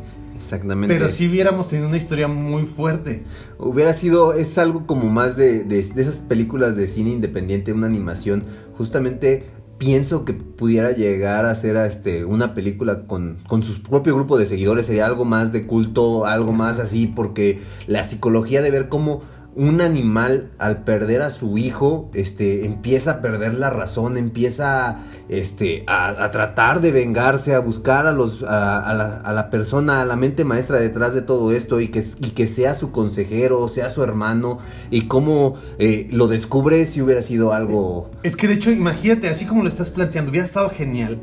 Exactamente. 0.44 0.94
Pero 0.94 1.08
sí 1.10 1.28
hubiéramos 1.30 1.68
tenido 1.68 1.88
una 1.88 1.98
historia 1.98 2.28
muy 2.28 2.66
fuerte. 2.66 3.24
Hubiera 3.58 3.94
sido, 3.94 4.34
es 4.34 4.58
algo 4.58 4.86
como 4.88 5.10
más 5.10 5.36
de, 5.38 5.64
de- 5.64 5.84
de 5.84 6.02
esas 6.02 6.16
películas 6.18 6.76
de 6.76 6.88
cine 6.88 7.12
independiente, 7.12 7.74
una 7.74 7.88
animación. 7.88 8.44
Justamente 8.78 9.44
pienso 9.78 10.26
que 10.26 10.34
pudiera 10.34 10.92
llegar 10.92 11.46
a 11.46 11.56
ser 11.56 11.76
este, 11.78 12.24
una 12.26 12.54
película 12.54 13.08
con, 13.08 13.38
con 13.48 13.64
su 13.64 13.82
propio 13.82 14.16
grupo 14.16 14.38
de 14.38 14.46
seguidores. 14.46 14.86
Sería 14.86 15.06
algo 15.08 15.26
más 15.26 15.52
de 15.52 15.66
culto, 15.66 16.26
algo 16.26 16.52
más 16.54 16.80
así, 16.80 17.08
porque 17.08 17.60
la 17.88 18.04
psicología 18.04 18.62
de 18.62 18.70
ver 18.72 18.90
cómo 18.90 19.24
un 19.56 19.82
animal 19.82 20.52
al 20.60 20.84
perder 20.84 21.22
a 21.22 21.30
su 21.30 21.58
hijo, 21.58 22.10
este, 22.14 22.66
empieza 22.66 23.12
a 23.12 23.22
perder 23.22 23.54
la 23.56 23.70
razón, 23.70 24.16
empieza 24.16 25.00
este, 25.28 25.84
a, 25.88 26.32
tratar 26.32 26.80
de 26.80 26.92
vengarse, 26.92 27.54
a 27.54 27.60
buscar 27.60 28.08
a, 28.08 28.14
los, 28.14 28.44
a, 28.44 28.94
la, 28.94 29.22
a 29.24 29.34
la 29.34 29.50
persona, 29.50 30.02
a 30.02 30.06
la 30.06 30.16
mente 30.16 30.46
maestra 30.46 30.80
detrás 30.80 31.14
de 31.14 31.22
todo 31.22 31.52
esto 31.52 31.82
y 31.82 31.90
que, 31.90 32.04
y 32.20 32.30
que 32.30 32.48
sea 32.48 32.76
su 32.76 32.92
consejero, 32.92 33.68
sea 33.68 33.90
su 33.90 34.04
hermano 34.04 34.60
y 34.90 35.08
cómo 35.08 35.56
eh, 35.80 36.08
lo 36.12 36.28
descubre 36.28 36.86
si 36.86 37.02
hubiera 37.02 37.22
sido 37.22 37.54
algo... 37.54 38.10
Es 38.24 38.38
que 38.38 38.48
de 38.48 38.54
hecho, 38.54 38.72
imagínate, 38.72 39.28
así 39.28 39.46
como 39.46 39.64
lo 39.64 39.68
estás 39.68 39.92
planteando, 39.92 40.32
hubiera 40.32 40.46
estado 40.46 40.70
genial. 40.70 41.20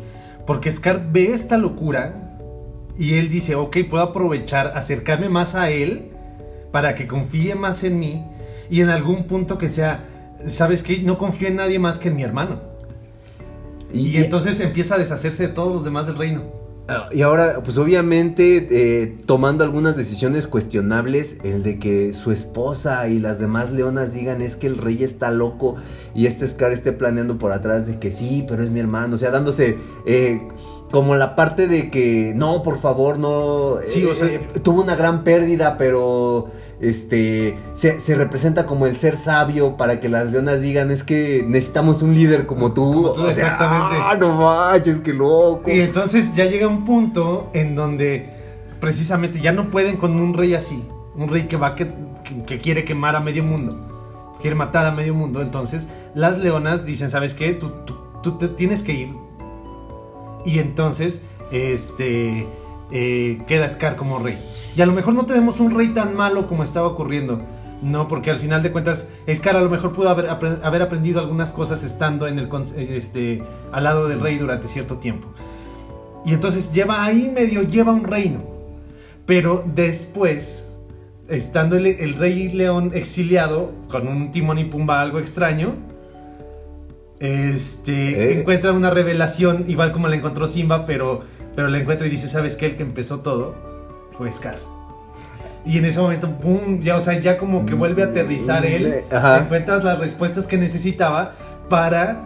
Porque 0.47 0.71
Scar 0.71 1.09
ve 1.13 1.33
esta 1.33 1.57
locura 1.57 2.37
y 2.99 3.15
él 3.15 3.31
dice, 3.31 3.55
ok, 3.55 3.79
puedo 3.89 4.03
aprovechar, 4.03 4.73
acercarme 4.77 5.29
más 5.31 5.55
a 5.55 5.71
él 5.71 6.11
para 6.73 6.95
que 6.95 7.07
confíe 7.07 7.55
más 7.55 7.85
en 7.85 7.99
mí 7.99 8.25
y 8.71 8.81
en 8.81 8.91
algún 8.91 9.27
punto 9.27 9.59
que 9.59 9.69
sea, 9.69 10.05
¿sabes 10.47 10.83
qué? 10.83 11.03
No 11.03 11.19
confío 11.19 11.49
en 11.49 11.57
nadie 11.57 11.79
más 11.79 11.99
que 11.99 12.09
en 12.09 12.17
mi 12.17 12.23
hermano. 12.23 12.61
Y, 13.93 14.19
entonces 14.19 14.61
empieza 14.61 14.97
a 14.97 14.99
deshacerse 14.99 15.49
de 15.49 15.55
todos 15.55 15.73
los 15.73 15.85
demás 15.85 16.07
del 16.07 16.17
reino. 16.17 16.59
Ah, 16.89 17.09
Y 17.13 17.21
ahora, 17.21 17.63
pues 17.63 17.77
obviamente, 17.77 18.67
eh, 18.71 19.19
tomando 19.27 19.63
algunas 19.63 19.97
decisiones 19.97 20.47
cuestionables, 20.47 21.37
el 21.45 21.63
de 21.63 21.79
que 21.79 22.15
su 22.15 22.33
esposa 22.33 23.09
y 23.09 23.19
las 23.19 23.39
demás 23.39 23.73
leonas 23.73 24.15
digan 24.15 24.41
es 24.41 24.57
que 24.57 24.67
el 24.67 24.79
rey 24.79 25.05
está 25.05 25.31
loco 25.31 25.77
y 26.15 26.27
este 26.27 26.49
Scar 26.49 26.73
esté 26.73 26.93
planeando 26.93 27.39
por 27.39 27.53
atrás 27.53 27.87
de 27.87 27.99
que 27.99 28.11
sí, 28.11 28.45
pero 28.49 28.63
es 28.63 28.71
mi 28.71 28.81
hermano, 28.81 29.17
o 29.17 29.19
sea, 29.19 29.31
dándose 29.31 29.77
eh, 30.07 30.41
como 30.91 31.15
la 31.17 31.35
parte 31.37 31.67
de 31.69 31.91
que 31.91 32.33
no, 32.35 32.63
por 32.63 32.79
favor, 32.81 33.19
no. 33.19 33.77
Sí, 33.85 34.05
o 34.05 34.15
sea- 34.15 34.27
eh, 34.29 34.41
tuvo 34.63 34.83
una 34.83 34.97
gran 34.97 35.23
pérdida, 35.25 35.77
pero 35.79 36.49
este 36.81 37.59
se, 37.75 38.01
se 38.01 38.15
representa 38.15 38.65
como 38.65 38.87
el 38.87 38.97
ser 38.97 39.19
sabio 39.19 39.77
para 39.77 40.01
que 40.01 40.09
las 40.09 40.31
leonas 40.33 40.61
digan 40.61 40.91
es 40.91 41.03
que 41.05 41.45
necesitamos 41.47 42.03
un 42.03 42.15
líder 42.15 42.47
como 42.47 42.73
tú. 42.73 42.93
Como 42.93 43.13
tú, 43.13 43.23
O 43.27 43.31
sea, 43.31 43.45
exactamente. 43.53 43.97
Ah, 44.01 44.17
no 44.19 44.35
manches, 44.37 45.01
qué 45.01 45.13
loco. 45.13 45.63
Y 45.71 45.81
entonces 45.81 46.35
ya 46.35 46.45
llega 46.47 46.69
un 46.69 46.85
punto 46.85 47.51
en 47.53 47.75
donde 47.75 48.27
precisamente 48.81 49.41
ya 49.41 49.53
no 49.53 49.71
pueden 49.71 49.97
con 49.97 50.19
un 50.21 50.35
rey 50.35 50.55
así. 50.55 50.83
Un 51.17 51.29
rey 51.29 51.45
que 51.49 51.57
va 51.57 51.75
que, 51.75 51.89
que- 52.25 52.45
que 52.47 52.59
quiere 52.59 52.85
quemar 52.85 53.17
a 53.17 53.21
medio 53.21 53.43
mundo. 53.45 53.77
Quiere 54.41 54.55
matar 54.55 54.87
a 54.87 54.93
medio 54.93 55.15
mundo. 55.15 55.43
Entonces 55.43 55.89
las 56.15 56.39
leonas 56.39 56.87
dicen, 56.87 57.11
¿sabes 57.11 57.35
qué? 57.35 57.53
Tú, 57.53 57.71
tú, 57.85 57.97
tú 58.23 58.39
te 58.39 58.49
tienes 58.49 58.83
que 58.83 58.93
ir. 58.93 59.09
Y 60.45 60.59
entonces, 60.59 61.23
este, 61.51 62.47
eh, 62.91 63.39
queda 63.47 63.69
Scar 63.69 63.97
como 63.97 64.19
rey. 64.19 64.39
Y 64.77 64.81
a 64.81 64.87
lo 64.87 64.93
mejor 64.93 65.15
no 65.15 65.27
tenemos 65.27 65.61
un 65.61 65.73
rey 65.73 65.89
tan 65.89 66.15
malo 66.15 66.47
como 66.47 66.63
estaba 66.63 66.87
ocurriendo. 66.87 67.41
No, 67.83 68.09
porque 68.09 68.31
al 68.31 68.39
final 68.39 68.63
de 68.63 68.73
cuentas, 68.73 69.09
Scar 69.33 69.57
a 69.57 69.61
lo 69.61 69.71
mejor 69.71 69.93
pudo 69.93 70.09
haber, 70.09 70.29
haber 70.31 70.83
aprendido 70.83 71.21
algunas 71.21 71.53
cosas 71.53 71.85
estando 71.85 72.27
en 72.27 72.39
el, 72.39 72.49
este, 72.77 73.43
al 73.73 73.85
lado 73.85 74.09
del 74.09 74.21
rey 74.21 74.39
durante 74.39 74.69
cierto 74.69 74.97
tiempo. 74.97 75.29
Y 76.25 76.33
entonces 76.33 76.73
lleva 76.73 77.05
ahí 77.05 77.31
medio, 77.33 77.63
lleva 77.63 77.93
un 77.93 78.05
reino. 78.05 78.41
Pero 79.27 79.65
después, 79.75 80.67
estando 81.29 81.77
el, 81.77 81.87
el 81.87 82.15
rey 82.15 82.49
león 82.49 82.91
exiliado, 82.95 83.73
con 83.89 84.09
un 84.09 84.33
timón 84.33 84.59
y 84.59 84.65
pumba 84.65 85.01
algo 85.01 85.19
extraño, 85.19 85.75
este, 87.21 88.33
Eh. 88.33 88.41
encuentra 88.41 88.73
una 88.73 88.91
revelación, 88.91 89.65
igual 89.69 89.93
como 89.93 90.09
la 90.09 90.17
encontró 90.17 90.47
Simba, 90.47 90.85
pero, 90.87 91.23
pero 91.57 91.69
la 91.69 91.79
encuentra 91.79 92.07
y 92.07 92.11
dice, 92.11 92.29
¿sabes 92.29 92.57
qué? 92.57 92.67
El 92.67 92.77
que 92.77 92.83
empezó 92.83 93.21
todo 93.21 93.55
fue 94.17 94.31
Scar. 94.33 94.57
Y 95.67 95.79
en 95.79 95.85
ese 95.85 96.01
momento, 96.01 96.31
¡pum! 96.39 96.81
Ya, 96.81 96.97
o 96.97 97.01
sea, 97.01 97.19
ya 97.21 97.37
como 97.37 97.67
que 97.67 97.75
vuelve 97.75 98.03
a 98.03 98.07
aterrizar 98.07 98.65
él. 98.65 99.03
Ajá. 99.13 99.39
Encuentras 99.39 99.85
las 99.85 99.99
respuestas 99.99 100.47
que 100.47 100.57
necesitaba 100.57 101.33
para... 101.69 102.25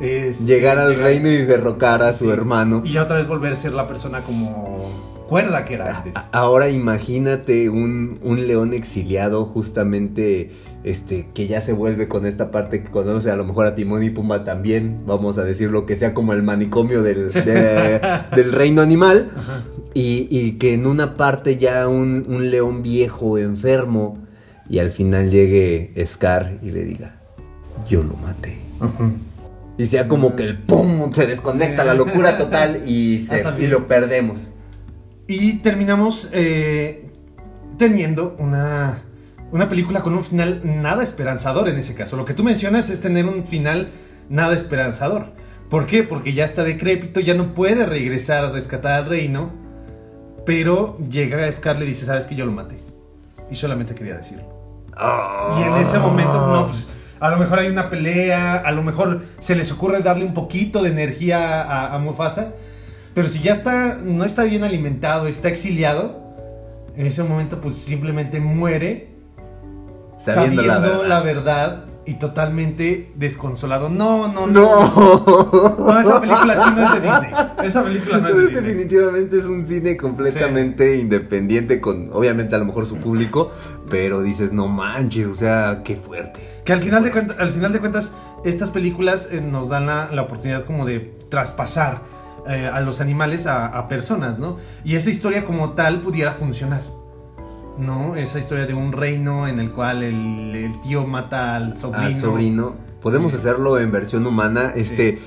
este, 0.00 0.44
Llegar 0.44 0.78
al 0.78 0.96
reino 0.96 1.28
y 1.28 1.38
derrocar 1.38 2.02
a 2.02 2.12
su 2.12 2.24
Sí. 2.26 2.30
hermano. 2.30 2.82
Y 2.84 2.98
otra 2.98 3.16
vez 3.16 3.26
volver 3.26 3.52
a 3.52 3.56
ser 3.56 3.72
la 3.72 3.88
persona 3.88 4.20
como 4.20 4.92
cuerda 5.28 5.64
que 5.64 5.74
era 5.74 5.98
antes. 5.98 6.14
Ahora 6.30 6.68
imagínate 6.68 7.68
un, 7.70 8.20
un 8.22 8.46
león 8.46 8.74
exiliado 8.74 9.44
justamente 9.46 10.50
este 10.84 11.26
que 11.34 11.46
ya 11.46 11.60
se 11.60 11.72
vuelve 11.72 12.08
con 12.08 12.26
esta 12.26 12.50
parte 12.50 12.82
que 12.82 12.90
conoce 12.90 13.30
a 13.30 13.36
lo 13.36 13.44
mejor 13.44 13.66
a 13.66 13.74
Timón 13.74 14.02
y 14.04 14.10
Pumba 14.10 14.44
también, 14.44 15.00
vamos 15.06 15.38
a 15.38 15.44
decirlo 15.44 15.86
que 15.86 15.96
sea 15.96 16.12
como 16.14 16.32
el 16.34 16.42
manicomio 16.42 17.02
del, 17.02 17.30
Sí. 17.30 17.40
de- 17.40 18.00
del 18.36 18.52
reino 18.52 18.82
animal 18.82 19.30
y, 19.94 20.28
y 20.30 20.52
que 20.52 20.74
en 20.74 20.86
una 20.86 21.14
parte 21.14 21.56
ya 21.56 21.88
un, 21.88 22.26
un 22.28 22.50
león 22.50 22.82
viejo 22.82 23.38
enfermo 23.38 24.18
y 24.68 24.78
al 24.78 24.90
final 24.90 25.30
llegue 25.30 25.92
Scar 26.06 26.58
y 26.62 26.70
le 26.70 26.84
diga 26.84 27.16
yo 27.88 28.02
lo 28.02 28.14
maté. 28.16 28.58
Y 29.76 29.86
sea 29.86 30.06
como 30.06 30.36
que 30.36 30.44
el 30.44 30.58
pum 30.58 31.12
se 31.12 31.26
desconecta 31.26 31.82
Sí. 31.82 31.88
la 31.88 31.94
locura 31.94 32.38
total 32.38 32.82
y, 32.88 33.18
se, 33.20 33.42
Ah, 33.42 33.56
y 33.58 33.66
lo 33.66 33.86
perdemos. 33.88 34.50
Y 35.26 35.54
terminamos 35.58 36.28
eh, 36.32 37.06
teniendo 37.78 38.36
una, 38.38 39.02
una 39.54 39.68
película 39.68 40.02
con 40.02 40.16
un 40.16 40.24
final 40.24 40.62
nada 40.64 41.04
esperanzador 41.04 41.68
en 41.68 41.76
ese 41.76 41.94
caso. 41.94 42.16
Lo 42.16 42.24
que 42.24 42.34
tú 42.34 42.42
mencionas 42.42 42.90
es 42.90 43.00
tener 43.00 43.24
un 43.24 43.46
final 43.46 43.88
nada 44.28 44.52
esperanzador. 44.52 45.26
¿Por 45.70 45.86
qué? 45.86 46.02
Porque 46.02 46.32
ya 46.32 46.44
está 46.44 46.64
decrépito, 46.64 47.20
ya 47.20 47.34
no 47.34 47.54
puede 47.54 47.86
regresar 47.86 48.44
a 48.44 48.48
rescatar 48.50 48.94
al 48.94 49.06
reino. 49.08 49.52
Pero 50.44 50.98
llega 51.08 51.50
Scar 51.52 51.80
y 51.80 51.86
dice, 51.86 52.04
sabes 52.04 52.26
que 52.26 52.34
yo 52.34 52.44
lo 52.44 52.50
maté. 52.50 52.78
Y 53.48 53.54
solamente 53.54 53.94
quería 53.94 54.16
decirlo. 54.16 54.44
Y 55.56 55.62
en 55.62 55.74
ese 55.74 56.00
momento, 56.00 56.48
no, 56.48 56.66
pues 56.66 56.88
a 57.20 57.30
lo 57.30 57.36
mejor 57.36 57.60
hay 57.60 57.68
una 57.68 57.90
pelea, 57.90 58.56
a 58.56 58.72
lo 58.72 58.82
mejor 58.82 59.22
se 59.38 59.54
les 59.54 59.70
ocurre 59.70 60.00
darle 60.00 60.24
un 60.24 60.34
poquito 60.34 60.82
de 60.82 60.90
energía 60.90 61.62
a, 61.62 61.94
a 61.94 61.98
Mufasa, 62.00 62.54
pero 63.14 63.28
si 63.28 63.38
ya 63.38 63.52
está, 63.52 64.00
no 64.02 64.24
está 64.24 64.42
bien 64.42 64.64
alimentado, 64.64 65.28
está 65.28 65.48
exiliado, 65.48 66.20
en 66.96 67.06
ese 67.06 67.22
momento 67.22 67.60
pues 67.60 67.76
simplemente 67.76 68.40
muere 68.40 69.13
Sabiendo 70.18 70.62
la 70.62 70.78
verdad. 70.78 71.06
la 71.06 71.20
verdad 71.20 71.84
y 72.06 72.14
totalmente 72.14 73.12
desconsolado. 73.14 73.88
No, 73.88 74.28
no, 74.28 74.46
no. 74.46 74.52
No. 74.52 75.74
No, 75.78 76.00
esa 76.00 76.20
película 76.20 76.54
sí 76.54 76.70
no 76.74 76.82
es 76.84 76.92
de 76.92 77.00
Disney. 77.00 77.30
Esa 77.64 77.82
película 77.82 78.18
no 78.18 78.28
es 78.28 78.36
de 78.36 78.42
Disney. 78.42 78.62
Definitivamente 78.62 79.38
es 79.38 79.44
un 79.46 79.66
cine 79.66 79.96
completamente 79.96 80.96
independiente 80.96 81.80
con, 81.80 82.10
obviamente, 82.12 82.54
a 82.54 82.58
lo 82.58 82.66
mejor 82.66 82.86
su 82.86 82.96
público, 82.96 83.52
pero 83.88 84.22
dices, 84.22 84.52
no 84.52 84.68
manches, 84.68 85.26
o 85.26 85.34
sea, 85.34 85.80
qué 85.84 85.96
fuerte. 85.96 86.40
Que 86.64 86.72
al 86.72 86.82
final 86.82 87.02
de, 87.02 87.10
cuentas, 87.10 87.38
al 87.38 87.50
final 87.50 87.72
de 87.72 87.80
cuentas, 87.80 88.14
estas 88.44 88.70
películas 88.70 89.28
eh, 89.30 89.40
nos 89.40 89.68
dan 89.68 89.86
la, 89.86 90.10
la 90.12 90.22
oportunidad 90.22 90.64
como 90.64 90.84
de 90.84 91.00
traspasar 91.30 92.02
eh, 92.46 92.66
a 92.66 92.80
los 92.80 93.00
animales 93.00 93.46
a, 93.46 93.66
a 93.66 93.88
personas, 93.88 94.38
¿no? 94.38 94.58
Y 94.84 94.96
esa 94.96 95.10
historia 95.10 95.44
como 95.44 95.72
tal 95.72 96.00
pudiera 96.00 96.32
funcionar. 96.32 96.82
¿No? 97.78 98.16
Esa 98.16 98.38
historia 98.38 98.66
de 98.66 98.74
un 98.74 98.92
reino 98.92 99.46
en 99.48 99.58
el 99.58 99.70
cual 99.72 100.02
el, 100.02 100.54
el 100.54 100.80
tío 100.80 101.06
mata 101.06 101.56
al 101.56 101.76
sobrino. 101.78 102.04
Al 102.06 102.16
sobrino. 102.16 102.74
Podemos 103.00 103.32
Sí. 103.32 103.38
hacerlo 103.38 103.78
en 103.78 103.92
versión 103.92 104.26
humana. 104.26 104.72
Este. 104.74 105.18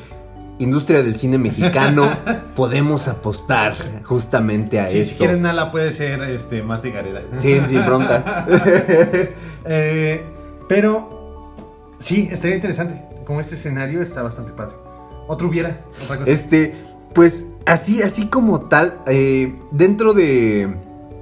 Industria 0.59 1.03
del 1.03 1.15
cine 1.17 1.37
mexicano, 1.37 2.09
podemos 2.55 3.07
apostar 3.07 3.75
justamente 4.03 4.79
a 4.79 4.87
Sí, 4.87 4.97
esto. 5.01 5.11
si 5.11 5.17
quieren 5.19 5.43
Nala 5.43 5.69
puede 5.71 5.91
ser 5.91 6.23
este, 6.23 6.63
Marta 6.63 6.87
y 6.87 6.91
Gareda. 6.93 7.21
Sí, 7.37 7.61
sin 7.67 7.85
broncas. 7.85 8.25
Eh, 9.69 10.23
pero 10.69 11.53
sí, 11.99 12.29
estaría 12.31 12.55
interesante. 12.55 13.03
Como 13.25 13.39
este 13.41 13.55
escenario 13.55 14.01
está 14.01 14.23
bastante 14.23 14.51
padre. 14.53 14.75
Otro 15.27 15.47
hubiera, 15.49 15.81
otra 16.05 16.19
cosa. 16.19 16.31
Este, 16.31 16.73
pues 17.13 17.45
así, 17.65 18.01
así 18.01 18.27
como 18.27 18.61
tal, 18.61 18.99
eh, 19.07 19.59
dentro 19.71 20.13
de, 20.13 20.73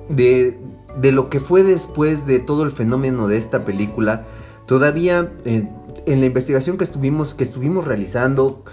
de, 0.10 0.60
de 1.02 1.12
lo 1.12 1.30
que 1.30 1.40
fue 1.40 1.64
después 1.64 2.26
de 2.26 2.40
todo 2.40 2.64
el 2.64 2.72
fenómeno 2.72 3.28
de 3.28 3.38
esta 3.38 3.66
película, 3.66 4.24
todavía 4.66 5.32
eh, 5.46 5.68
en 6.06 6.20
la 6.20 6.26
investigación 6.26 6.78
que 6.78 6.84
estuvimos, 6.84 7.34
que 7.34 7.44
estuvimos 7.44 7.86
realizando, 7.86 8.64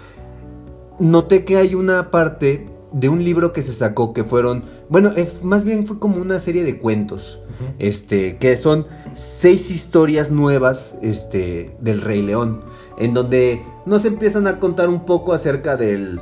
noté 0.99 1.45
que 1.45 1.57
hay 1.57 1.75
una 1.75 2.11
parte 2.11 2.67
de 2.91 3.09
un 3.09 3.23
libro 3.23 3.53
que 3.53 3.63
se 3.63 3.73
sacó 3.73 4.13
que 4.13 4.23
fueron, 4.23 4.65
bueno, 4.87 5.13
eh, 5.15 5.31
más 5.41 5.63
bien 5.63 5.87
fue 5.87 5.99
como 5.99 6.17
una 6.17 6.39
serie 6.39 6.63
de 6.63 6.77
cuentos, 6.77 7.39
este, 7.79 8.37
que 8.37 8.55
son 8.57 8.85
seis 9.15 9.71
historias 9.71 10.31
nuevas, 10.31 10.95
este, 11.01 11.75
del 11.81 12.01
Rey 12.01 12.21
León, 12.21 12.61
en 12.99 13.13
donde 13.13 13.63
nos 13.85 14.05
empiezan 14.05 14.47
a 14.47 14.59
contar 14.59 14.89
un 14.89 15.05
poco 15.05 15.33
acerca 15.33 15.75
del, 15.75 16.19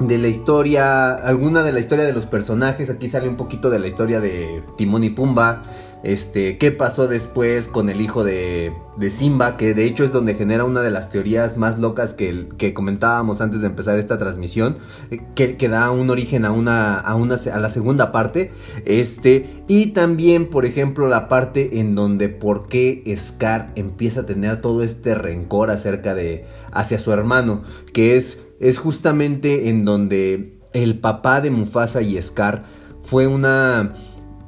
de 0.00 0.18
la 0.18 0.28
historia, 0.28 1.14
alguna 1.14 1.62
de 1.62 1.72
la 1.72 1.80
historia 1.80 2.04
de 2.04 2.12
los 2.12 2.26
personajes, 2.26 2.90
aquí 2.90 3.08
sale 3.08 3.28
un 3.28 3.36
poquito 3.36 3.70
de 3.70 3.78
la 3.78 3.86
historia 3.86 4.20
de 4.20 4.62
Timón 4.76 5.04
y 5.04 5.10
Pumba, 5.10 5.62
este, 6.02 6.58
qué 6.58 6.70
pasó 6.70 7.08
después 7.08 7.66
con 7.66 7.88
el 7.88 8.00
hijo 8.00 8.24
de, 8.24 8.74
de 8.96 9.10
Simba, 9.10 9.56
que 9.56 9.72
de 9.72 9.86
hecho 9.86 10.04
es 10.04 10.12
donde 10.12 10.34
genera 10.34 10.64
una 10.64 10.82
de 10.82 10.90
las 10.90 11.08
teorías 11.08 11.56
más 11.56 11.78
locas 11.78 12.12
que, 12.12 12.48
que 12.58 12.74
comentábamos 12.74 13.40
antes 13.40 13.62
de 13.62 13.68
empezar 13.68 13.98
esta 13.98 14.18
transmisión, 14.18 14.76
eh, 15.10 15.20
que, 15.34 15.56
que 15.56 15.68
da 15.68 15.90
un 15.90 16.10
origen 16.10 16.44
a 16.44 16.50
una, 16.50 16.98
a 16.98 17.14
una, 17.14 17.36
a 17.36 17.58
la 17.58 17.70
segunda 17.70 18.12
parte, 18.12 18.52
este, 18.84 19.62
y 19.66 19.92
también, 19.92 20.50
por 20.50 20.66
ejemplo, 20.66 21.08
la 21.08 21.28
parte 21.28 21.78
en 21.78 21.94
donde 21.94 22.28
por 22.28 22.68
qué 22.68 23.02
Scar 23.16 23.72
empieza 23.74 24.20
a 24.20 24.26
tener 24.26 24.60
todo 24.60 24.82
este 24.82 25.14
rencor 25.14 25.70
acerca 25.70 26.14
de, 26.14 26.44
hacia 26.70 26.98
su 26.98 27.12
hermano, 27.12 27.62
que 27.94 28.16
es, 28.16 28.38
es 28.60 28.78
justamente 28.78 29.68
en 29.68 29.84
donde 29.84 30.58
el 30.72 30.98
papá 30.98 31.40
de 31.40 31.50
Mufasa 31.50 32.02
y 32.02 32.20
Scar 32.20 32.64
fue 33.02 33.26
una, 33.26 33.94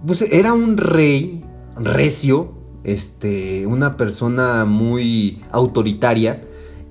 pues 0.07 0.23
era 0.23 0.53
un 0.53 0.77
rey 0.77 1.43
recio, 1.77 2.55
este, 2.85 3.67
una 3.67 3.97
persona 3.97 4.65
muy 4.65 5.43
autoritaria 5.51 6.43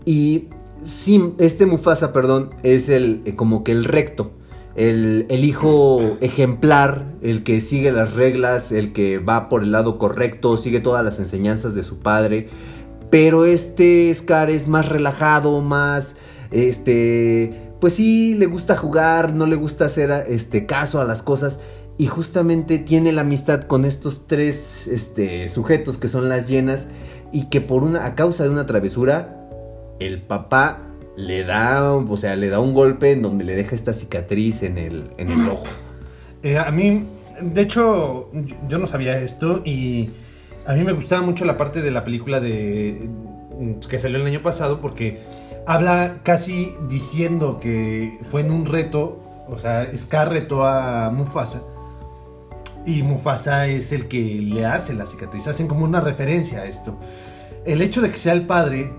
y 0.05 0.49
Sim, 0.86 1.34
este 1.39 1.66
Mufasa, 1.66 2.13
perdón, 2.13 2.51
es 2.61 2.89
el 2.89 3.24
eh, 3.26 3.34
como 3.36 3.63
que 3.63 3.72
el 3.72 3.86
recto, 3.86 4.34
el, 4.76 5.26
el 5.30 5.43
hijo 5.43 6.18
ejemplar, 6.22 7.16
el 7.24 7.41
que 7.41 7.59
sigue 7.59 7.91
las 7.91 8.13
reglas, 8.13 8.72
el 8.72 8.93
que 8.93 9.18
va 9.18 9.49
por 9.49 9.63
el 9.63 9.72
lado 9.72 9.97
correcto, 9.97 10.57
sigue 10.57 10.82
todas 10.82 11.03
las 11.03 11.18
enseñanzas 11.18 11.74
de 11.74 11.82
su 11.82 11.97
padre. 11.97 12.49
Pero 13.09 13.45
este 13.45 14.13
Scar 14.13 14.51
es 14.51 14.68
más 14.68 14.88
relajado, 14.88 15.59
más 15.61 16.18
este, 16.51 17.51
pues 17.79 17.93
sí 17.95 18.35
le 18.35 18.45
gusta 18.45 18.75
jugar, 18.75 19.33
no 19.33 19.45
le 19.45 19.55
gusta 19.55 19.85
hacer 19.85 20.25
este 20.27 20.65
caso 20.65 21.01
a 21.01 21.05
las 21.05 21.21
cosas 21.21 21.59
y 21.97 22.07
justamente 22.07 22.77
tiene 22.77 23.11
la 23.11 23.21
amistad 23.21 23.63
con 23.63 23.85
estos 23.85 24.27
tres 24.27 24.87
este, 24.87 25.47
sujetos 25.49 25.97
que 25.97 26.07
son 26.07 26.27
las 26.29 26.47
llenas 26.47 26.87
y 27.31 27.49
que 27.49 27.61
por 27.61 27.83
una 27.83 28.05
a 28.05 28.15
causa 28.15 28.43
de 28.43 28.49
una 28.49 28.65
travesura 28.65 29.35
el 29.99 30.21
papá 30.21 30.81
le 31.17 31.45
da, 31.45 31.93
o 31.93 32.17
sea, 32.17 32.35
le 32.35 32.49
da 32.49 32.59
un 32.59 32.73
golpe 32.73 33.11
en 33.13 33.21
donde 33.21 33.45
le 33.45 33.55
deja 33.55 33.75
esta 33.75 33.93
cicatriz 33.93 34.63
en 34.63 34.77
el, 34.77 35.05
en 35.17 35.31
el 35.31 35.47
ojo. 35.47 35.63
Eh, 36.43 36.57
a 36.57 36.69
mí, 36.71 37.05
de 37.41 37.61
hecho, 37.61 38.29
yo- 38.67 38.77
no 38.77 38.87
sabía 38.87 39.17
esto 39.19 39.61
y 39.63 40.09
a 40.65 40.73
mí 40.73 40.83
me 40.83 40.91
gustaba 40.91 41.21
mucho 41.21 41.45
la 41.45 41.57
parte 41.57 41.81
de 41.81 41.91
la 41.91 42.03
película 42.03 42.41
de 42.41 43.09
que 43.89 43.97
salió 43.99 44.17
el 44.17 44.25
año 44.25 44.41
pasado 44.43 44.81
porque 44.81 45.21
habla 45.68 46.20
casi 46.24 46.76
diciendo 46.88 47.59
que 47.59 48.20
fue 48.30 48.41
en 48.41 48.51
un 48.51 48.66
reto, 48.66 49.20
o 49.47 49.59
sea, 49.59 49.89
Scar 49.95 50.30
retó 50.30 50.66
a 50.66 51.09
Mufasa 51.11 51.61
y 52.86 53.01
Mufasa 53.03 53.68
es 53.68 53.91
el 53.91 54.07
que 54.07 54.22
le 54.22 54.66
hace 54.66 54.93
la 54.93 55.05
cicatriz, 55.05 55.47
hacen 55.47 55.68
como 55.68 55.86
una 55.86 56.01
referencia 56.01 56.61
a 56.61 56.66
esto. 56.66 56.97
El 57.66 57.82
hecho 57.82 58.01
de 58.01 58.11
que 58.11 58.18
sea 58.18 58.34
el 58.34 58.45
padre, 58.45 58.93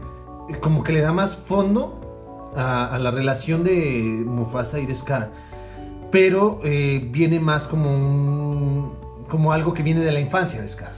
eh, 0.49 0.57
como 0.61 0.83
que 0.83 0.93
le 0.93 1.01
da 1.01 1.12
más 1.12 1.37
fondo 1.37 2.53
a, 2.57 2.99
la 2.99 3.11
relación 3.11 3.62
de 3.62 4.23
Mufasa 4.25 4.79
y 4.79 4.87
de 4.87 4.95
Scar 4.95 5.31
pero 6.11 6.61
eh, 6.64 7.07
viene 7.11 7.41
más 7.41 7.67
como 7.67 7.91
un, 7.91 8.95
como 9.29 9.53
algo 9.53 9.75
que 9.75 9.83
viene 9.83 10.01
de 10.01 10.12
la 10.12 10.21
infancia 10.21 10.61
de 10.62 10.69
Scar. 10.69 10.93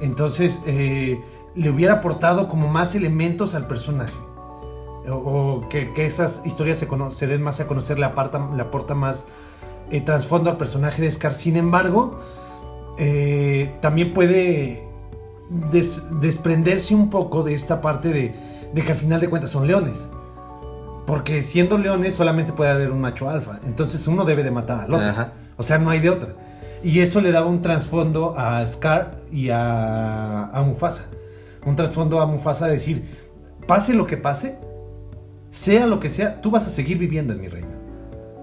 Entonces 0.00 0.60
eh, 0.66 1.20
le 1.54 1.70
hubiera 1.70 1.94
aportado 1.94 2.48
como 2.48 2.68
más 2.68 2.94
elementos 2.94 3.54
al 3.54 3.66
personaje. 3.66 4.14
O, 5.10 5.14
o 5.62 5.68
que, 5.68 5.92
que 5.92 6.06
esas 6.06 6.42
historias 6.44 6.78
se, 6.78 6.88
cono- 6.88 7.10
se 7.10 7.26
den 7.26 7.42
más 7.42 7.60
a 7.60 7.66
conocer, 7.66 7.98
le, 7.98 8.06
aparta, 8.06 8.48
le 8.54 8.62
aporta 8.62 8.94
más 8.94 9.26
eh, 9.90 10.00
trasfondo 10.00 10.50
al 10.50 10.56
personaje 10.56 11.00
de 11.02 11.10
Scar. 11.10 11.32
Sin 11.32 11.56
embargo, 11.56 12.20
eh, 12.98 13.74
también 13.80 14.12
puede 14.14 14.82
des- 15.70 16.20
desprenderse 16.20 16.94
un 16.94 17.10
poco 17.10 17.42
de 17.42 17.54
esta 17.54 17.80
parte 17.80 18.08
de, 18.12 18.34
de 18.72 18.82
que 18.82 18.92
al 18.92 18.98
final 18.98 19.20
de 19.20 19.28
cuentas 19.28 19.50
son 19.50 19.66
leones. 19.66 20.08
Porque 21.06 21.42
siendo 21.44 21.78
leones 21.78 22.14
solamente 22.14 22.52
puede 22.52 22.70
haber 22.70 22.90
un 22.90 23.00
macho 23.00 23.28
alfa. 23.30 23.60
Entonces 23.64 24.06
uno 24.08 24.24
debe 24.24 24.42
de 24.42 24.50
matar 24.50 24.80
al 24.86 24.94
otro. 24.94 25.06
Ajá. 25.06 25.32
O 25.56 25.62
sea, 25.62 25.78
no 25.78 25.90
hay 25.90 26.00
de 26.00 26.10
otra. 26.10 26.30
Y 26.82 26.98
eso 27.00 27.20
le 27.20 27.30
daba 27.32 27.46
un 27.46 27.62
trasfondo 27.62 28.34
a 28.36 28.64
Scar 28.66 29.20
y 29.30 29.50
a, 29.50 30.46
a 30.46 30.62
Mufasa. 30.62 31.04
Un 31.64 31.76
trasfondo 31.76 32.20
a 32.20 32.26
Mufasa 32.26 32.66
a 32.66 32.68
decir, 32.68 33.04
pase 33.66 33.94
lo 33.94 34.06
que 34.06 34.16
pase, 34.16 34.58
sea 35.56 35.86
lo 35.86 35.98
que 36.00 36.08
sea, 36.10 36.40
tú 36.42 36.50
vas 36.50 36.66
a 36.66 36.70
seguir 36.70 36.98
viviendo 36.98 37.32
en 37.32 37.40
mi 37.40 37.48
reino. 37.48 37.68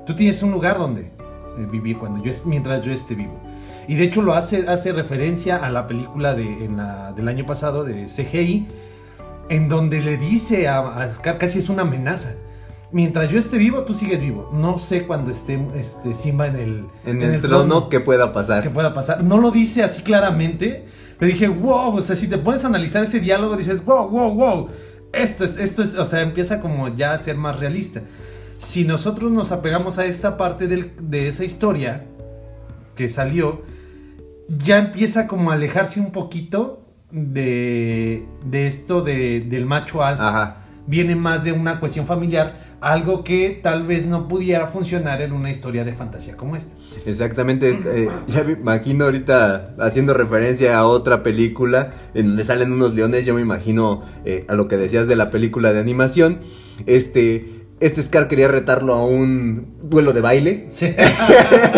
Tú 0.06 0.16
tienes 0.16 0.42
un 0.42 0.52
lugar 0.52 0.78
donde 0.80 1.02
eh, 1.02 1.68
vivir 1.72 1.98
cuando 2.00 2.24
yo 2.24 2.32
mientras 2.46 2.82
yo 2.82 2.92
esté 2.92 3.14
vivo. 3.16 3.40
Y 3.88 3.96
de 3.96 4.06
hecho 4.06 4.22
lo 4.22 4.34
hace, 4.34 4.68
hace 4.68 4.92
referencia 4.94 5.58
a 5.58 5.70
la 5.70 5.86
película 5.86 6.34
de, 6.34 6.66
en 6.66 6.78
la- 6.78 7.14
del 7.14 7.28
año 7.28 7.46
pasado 7.46 7.84
de 7.84 8.06
CGI, 8.06 8.66
en 9.50 9.70
donde 9.70 10.02
le 10.02 10.18
dice 10.18 10.68
a, 10.68 10.80
a 11.04 11.14
Scar, 11.14 11.38
casi 11.38 11.60
es 11.60 11.70
una 11.70 11.84
amenaza. 11.84 12.32
Mientras 12.92 13.30
yo 13.30 13.38
esté 13.40 13.58
vivo, 13.58 13.84
tú 13.84 13.94
sigues 13.94 14.20
vivo. 14.22 14.50
No 14.54 14.78
sé 14.78 15.06
cuando 15.06 15.32
esté 15.32 15.60
este, 15.76 16.14
Simba 16.14 16.48
en 16.48 16.56
el, 16.56 16.86
En, 17.06 17.22
el, 17.22 17.42
trono, 17.42 17.90
¿qué 17.90 18.00
pueda 18.00 18.32
pasar? 18.34 18.64
que 18.64 18.70
pueda 18.70 18.94
pasar. 18.94 19.24
No 19.24 19.38
lo 19.38 19.52
dice 19.52 19.84
así 19.84 20.02
claramente, 20.04 20.86
pero 21.20 21.32
dije, 21.32 21.48
wow, 21.48 21.96
o 21.96 22.02
sea, 22.02 22.16
si 22.16 22.28
te 22.28 22.38
pones 22.38 22.64
a 22.64 22.68
analizar 22.68 23.04
ese 23.04 23.20
diálogo, 23.20 23.56
dices, 23.58 23.84
wow, 23.86 24.08
wow, 24.10 24.34
wow, 24.34 24.68
esto 25.14 25.46
es, 25.46 25.58
esto 25.58 25.84
es, 25.84 25.96
o 25.96 26.06
sea, 26.06 26.22
empieza 26.22 26.60
como 26.60 26.88
ya 26.90 27.14
a 27.14 27.18
ser 27.18 27.38
más 27.38 27.60
realista. 27.60 28.02
Si 28.58 28.84
nosotros 28.86 29.32
nos 29.32 29.52
apegamos 29.52 29.98
a 29.98 30.06
esta 30.06 30.38
parte 30.38 30.68
de 30.68 31.28
esa 31.28 31.44
historia 31.44 32.06
que 32.96 33.10
salió, 33.10 33.62
ya 34.48 34.78
empieza 34.78 35.28
como 35.28 35.52
a 35.52 35.56
alejarse 35.56 36.00
un 36.00 36.12
poquito 36.12 36.86
de, 37.12 38.26
de 38.46 38.68
esto 38.68 39.02
de- 39.02 39.42
del 39.42 39.66
macho 39.66 40.04
alfa 40.04 40.30
Ajá. 40.30 40.58
Viene 40.86 41.16
más 41.16 41.44
de 41.44 41.52
una 41.52 41.80
cuestión 41.80 42.06
familiar, 42.06 42.58
algo 42.82 43.24
que 43.24 43.60
tal 43.64 43.86
vez 43.88 44.06
no 44.06 44.28
pudiera 44.28 44.68
funcionar 44.68 45.22
en 45.22 45.32
una 45.32 45.50
historia 45.50 45.84
de 45.86 45.94
fantasía 45.94 46.36
como 46.36 46.56
esta. 46.56 46.76
Exactamente, 47.06 47.80
eh, 47.86 48.10
ya 48.28 48.44
me 48.44 48.54
imagino 48.54 49.06
ahorita 49.06 49.76
haciendo 49.80 50.14
referencia 50.14 50.78
a 50.78 50.86
otra 50.86 51.24
película 51.24 51.92
en 52.14 52.28
donde 52.28 52.46
salen 52.46 52.72
unos 52.72 52.94
leones, 52.94 53.26
yo 53.26 53.34
me 53.34 53.42
imagino 53.42 54.04
eh, 54.26 54.46
a 54.50 54.56
lo 54.56 54.68
que 54.68 54.78
decías 54.78 55.08
de 55.08 55.16
la 55.16 55.30
película 55.32 55.72
de 55.74 55.80
animación, 55.80 56.40
este, 56.86 57.66
este 57.80 58.02
Scar 58.04 58.28
quería 58.28 58.48
retarlo 58.48 58.94
a 58.94 59.06
un 59.06 59.76
duelo 59.84 60.14
de 60.14 60.22
baile, 60.22 60.66
Sí. 60.70 60.94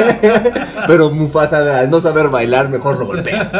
pero 0.87 1.11
Mufasa 1.11 1.79
al 1.79 1.89
no 1.89 1.99
saber 1.99 2.29
bailar 2.29 2.69
mejor 2.69 2.97
lo 2.99 3.05
golpea. 3.05 3.51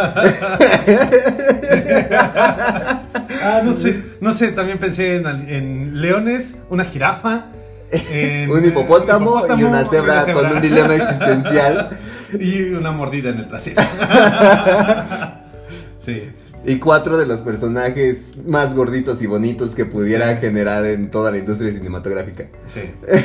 Ah, 3.46 3.62
no 3.64 3.72
sé, 3.72 4.02
no 4.22 4.34
sé, 4.34 4.52
también 4.52 4.80
pensé 4.80 5.18
en, 5.18 6.02
leones, 6.02 6.58
una 6.70 6.84
jirafa, 6.84 7.46
en- 7.92 8.50
un 8.50 8.66
hipopótamo, 8.66 9.26
y 9.26 9.38
hipopótamo, 9.38 9.68
una 9.70 9.86
cebra, 9.86 10.26
con 10.34 10.46
un 10.48 10.62
dilema 10.62 10.96
existencial 10.96 11.90
y 12.40 12.74
una 12.74 12.92
mordida 12.92 13.30
en 13.30 13.38
el 13.38 13.48
trasero. 13.48 13.82
sí. 16.06 16.24
y 16.66 16.80
cuatro 16.80 17.18
de 17.18 17.26
los 17.28 17.42
personajes 17.42 18.34
más 18.48 18.74
gorditos 18.74 19.22
y 19.22 19.28
bonitos 19.28 19.76
que 19.76 19.86
pudiera 19.86 20.34
Sí. 20.36 20.42
generar 20.42 20.86
en 20.86 21.12
toda 21.12 21.30
la 21.32 21.38
industria 21.38 21.72
cinematográfica. 21.72 22.48
Sí. 22.66 22.82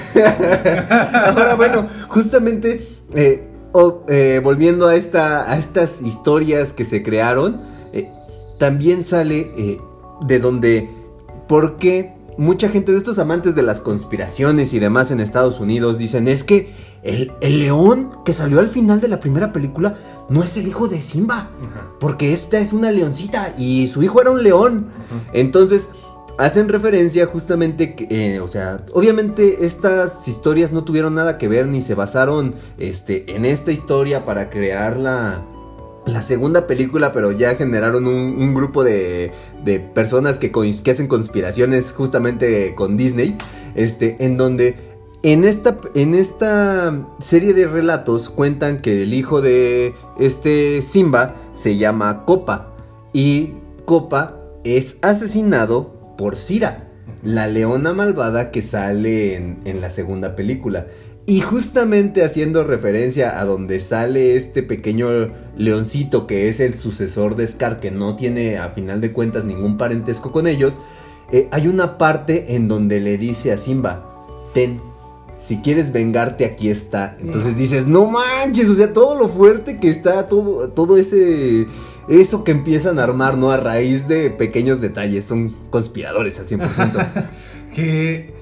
Ahora, 1.14 1.55
bueno, 1.55 1.87
justamente 2.09 2.87
eh, 3.14 3.43
eh, 4.09 4.41
volviendo 4.45 4.89
a, 4.89 4.95
esta, 4.95 5.51
a 5.51 5.57
estas 5.57 6.03
historias 6.03 6.75
que 6.75 6.85
se 6.85 7.03
crearon, 7.03 7.62
eh, 7.95 8.11
también 8.59 9.05
sale 9.05 9.51
de 10.27 10.39
donde, 10.39 10.91
¿por 11.49 11.77
qué 11.77 12.14
mucha 12.41 12.71
gente 12.71 12.93
de 12.93 12.99
estos 12.99 13.18
amantes 13.18 13.55
de 13.55 13.62
las 13.62 13.81
conspiraciones 13.81 14.73
y 14.73 14.79
demás 14.79 15.11
en 15.11 15.21
Estados 15.21 15.61
Unidos 15.61 15.99
dicen, 15.99 16.27
es 16.27 16.43
que 16.43 16.73
el, 17.03 17.33
el 17.41 17.59
león 17.59 18.12
que 18.25 18.33
salió 18.33 18.61
al 18.61 18.68
final 18.68 19.01
de 19.01 19.09
la 19.09 19.21
primera 19.21 19.53
película 19.53 19.97
no 20.31 20.43
es 20.43 20.57
el 20.57 20.66
hijo 20.66 20.89
de 20.89 21.03
Simba, 21.03 21.51
porque 21.99 22.33
esta 22.33 22.59
es 22.59 22.73
una 22.73 22.91
leoncita 22.91 23.55
y 23.59 23.89
su 23.89 24.03
hijo 24.03 24.21
era 24.23 24.31
un 24.31 24.43
león. 24.43 24.87
Entonces, 25.33 25.89
hacen 26.39 26.68
referencia 26.68 27.27
justamente 27.27 27.95
que, 27.95 28.07
eh, 28.11 28.41
o 28.41 28.49
sea, 28.49 28.87
obviamente 28.95 29.66
estas 29.66 30.27
historias 30.27 30.73
no 30.73 30.85
tuvieron 30.85 31.14
nada 31.14 31.37
que 31.37 31.49
ver 31.49 31.66
ni 31.66 31.83
se 31.83 31.95
basaron 31.95 32.55
este, 32.79 33.35
en 33.35 33.45
esta 33.45 33.73
historia 33.73 34.25
para 34.25 34.49
crear 34.49 34.97
la, 34.97 35.43
la 36.13 36.23
segunda 36.23 36.67
película, 36.67 37.13
pero 37.13 37.33
ya 37.33 37.55
generaron 37.55 38.07
un, 38.07 38.55
grupo 38.55 38.85
de, 38.85 39.33
de 39.65 39.81
personas 39.81 40.39
que, 40.39 40.51
que 40.51 40.91
hacen 40.91 41.09
conspiraciones 41.09 41.93
justamente 41.93 42.75
con 42.75 42.97
Disney, 42.97 43.37
este, 43.75 44.17
en 44.21 44.37
donde 44.37 44.77
en 45.23 45.45
esta, 45.45 45.79
en 45.95 46.15
esta 46.15 47.07
serie 47.21 47.53
de 47.53 47.67
relatos 47.67 48.31
cuentan 48.31 48.81
que 48.81 49.03
el 49.03 49.13
hijo 49.13 49.43
de 49.43 49.95
este 50.19 50.81
Simba 50.81 51.35
se 51.53 51.77
llama 51.77 52.25
Copa 52.25 52.75
y 53.13 53.55
Copa 53.85 54.37
es 54.65 54.99
asesinado 55.03 56.15
por 56.17 56.37
Cira, 56.37 56.89
la 57.23 57.49
leona 57.49 57.93
malvada 57.93 58.51
que 58.51 58.63
sale 58.63 59.37
en, 59.37 59.59
en 59.65 59.81
la 59.81 59.91
segunda 59.91 60.37
película. 60.37 60.87
Y 61.27 61.41
justamente 61.41 62.25
haciendo 62.25 62.64
referencia 62.64 63.39
a 63.39 63.45
donde 63.45 63.79
sale 63.79 64.37
este 64.37 64.62
pequeño 64.62 65.29
leoncito 65.57 66.27
que 66.27 66.49
es 66.49 66.61
el 66.61 66.79
sucesor 66.79 67.37
de 67.37 67.47
Scar, 67.47 67.79
que 67.79 67.91
no 67.91 68.16
tiene 68.16 68.59
a 68.59 68.71
final 68.71 69.01
de 69.01 69.12
cuentas 69.12 69.45
ningún 69.45 69.77
parentesco 69.77 70.33
con 70.33 70.47
ellos, 70.47 70.81
eh, 71.33 71.49
hay 71.53 71.68
una 71.68 71.99
parte 71.99 72.57
en 72.57 72.66
donde 72.66 72.99
le 73.01 73.16
dice 73.16 73.53
a 73.53 73.57
Simba, 73.57 74.27
ten, 74.55 74.81
si 75.41 75.59
quieres 75.59 75.93
vengarte 75.93 76.45
aquí 76.45 76.68
está. 76.68 77.16
Entonces 77.21 77.57
dices, 77.57 77.87
no 77.87 78.07
manches, 78.07 78.68
o 78.68 78.75
sea, 78.75 78.93
todo 78.93 79.16
lo 79.16 79.29
fuerte 79.29 79.79
que 79.79 79.91
está, 79.91 80.27
todo, 80.27 80.68
todo 80.71 80.97
ese... 80.97 81.66
Eso 82.09 82.43
que 82.43 82.51
empiezan 82.51 82.99
a 82.99 83.05
armar, 83.05 83.39
¿no? 83.39 83.53
A 83.53 83.57
raíz 83.57 84.09
de 84.09 84.31
pequeños 84.31 84.81
detalles, 84.81 85.27
son 85.27 85.55
conspiradores 85.71 86.41
al 86.41 86.47
100%. 86.47 87.29
que 87.75 88.35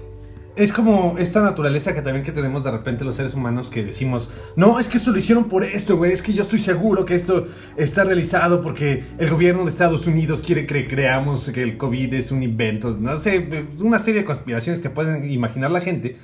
es 0.58 0.72
como 0.72 1.14
esta 1.18 1.40
naturaleza 1.40 1.94
que 1.94 2.02
también 2.02 2.24
que 2.24 2.32
tenemos 2.32 2.64
de 2.64 2.72
repente 2.72 3.04
los 3.04 3.14
seres 3.14 3.34
humanos 3.34 3.70
que 3.70 3.84
decimos, 3.84 4.28
no, 4.56 4.80
es 4.80 4.88
que 4.88 4.96
eso 4.96 5.12
lo 5.12 5.18
hicieron 5.18 5.44
por 5.44 5.62
esto, 5.62 5.96
güey, 5.96 6.12
es 6.12 6.20
que 6.20 6.32
yo 6.32 6.42
estoy 6.42 6.58
seguro 6.58 7.04
que 7.04 7.14
esto 7.14 7.46
está 7.76 8.02
realizado 8.02 8.60
porque 8.60 9.04
el 9.18 9.30
gobierno 9.30 9.62
de 9.62 9.70
Estados 9.70 10.08
Unidos 10.08 10.42
quiere 10.42 10.66
que 10.66 10.88
creamos 10.88 11.48
que 11.50 11.62
el 11.62 11.78
COVID 11.78 12.12
es 12.12 12.32
un 12.32 12.42
invento, 12.42 12.96
no 12.98 13.16
sé, 13.16 13.68
una 13.78 14.00
serie 14.00 14.22
de 14.22 14.26
conspiraciones 14.26 14.80
que 14.80 14.90
pueden 14.90 15.30
imaginar 15.30 15.70
la 15.70 15.80
gente. 15.80 16.16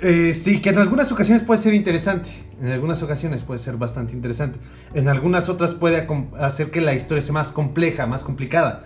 Eh, 0.00 0.32
sí, 0.32 0.60
que 0.60 0.70
en 0.70 0.78
algunas 0.78 1.10
ocasiones 1.10 1.42
puede 1.42 1.60
ser 1.60 1.74
interesante, 1.74 2.30
en 2.60 2.68
algunas 2.68 3.02
ocasiones 3.02 3.42
puede 3.42 3.58
ser 3.58 3.76
bastante 3.78 4.14
interesante, 4.14 4.60
en 4.94 5.08
algunas 5.08 5.48
otras 5.48 5.74
puede 5.74 6.06
hacer 6.38 6.70
que 6.70 6.80
la 6.80 6.94
historia 6.94 7.20
sea 7.20 7.34
más 7.34 7.50
compleja, 7.50 8.06
más 8.06 8.22
complicada. 8.22 8.84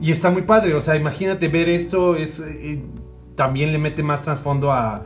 Y 0.00 0.10
está 0.10 0.30
muy 0.30 0.42
padre, 0.42 0.74
o 0.74 0.80
sea, 0.80 0.96
imagínate 0.96 1.48
ver 1.48 1.68
esto, 1.68 2.16
es 2.16 2.40
eh, 2.40 2.82
también 3.34 3.72
le 3.72 3.78
mete 3.78 4.02
más 4.02 4.22
trasfondo 4.22 4.70
a, 4.72 5.04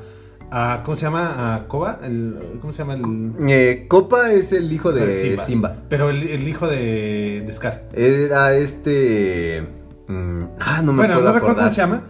a- 0.51 0.83
¿cómo 0.85 0.97
se 0.97 1.03
llama? 1.03 1.55
A 1.57 1.69
Koba, 1.69 2.01
el, 2.03 2.37
¿cómo 2.61 2.73
se 2.73 2.79
llama? 2.79 2.95
El, 2.95 3.33
Eh, 3.49 3.85
Copa 3.89 4.33
es 4.33 4.53
el 4.53 4.73
hijo 4.73 4.93
de 4.93 5.13
Simba. 5.13 5.45
Simba. 5.45 5.77
Pero 5.89 6.11
el, 6.11 6.27
el 6.29 6.49
hijo 6.49 6.67
de, 6.67 7.43
de 7.47 7.53
Scar. 7.53 7.85
Era 7.93 8.53
este... 8.57 9.63
mm, 10.09 10.43
ah, 10.59 10.83
no 10.83 10.93
me 10.93 10.99
bueno, 10.99 11.15
puedo 11.15 11.29
no 11.29 11.35
recuerdo 11.35 11.57
cómo 11.57 11.71
se 11.71 11.77
llama. 11.77 12.03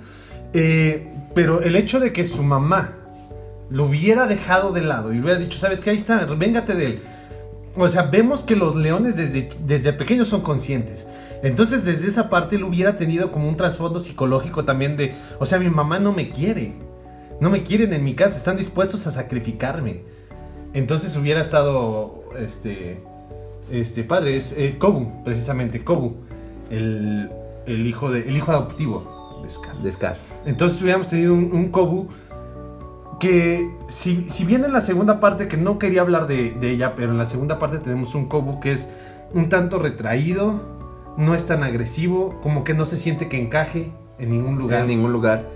eh, 0.54 1.06
pero 1.34 1.60
el 1.62 1.76
hecho 1.76 2.00
de 2.00 2.12
que 2.12 2.24
su 2.24 2.42
mamá 2.42 2.94
lo 3.70 3.84
hubiera 3.84 4.26
dejado 4.26 4.72
de 4.72 4.80
lado 4.82 5.12
y 5.12 5.20
hubiera 5.20 5.38
dicho, 5.38 5.58
¿sabes 5.58 5.80
qué? 5.80 5.90
Ahí 5.90 5.96
está, 5.96 6.24
véngate 6.24 6.74
de 6.74 6.86
él. 6.86 7.00
O 7.76 7.88
sea, 7.88 8.02
vemos 8.02 8.42
que 8.42 8.56
los 8.56 8.74
leones 8.74 9.16
desde, 9.16 9.48
desde 9.64 9.92
pequeños 9.92 10.26
son 10.26 10.40
conscientes. 10.40 11.06
Entonces, 11.42 11.84
desde 11.84 12.08
esa 12.08 12.28
parte, 12.28 12.56
él 12.56 12.64
hubiera 12.64 12.96
tenido 12.96 13.30
como 13.30 13.48
un 13.48 13.56
trasfondo 13.56 14.00
psicológico 14.00 14.64
también 14.64 14.96
de, 14.96 15.14
o 15.38 15.46
sea, 15.46 15.58
mi 15.58 15.70
mamá 15.70 15.98
no 15.98 16.12
me 16.12 16.30
quiere. 16.30 16.74
No 17.40 17.48
me 17.48 17.62
quieren 17.62 17.94
en 17.94 18.04
mi 18.04 18.14
casa, 18.14 18.36
están 18.36 18.58
dispuestos 18.58 19.06
a 19.06 19.10
sacrificarme. 19.10 20.02
Entonces 20.74 21.16
hubiera 21.16 21.40
estado, 21.40 22.24
este, 22.38 23.02
este 23.70 24.04
padre, 24.04 24.36
es 24.36 24.52
eh, 24.56 24.76
Kobu, 24.78 25.24
precisamente, 25.24 25.82
Kobu, 25.82 26.16
el, 26.70 27.30
el 27.66 27.86
hijo, 27.86 28.10
de, 28.10 28.28
el 28.28 28.36
hijo 28.36 28.52
adoptivo 28.52 29.40
de 29.42 29.50
Scar. 29.50 29.76
De 29.78 29.90
Scar. 29.90 30.18
Entonces 30.44 30.80
hubiéramos 30.82 31.08
tenido 31.08 31.32
un, 31.32 31.50
un 31.52 31.70
Kobu 31.70 32.08
que, 33.18 33.70
si, 33.88 34.26
si 34.28 34.44
bien 34.44 34.64
en 34.64 34.72
la 34.72 34.80
segunda 34.80 35.18
parte, 35.18 35.48
que 35.48 35.56
no 35.56 35.78
quería 35.78 36.02
hablar 36.02 36.26
de, 36.26 36.52
de 36.52 36.70
ella, 36.70 36.94
pero 36.94 37.12
en 37.12 37.18
la 37.18 37.26
segunda 37.26 37.58
parte 37.58 37.78
tenemos 37.78 38.14
un 38.14 38.28
Kobu 38.28 38.60
que 38.60 38.72
es 38.72 38.90
un 39.32 39.48
tanto 39.48 39.78
retraído, 39.78 40.79
no 41.16 41.34
es 41.34 41.46
tan 41.46 41.62
agresivo, 41.62 42.40
como 42.42 42.64
que 42.64 42.74
no 42.74 42.84
se 42.84 42.96
siente 42.96 43.28
que 43.28 43.40
encaje 43.40 43.92
en 44.18 44.30
ningún 44.30 44.58
lugar. 44.58 44.82
En 44.82 44.88
ningún 44.88 45.12
lugar. 45.12 45.46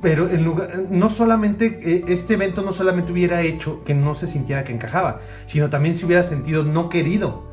Pero 0.00 0.28
en 0.28 0.44
lugar, 0.44 0.86
no 0.90 1.08
solamente, 1.08 1.78
eh, 1.82 2.04
este 2.08 2.34
evento 2.34 2.62
no 2.62 2.72
solamente 2.72 3.12
hubiera 3.12 3.42
hecho 3.42 3.84
que 3.84 3.94
no 3.94 4.14
se 4.14 4.26
sintiera 4.26 4.64
que 4.64 4.72
encajaba, 4.72 5.20
sino 5.46 5.70
también 5.70 5.96
se 5.96 6.06
hubiera 6.06 6.22
sentido 6.22 6.64
no 6.64 6.88
querido. 6.88 7.44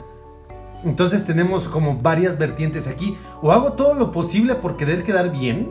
Entonces 0.83 1.25
tenemos 1.25 1.67
como 1.67 1.97
varias 1.97 2.37
vertientes 2.37 2.87
aquí. 2.87 3.15
O 3.41 3.51
hago 3.51 3.73
todo 3.73 3.93
lo 3.93 4.11
posible 4.11 4.55
por 4.55 4.77
querer 4.77 5.03
quedar 5.03 5.31
bien. 5.31 5.69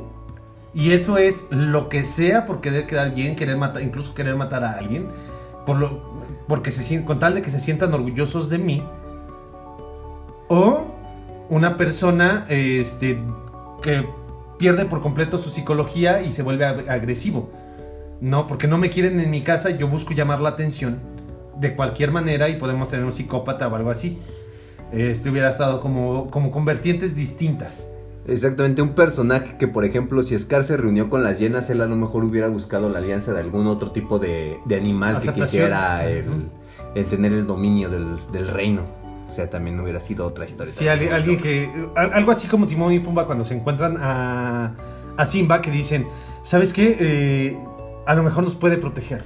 Y 0.74 0.92
eso 0.92 1.18
es 1.18 1.46
lo 1.50 1.88
que 1.88 2.04
sea 2.04 2.46
por 2.46 2.60
querer 2.60 2.86
quedar 2.86 3.14
bien, 3.14 3.34
querer 3.34 3.56
matar, 3.56 3.82
incluso 3.82 4.14
querer 4.14 4.36
matar 4.36 4.64
a 4.64 4.72
alguien. 4.72 5.08
Por 5.64 5.78
lo, 5.78 6.02
porque 6.46 6.70
se 6.70 7.04
con 7.04 7.18
tal 7.18 7.34
de 7.34 7.42
que 7.42 7.50
se 7.50 7.58
sientan 7.58 7.92
orgullosos 7.94 8.50
de 8.50 8.58
mí. 8.58 8.82
O 10.48 10.97
una 11.50 11.76
persona 11.76 12.46
este, 12.48 13.18
que 13.82 14.06
pierde 14.58 14.84
por 14.84 15.00
completo 15.00 15.38
su 15.38 15.50
psicología 15.50 16.22
y 16.22 16.32
se 16.32 16.42
vuelve 16.42 16.66
ag- 16.66 16.88
agresivo. 16.88 17.50
No, 18.20 18.46
porque 18.46 18.66
no 18.66 18.78
me 18.78 18.90
quieren 18.90 19.20
en 19.20 19.30
mi 19.30 19.42
casa, 19.42 19.70
yo 19.70 19.88
busco 19.88 20.12
llamar 20.12 20.40
la 20.40 20.50
atención 20.50 20.98
de 21.56 21.74
cualquier 21.76 22.10
manera 22.10 22.48
y 22.48 22.56
podemos 22.56 22.88
tener 22.90 23.04
un 23.04 23.12
psicópata 23.12 23.68
o 23.68 23.76
algo 23.76 23.90
así. 23.90 24.18
Este 24.92 25.30
hubiera 25.30 25.50
estado 25.50 25.80
como, 25.80 26.28
como 26.30 26.50
con 26.50 26.64
vertientes 26.64 27.14
distintas. 27.14 27.86
Exactamente, 28.26 28.82
un 28.82 28.94
personaje 28.94 29.56
que, 29.58 29.68
por 29.68 29.84
ejemplo, 29.84 30.22
si 30.22 30.38
Scar 30.38 30.64
se 30.64 30.76
reunió 30.76 31.08
con 31.08 31.22
las 31.22 31.38
hienas, 31.38 31.70
él 31.70 31.80
a 31.80 31.86
lo 31.86 31.96
mejor 31.96 32.24
hubiera 32.24 32.48
buscado 32.48 32.88
la 32.90 32.98
alianza 32.98 33.32
de 33.32 33.40
algún 33.40 33.66
otro 33.66 33.90
tipo 33.92 34.18
de, 34.18 34.58
de 34.66 34.76
animal 34.76 35.18
que 35.22 35.32
quisiera 35.32 36.06
el, 36.10 36.50
el 36.94 37.06
tener 37.06 37.32
el 37.32 37.46
dominio 37.46 37.88
del, 37.88 38.18
del 38.32 38.48
reino. 38.48 38.82
O 39.28 39.30
sea, 39.30 39.50
también 39.50 39.78
hubiera 39.78 40.00
sido 40.00 40.26
otra 40.26 40.46
historia. 40.46 40.72
Sí, 40.72 40.88
alguien, 40.88 41.36
que. 41.36 41.70
al- 41.94 42.14
Algo 42.14 42.30
así 42.32 42.48
como 42.48 42.66
Timón 42.66 42.92
y 42.94 42.98
Pumba 43.00 43.26
cuando 43.26 43.44
se 43.44 43.54
encuentran 43.54 43.96
a, 44.00 44.74
a 45.16 45.24
Simba 45.26 45.60
que 45.60 45.70
dicen: 45.70 46.06
¿Sabes 46.42 46.72
qué? 46.72 46.96
Eh, 46.98 47.58
a 48.06 48.14
lo 48.14 48.22
mejor 48.22 48.42
nos 48.44 48.54
puede 48.54 48.78
proteger. 48.78 49.24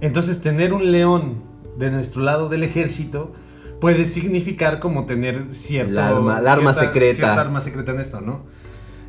Entonces, 0.00 0.40
tener 0.42 0.72
un 0.72 0.90
león 0.90 1.42
de 1.78 1.90
nuestro 1.90 2.22
lado 2.22 2.48
del 2.48 2.64
ejército 2.64 3.32
puede 3.80 4.04
significar 4.06 4.80
como 4.80 5.06
tener 5.06 5.52
cierto. 5.52 5.92
El 5.92 5.98
arma- 5.98 6.40
secreta. 6.74 7.14
cierta 7.16 7.40
arma 7.40 7.60
secreta 7.60 7.92
en 7.92 8.00
esto, 8.00 8.20
¿no? 8.20 8.42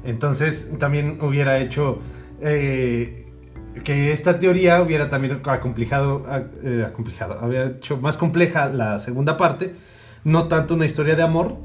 Entonces, 0.04 0.72
también 0.80 1.18
hubiera 1.22 1.58
hecho. 1.60 2.00
eh, 2.42 3.22
que 3.84 4.14
esta 4.14 4.40
teoría 4.40 4.82
hubiera 4.82 5.10
también 5.10 5.42
acomplejado, 5.44 6.26
eh, 6.64 6.86
acomplejado, 6.88 7.46
hubiera 7.46 7.66
hecho 7.68 7.98
más 7.98 8.18
compleja 8.18 8.68
la 8.70 9.00
segunda 9.00 9.36
parte, 9.36 9.74
no 10.26 10.50
tanto 10.50 10.74
una 10.74 10.86
historia 10.86 11.16
de 11.16 11.24
amor, 11.24 11.56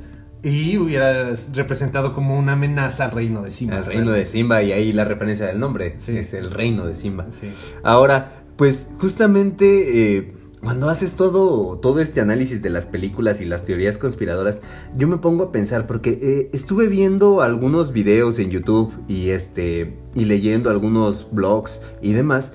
y 0.42 0.78
hubiera 0.78 1.34
representado 1.54 2.12
como 2.12 2.38
una 2.38 2.52
amenaza 2.52 3.04
al 3.06 3.10
reino 3.10 3.42
de 3.42 3.50
Simba. 3.50 3.78
El 3.78 3.84
reino 3.84 4.12
de 4.12 4.24
Simba 4.24 4.62
y 4.62 4.72
ahí 4.72 4.92
la 4.92 5.04
referencia 5.04 5.44
del 5.46 5.58
nombre. 5.60 5.96
Sí. 5.98 6.16
Es 6.16 6.32
el 6.32 6.50
reino 6.50 6.86
de 6.86 6.94
Simba. 6.94 7.26
Sí. 7.30 7.48
Ahora, 7.82 8.42
pues 8.56 8.88
justamente 8.98 10.16
eh, 10.16 10.32
cuando 10.62 10.88
haces 10.88 11.12
todo, 11.12 11.76
todo 11.78 12.00
este 12.00 12.20
análisis 12.22 12.62
de 12.62 12.70
las 12.70 12.86
películas 12.86 13.40
y 13.42 13.44
las 13.44 13.64
teorías 13.64 13.98
conspiradoras, 13.98 14.62
yo 14.96 15.08
me 15.08 15.18
pongo 15.18 15.44
a 15.44 15.52
pensar 15.52 15.86
porque 15.86 16.18
eh, 16.22 16.50
estuve 16.54 16.88
viendo 16.88 17.42
algunos 17.42 17.92
videos 17.92 18.38
en 18.38 18.50
YouTube 18.50 18.92
y 19.08 19.30
este 19.30 19.96
y 20.14 20.24
leyendo 20.24 20.70
algunos 20.70 21.28
blogs 21.32 21.82
y 22.00 22.12
demás. 22.14 22.52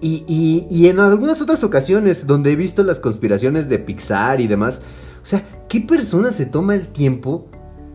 Y, 0.00 0.24
y- 0.26 0.66
y 0.70 0.88
en 0.88 0.98
algunas 0.98 1.40
otras 1.42 1.62
ocasiones 1.62 2.26
donde 2.26 2.52
he 2.52 2.56
visto 2.56 2.82
las 2.82 2.98
conspiraciones 3.00 3.68
de 3.68 3.78
Pixar 3.78 4.40
y 4.40 4.46
demás, 4.48 4.82
o 5.22 5.26
sea, 5.26 5.44
¿qué 5.68 5.80
persona 5.80 6.32
se 6.32 6.46
toma 6.46 6.74
el 6.74 6.88
tiempo 6.88 7.46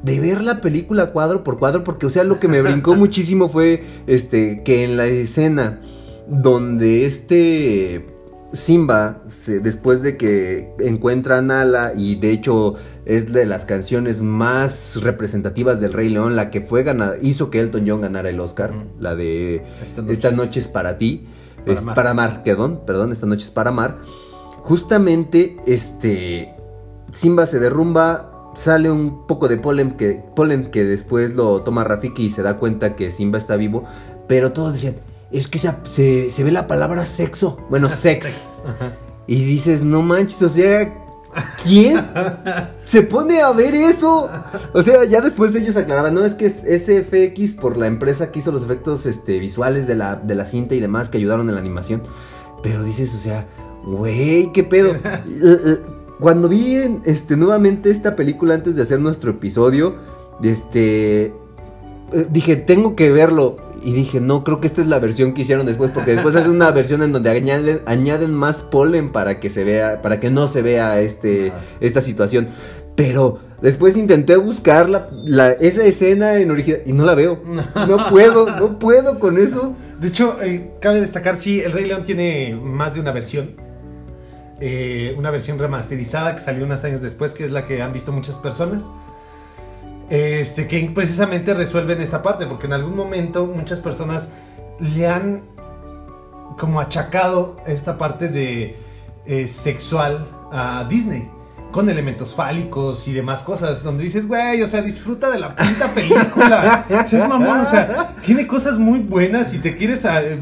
de 0.04 0.20
ver 0.20 0.42
la 0.44 0.62
película 0.62 1.12
cuadro 1.12 1.44
por 1.44 1.58
cuadro? 1.60 1.84
Porque, 1.84 2.06
o 2.06 2.10
sea, 2.10 2.24
lo 2.24 2.40
que 2.40 2.48
me 2.48 2.62
brincó 2.62 2.96
muchísimo 2.96 3.50
fue 3.50 3.84
este 4.08 4.62
que 4.64 4.84
en 4.84 4.98
la 4.98 5.06
escena 5.08 5.82
donde 6.28 7.06
este 7.06 8.06
Simba, 8.54 9.22
se- 9.28 9.60
después 9.60 10.02
de 10.02 10.16
que 10.16 10.72
encuentra 10.80 11.40
a 11.40 11.42
Nala 11.42 11.92
y 11.96 12.16
de 12.16 12.32
hecho 12.32 12.76
es 13.06 13.34
de 13.34 13.46
las 13.46 13.66
canciones 13.66 14.22
más 14.22 15.02
representativas 15.02 15.82
del 15.82 15.92
Rey 15.92 16.08
León, 16.08 16.38
la 16.38 16.52
que 16.52 16.62
fue 16.62 16.84
gana- 16.84 17.14
hizo 17.22 17.50
que 17.50 17.60
Elton 17.60 17.84
John 17.86 18.00
ganara 18.02 18.30
el 18.30 18.40
Oscar, 18.40 18.72
Mm. 18.72 19.02
la 19.02 19.16
de 19.16 19.64
Esta 19.84 20.02
noche 20.04 20.14
Esta 20.14 20.30
es- 20.30 20.38
noche 20.38 20.60
es 20.62 20.68
para 20.70 20.98
ti, 20.98 21.26
Para 21.66 21.74
es 21.74 21.80
amar. 21.82 21.96
para 21.96 22.12
amar, 22.12 22.44
perdón, 22.44 22.80
perdón, 22.88 23.12
esta 23.12 23.26
noche 23.26 23.44
es 23.46 23.52
para 23.52 23.72
amar. 23.72 23.98
Justamente, 24.62 25.58
este, 25.68 26.55
Simba 27.16 27.46
se 27.46 27.60
derrumba, 27.60 28.52
sale 28.56 28.92
un 28.92 29.26
poco 29.26 29.48
de 29.48 29.58
polen 29.58 29.92
que, 29.92 30.22
polen 30.36 30.70
que 30.70 30.84
después 30.84 31.34
lo 31.34 31.62
toma 31.64 31.84
Rafiki 31.84 32.26
y 32.26 32.30
se 32.30 32.42
da 32.44 32.60
cuenta 32.60 32.96
que 32.96 33.10
Simba 33.10 33.38
está 33.38 33.56
vivo, 33.56 33.86
pero 34.28 34.52
todos 34.52 34.74
decían, 34.74 34.96
es 35.32 35.48
que 35.48 35.58
se, 35.58 35.72
se- 35.86 36.32
se 36.32 36.44
ve 36.44 36.52
la 36.52 36.68
palabra 36.68 37.06
sexo, 37.06 37.58
bueno, 37.70 37.90
sex. 37.90 38.60
Ajá. 38.68 38.94
Y 39.28 39.44
dices, 39.46 39.84
no 39.84 40.02
manches, 40.02 40.42
o 40.44 40.50
sea, 40.50 40.94
¿quién 41.64 42.00
se 42.86 43.02
pone 43.02 43.42
a 43.42 43.52
ver 43.54 43.74
eso? 43.76 44.30
O 44.74 44.84
sea, 44.84 45.04
ya 45.06 45.22
después 45.22 45.56
ellos 45.56 45.78
aclaraban, 45.78 46.14
no, 46.14 46.24
es 46.26 46.36
que 46.36 46.46
es 46.48 46.58
SFX 46.62 47.56
por 47.60 47.76
la 47.78 47.88
empresa 47.88 48.30
que 48.32 48.40
hizo 48.40 48.52
los 48.52 48.64
efectos 48.64 49.06
este, 49.06 49.40
visuales 49.40 49.88
de 49.88 49.96
la, 49.96 50.16
de 50.18 50.36
la 50.36 50.46
cinta 50.46 50.76
y 50.76 50.80
demás 50.80 51.10
que 51.10 51.18
ayudaron 51.18 51.48
en 51.50 51.56
la 51.56 51.62
animación. 51.62 52.04
Pero 52.62 52.84
dices, 52.84 53.14
o 53.16 53.20
sea, 53.20 53.48
güey, 53.86 54.52
qué 54.54 54.64
pedo. 54.64 54.94
Cuando 56.20 56.48
vi 56.50 56.76
este, 57.06 57.36
nuevamente 57.38 57.90
esta 57.90 58.16
película 58.16 58.54
antes 58.56 58.76
de 58.76 58.82
hacer 58.84 59.00
nuestro 59.00 59.32
episodio, 59.32 59.96
este, 60.42 61.26
eh, 61.26 61.34
dije, 62.30 62.56
tengo 62.56 62.96
que 62.96 63.12
verlo. 63.12 63.58
Y 63.84 63.94
dije, 63.94 64.20
no, 64.20 64.44
creo 64.44 64.60
que 64.62 64.66
esta 64.68 64.82
es 64.82 64.88
la 64.88 64.98
versión 64.98 65.34
que 65.34 65.44
hicieron 65.44 65.66
después, 65.68 65.92
porque 65.92 66.12
después 66.12 66.36
hacen 66.36 66.52
una 66.52 66.72
versión 66.72 67.04
en 67.04 67.12
donde 67.12 67.30
añaden, 67.30 67.82
añaden 67.86 68.34
más 68.34 68.62
polen 68.64 69.12
para 69.12 69.40
que 69.40 69.50
se 69.50 69.64
vea, 69.64 70.02
para 70.02 70.20
que 70.20 70.32
no 70.32 70.48
se 70.48 70.62
vea 70.64 71.00
este, 71.02 71.52
esta 71.82 72.02
situación. 72.02 72.48
Pero 72.96 73.40
después 73.62 73.96
intenté 73.98 74.38
buscar 74.38 74.90
la, 74.90 75.10
la- 75.26 75.52
esa 75.52 75.84
escena 75.86 76.38
en 76.38 76.50
original 76.50 76.82
y 76.86 76.94
no 76.94 77.04
la 77.04 77.14
veo. 77.14 77.40
No 77.88 78.10
puedo, 78.10 78.50
no 78.58 78.80
puedo 78.80 79.20
con 79.20 79.38
eso. 79.38 79.76
De 80.00 80.08
hecho, 80.08 80.38
eh, 80.42 80.72
cabe 80.82 81.02
destacar, 81.02 81.36
sí, 81.36 81.60
el 81.60 81.72
Rey 81.74 81.86
León 81.86 82.02
tiene 82.04 82.58
más 82.60 82.96
de 82.96 83.02
una 83.02 83.12
versión. 83.12 83.52
Eh, 84.62 85.14
una 85.18 85.32
versión 85.32 85.60
remasterizada 85.60 86.34
que 86.36 86.42
salió 86.42 86.66
unos 86.66 86.84
años 86.86 87.02
después, 87.02 87.34
que 87.34 87.46
es 87.46 87.52
la 87.52 87.66
que 87.66 87.82
han 87.82 87.92
visto 87.94 88.12
muchas 88.12 88.38
personas. 88.38 88.84
Este, 90.10 90.68
que 90.68 90.92
precisamente 90.94 91.54
resuelven 91.54 92.00
esta 92.02 92.22
parte, 92.22 92.46
porque 92.46 92.68
en 92.68 92.74
algún 92.74 92.96
momento 92.96 93.46
muchas 93.48 93.80
personas 93.80 94.30
le 94.80 95.08
han 95.08 95.42
como 96.60 96.80
achacado 96.80 97.58
esta 97.66 97.98
parte 97.98 98.28
de 98.30 98.76
eh, 99.26 99.48
sexual 99.48 100.26
a 100.52 100.86
Disney. 100.90 101.30
Con 101.72 101.90
elementos 101.90 102.34
fálicos 102.34 103.06
y 103.10 103.14
demás 103.14 103.44
cosas, 103.44 103.84
donde 103.84 104.04
dices, 104.06 104.26
güey, 104.28 104.62
o 104.62 104.68
sea, 104.68 104.82
disfruta 104.82 105.30
de 105.30 105.40
la 105.40 105.50
puta 105.50 105.88
película. 105.94 106.86
Seas 107.06 107.28
mamón, 107.28 107.60
o 107.60 107.66
sea, 107.66 108.16
tiene 108.22 108.48
cosas 108.48 108.78
muy 108.78 109.00
buenas 109.00 109.54
y 109.54 109.58
te 109.60 109.76
quieres 109.76 110.06
a- 110.06 110.22
eh, 110.22 110.40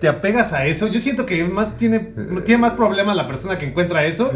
te 0.00 0.08
apegas 0.08 0.52
a 0.52 0.66
eso. 0.66 0.86
Yo 0.86 1.00
siento 1.00 1.26
que 1.26 1.44
más 1.44 1.76
tiene, 1.76 1.98
tiene 2.44 2.60
más 2.60 2.72
problema 2.74 3.14
la 3.14 3.26
persona 3.26 3.58
que 3.58 3.66
encuentra 3.66 4.04
eso. 4.06 4.30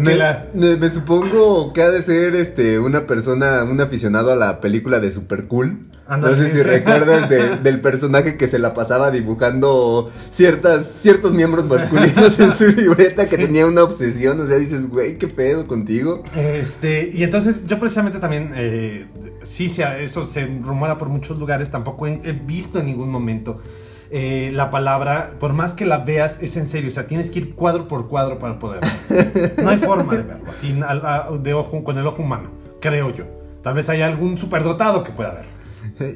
Me, 0.00 0.12
que 0.12 0.16
la- 0.16 0.46
me- 0.54 0.76
me 0.76 0.88
supongo 0.90 1.72
que 1.72 1.82
ha 1.82 1.90
de 1.90 2.00
ser 2.02 2.34
este 2.36 2.78
una 2.78 3.06
persona, 3.06 3.64
un 3.64 3.80
aficionado 3.80 4.30
a 4.32 4.36
la 4.36 4.60
película 4.60 5.00
de 5.00 5.10
Super 5.10 5.46
Cool. 5.48 5.86
Ándale, 6.06 6.36
no 6.36 6.42
sé 6.42 6.50
si 6.50 6.56
sí. 6.58 6.62
recuerdas 6.64 7.28
de- 7.28 7.56
del 7.62 7.80
personaje 7.80 8.36
que 8.36 8.48
se 8.48 8.58
la 8.58 8.74
pasaba 8.74 9.10
dibujando 9.12 10.10
ciertas, 10.30 10.86
ciertos 10.86 11.32
miembros 11.34 11.66
masculinos 11.66 12.38
en 12.40 12.52
su 12.52 12.66
libreta 12.68 13.28
que 13.28 13.36
tenía 13.36 13.66
una 13.66 13.84
obsesión. 13.84 14.40
O 14.40 14.46
sea, 14.46 14.56
dices, 14.58 14.88
güey, 14.88 15.18
¿qué 15.18 15.28
pedo 15.28 15.66
contigo? 15.68 16.22
Este, 16.36 17.10
y 17.14 17.22
entonces 17.22 17.64
yo 17.66 17.78
precisamente 17.78 18.18
también, 18.18 18.50
eh, 18.56 19.06
sí, 19.42 19.68
se, 19.68 19.84
eso 20.02 20.24
se 20.24 20.46
rumora 20.46 20.98
por 20.98 21.08
muchos 21.08 21.38
lugares, 21.38 21.70
tampoco 21.70 22.06
he, 22.08 22.20
he 22.24 22.32
visto 22.32 22.80
en 22.80 22.86
ningún 22.86 23.10
momento 23.10 23.60
eh, 24.10 24.50
la 24.52 24.70
palabra, 24.70 25.34
por 25.38 25.52
más 25.52 25.74
que 25.74 25.86
la 25.86 25.98
veas, 25.98 26.38
es 26.40 26.56
en 26.56 26.66
serio, 26.66 26.88
o 26.88 26.90
sea, 26.90 27.06
tienes 27.06 27.30
que 27.30 27.38
ir 27.38 27.54
cuadro 27.54 27.86
por 27.86 28.08
cuadro 28.08 28.38
para 28.38 28.58
poder 28.58 28.80
verlo. 28.80 29.62
No 29.62 29.70
hay 29.70 29.78
forma 29.78 30.16
de 30.16 30.22
verlo, 30.22 30.50
así, 30.50 30.78
de 31.40 31.54
ojo, 31.54 31.84
con 31.84 31.96
el 31.96 32.06
ojo 32.06 32.22
humano, 32.22 32.50
creo 32.80 33.10
yo. 33.10 33.24
Tal 33.62 33.74
vez 33.74 33.88
haya 33.88 34.06
algún 34.06 34.38
superdotado 34.38 35.04
que 35.04 35.12
pueda 35.12 35.32
verlo. 35.32 35.60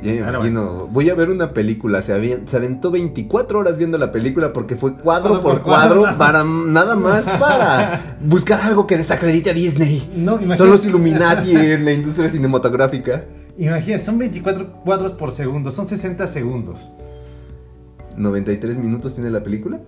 Ya 0.02 0.14
imagino, 0.14 0.86
voy 0.86 1.10
a 1.10 1.14
ver 1.14 1.28
una 1.28 1.50
película, 1.50 2.00
se, 2.00 2.14
aventó 2.14 2.90
24 2.90 3.58
horas 3.58 3.76
viendo 3.76 3.98
la 3.98 4.10
película 4.10 4.52
porque 4.52 4.76
fue 4.76 4.96
cuadro 4.96 5.28
Cuadro 5.28 5.42
por 5.42 5.52
por 5.52 5.62
cuadro. 5.62 6.00
cuadro, 6.00 6.18
para 6.18 6.42
nada 6.42 6.96
más 6.96 7.24
para 7.24 8.16
buscar 8.20 8.62
algo 8.62 8.86
que 8.86 8.96
desacredite 8.96 9.50
a 9.50 9.52
Disney. 9.52 10.10
No. 10.16 10.38
Son 10.56 10.70
los 10.70 10.86
Illuminati 10.86 11.54
en 11.54 11.84
la 11.84 11.92
industria 11.92 12.28
cinematográfica. 12.30 13.24
Imagínate, 13.58 14.02
son 14.02 14.18
24 14.18 14.72
cuadros 14.84 15.12
por 15.12 15.30
segundo, 15.32 15.70
son 15.70 15.86
60 15.86 16.26
segundos. 16.26 16.90
93 18.16 18.78
minutos 18.78 19.14
tiene 19.14 19.30
la 19.30 19.42
película. 19.42 19.80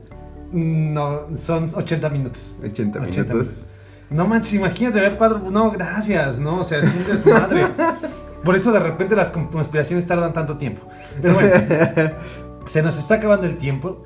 No, 0.53 1.27
son 1.35 1.67
80 1.73 2.09
minutos. 2.11 2.57
80 2.65 3.01
minutos. 3.01 3.67
No 4.11 4.27
manches, 4.27 4.55
imagínate 4.55 5.01
ver 5.01 5.17
cuadro. 5.17 5.51
No, 5.51 5.71
gracias, 5.71 6.39
no, 6.39 6.61
o 6.61 6.65
sea, 6.65 6.81
es 6.81 6.95
un 6.95 7.07
desmadre. 7.07 7.63
Por 8.45 8.55
eso 8.55 8.71
de 8.71 8.79
repente 8.79 9.17
las 9.17 9.33
conspiraciones 9.33 10.07
tardan 10.07 10.33
tanto 10.33 10.57
tiempo. 10.57 10.83
Pero 11.21 11.35
bueno, 11.35 11.51
se 12.67 12.83
nos 12.83 12.99
está 12.99 13.15
acabando 13.15 13.47
el 13.47 13.57
tiempo. 13.57 14.05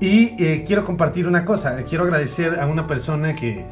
Y 0.00 0.34
eh, 0.42 0.64
quiero 0.66 0.84
compartir 0.84 1.28
una 1.28 1.44
cosa. 1.44 1.82
Quiero 1.84 2.04
agradecer 2.04 2.58
a 2.58 2.66
una 2.66 2.86
persona 2.86 3.34
que 3.34 3.66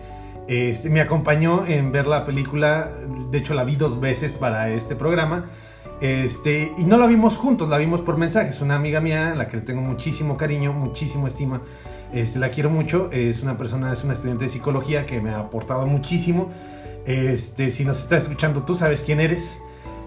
este, 0.47 0.91
me 0.91 1.01
acompañó 1.01 1.67
en 1.67 1.91
ver 1.91 2.07
la 2.07 2.25
película. 2.25 2.91
De 3.31 3.39
hecho, 3.39 3.55
la 3.55 3.65
vi 3.65 3.77
dos 3.77 3.99
veces 3.99 4.37
para 4.37 4.71
este 4.71 4.95
programa. 4.95 5.47
Este, 6.01 6.73
y 6.79 6.85
no 6.85 6.97
la 6.97 7.07
vimos 7.07 7.37
juntos, 7.37 7.69
la 7.69 7.77
vimos 7.79 8.01
por 8.01 8.17
mensajes. 8.17 8.61
Una 8.61 8.77
amiga 8.77 9.01
mía, 9.01 9.33
a 9.33 9.35
la 9.35 9.49
que 9.49 9.59
le 9.59 9.63
tengo 9.63 9.83
muchísimo 9.83 10.37
cariño, 10.37 10.73
muchísimo 10.73 11.27
estima. 11.27 11.61
Este, 12.13 12.39
la 12.39 12.49
quiero 12.51 12.71
mucho. 12.71 13.11
Es 13.13 13.43
una 13.43 13.57
persona, 13.59 13.93
es 13.93 14.03
una 14.05 14.15
estudiante 14.15 14.45
de 14.45 14.51
psicología 14.51 15.05
que 15.07 15.21
me 15.21 15.31
ha 15.31 15.39
aportado 15.41 15.87
muchísimo. 15.87 16.51
Este, 17.07 17.71
si 17.71 17.85
nos 17.85 18.01
estás 18.01 18.23
escuchando, 18.25 18.63
tú 18.63 18.75
sabes 18.75 19.03
quién 19.03 19.21
eres. 19.21 19.59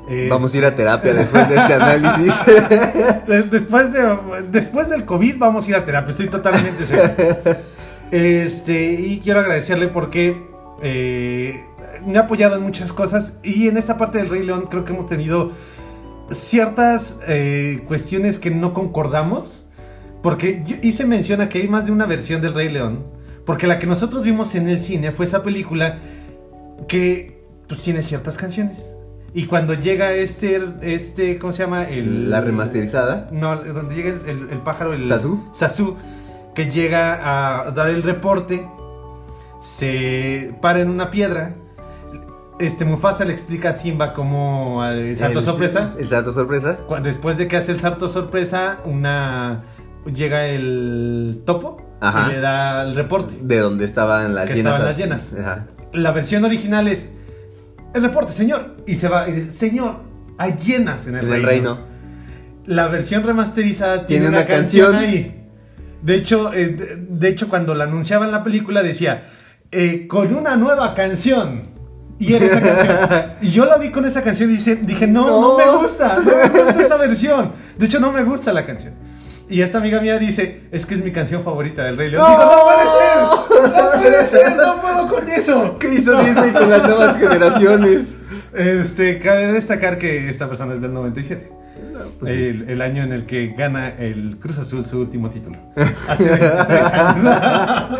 Es- 0.09 0.29
Vamos 0.29 0.53
a 0.53 0.57
ir 0.57 0.65
a 0.65 0.75
terapia 0.75 1.13
después 1.13 1.47
de 1.47 1.55
este 1.55 1.73
análisis. 1.75 2.33
de- 3.27 3.43
Después, 3.43 3.93
de, 3.93 4.17
después 4.51 4.89
del 4.89 5.05
COVID 5.05 5.37
vamos 5.37 5.65
a 5.67 5.69
ir 5.69 5.75
a 5.75 5.85
terapia, 5.85 6.11
estoy 6.11 6.27
totalmente 6.27 6.85
seguro. 6.85 7.09
Este, 8.11 8.93
y 8.93 9.21
quiero 9.23 9.39
agradecerle 9.39 9.87
porque 9.87 10.45
eh, 10.81 11.63
me 12.05 12.17
ha 12.17 12.21
apoyado 12.21 12.55
en 12.57 12.61
muchas 12.63 12.93
cosas 12.93 13.37
y 13.43 13.67
en 13.67 13.77
esta 13.77 13.97
parte 13.97 14.17
del 14.19 14.29
Rey 14.29 14.43
León 14.43 14.65
creo 14.69 14.85
que 14.85 14.93
hemos 14.93 15.07
tenido 15.07 15.51
ciertas 16.31 17.19
eh, 17.27 17.83
cuestiones 17.87 18.39
que 18.39 18.51
no 18.51 18.73
concordamos. 18.73 19.67
Porque 20.21 20.63
yo 20.65 20.77
hice 20.81 21.05
mención 21.05 21.41
a 21.41 21.49
que 21.49 21.59
hay 21.59 21.67
más 21.67 21.85
de 21.85 21.91
una 21.91 22.05
versión 22.05 22.41
del 22.41 22.53
Rey 22.53 22.69
León. 22.69 23.05
Porque 23.45 23.67
la 23.67 23.77
que 23.77 23.87
nosotros 23.87 24.23
vimos 24.23 24.55
en 24.55 24.69
el 24.69 24.79
cine 24.79 25.11
fue 25.11 25.25
esa 25.25 25.43
película 25.43 25.97
que 26.87 27.43
pues 27.67 27.81
tiene 27.81 28.03
ciertas 28.03 28.37
canciones. 28.37 28.93
Y 29.33 29.47
cuando 29.47 29.73
llega 29.73 30.13
este, 30.13 30.61
este, 30.81 31.39
¿cómo 31.39 31.51
se 31.51 31.63
llama? 31.63 31.89
El, 31.89 32.29
La 32.29 32.39
remasterizada. 32.39 33.29
No, 33.31 33.55
donde 33.55 33.95
llega 33.95 34.09
el, 34.09 34.49
el 34.49 34.59
pájaro, 34.59 34.93
el 34.93 35.07
¿Sasu? 35.07 35.43
Sasu, 35.53 35.97
que 36.53 36.69
llega 36.69 37.65
a 37.65 37.71
dar 37.71 37.89
el 37.89 38.03
reporte, 38.03 38.67
se 39.59 40.53
para 40.61 40.81
en 40.81 40.89
una 40.89 41.09
piedra. 41.09 41.55
Este 42.59 42.85
Mufasa 42.85 43.25
le 43.25 43.33
explica 43.33 43.69
a 43.69 43.73
Simba 43.73 44.13
cómo 44.13 44.85
eh, 44.85 45.15
salto 45.15 45.39
El- 45.39 45.45
sorpresa. 45.45 45.93
El 45.99 46.07
salto 46.07 46.31
sorpresa. 46.33 46.77
Después 47.01 47.37
de 47.37 47.47
que 47.47 47.57
hace 47.57 47.71
el 47.71 47.79
salto 47.79 48.07
sorpresa, 48.07 48.77
una 48.85 49.63
llega 50.13 50.45
el 50.47 51.41
topo 51.45 51.81
Ajá. 51.99 52.27
y 52.29 52.33
le 52.33 52.39
da 52.39 52.83
el 52.83 52.95
reporte. 52.95 53.33
De 53.41 53.57
donde 53.59 53.85
estaban 53.85 54.35
las 54.35 54.47
Que 54.47 54.55
llenas. 54.55 54.73
estaban 54.73 54.87
las 54.87 54.97
llenas. 54.97 55.35
Ajá. 55.39 55.65
La 55.93 56.11
versión 56.11 56.45
original 56.45 56.87
es 56.87 57.11
el 57.93 58.01
reporte, 58.03 58.31
señor, 58.31 58.77
y 58.87 58.95
se 58.95 59.07
va 59.07 59.27
y 59.29 59.33
dice, 59.33 59.51
señor, 59.51 59.97
hay 60.37 60.53
llenas 60.53 61.07
en 61.07 61.15
el, 61.15 61.25
En 61.27 61.33
el 61.33 61.43
reino. 61.43 61.75
reino. 61.75 61.77
La 62.65 62.87
versión 62.87 63.23
remasterizada 63.23 64.05
tiene, 64.05 64.25
Tiene 64.25 64.27
una, 64.29 64.37
una 64.37 64.47
canción, 64.47 64.91
canción. 64.93 65.11
ahí. 65.13 65.39
De 66.01 66.15
hecho, 66.15 66.53
eh, 66.53 66.69
de, 66.69 66.95
de 66.97 67.29
hecho, 67.29 67.49
cuando 67.49 67.73
la 67.75 67.85
anunciaban 67.85 68.31
la 68.31 68.41
película 68.43 68.83
decía 68.83 69.23
eh, 69.71 70.07
con 70.07 70.33
una 70.35 70.55
nueva 70.55 70.93
canción. 70.95 71.72
Y 72.19 72.33
era 72.33 72.45
esa 72.45 72.61
canción. 72.61 72.97
Y 73.41 73.49
yo 73.51 73.65
la 73.65 73.77
vi 73.77 73.89
con 73.91 74.05
esa 74.05 74.21
canción 74.23 74.49
y 74.49 74.53
dice- 74.53 74.77
dije, 74.77 75.07
no, 75.07 75.25
no, 75.27 75.41
No. 75.41 75.57
me 75.57 75.77
gusta, 75.81 76.17
no 76.19 76.31
me 76.31 76.47
gusta 76.59 76.81
esa 76.81 76.95
versión. 76.97 77.51
De 77.77 77.85
hecho, 77.87 77.99
no 77.99 78.11
me 78.11 78.23
gusta 78.23 78.53
la 78.53 78.65
canción. 78.65 78.93
Y 79.49 79.61
esta 79.61 79.77
amiga 79.79 79.99
mía 79.99 80.17
dice, 80.17 80.61
es 80.71 80.85
que 80.85 80.95
es 80.95 81.03
mi 81.03 81.11
canción 81.11 81.43
favorita 81.43 81.83
del 81.83 81.97
Rey 81.97 82.09
León. 82.11 82.25
Digo, 82.25 82.43
no 82.43 82.63
puede 82.65 83.67
ser, 83.67 83.83
no 83.83 83.91
puede 84.01 84.25
ser, 84.25 84.55
no 84.55 84.81
puedo 84.81 85.07
con 85.09 85.29
eso. 85.29 85.77
¿Qué 85.79 85.93
hizo 85.95 86.17
Disney 86.23 86.51
con 86.51 86.69
las 86.69 86.83
nuevas 86.83 87.17
generaciones? 87.17 88.07
Este, 88.53 89.19
cabe 89.19 89.51
destacar 89.51 89.97
que 89.97 90.29
esta 90.29 90.47
persona 90.47 90.73
es 90.75 90.81
del 90.81 90.93
97. 90.93 91.51
pues 92.19 92.31
sí. 92.31 92.37
el, 92.43 92.69
el 92.69 92.81
año 92.81 93.03
en 93.03 93.11
el 93.11 93.25
que 93.25 93.47
gana 93.57 93.89
el 93.89 94.37
Cruz 94.39 94.57
Azul 94.59 94.85
su 94.85 94.99
último 95.01 95.29
título. 95.29 95.57
Hace 96.07 96.29
23 96.29 96.85
años. 96.93 97.99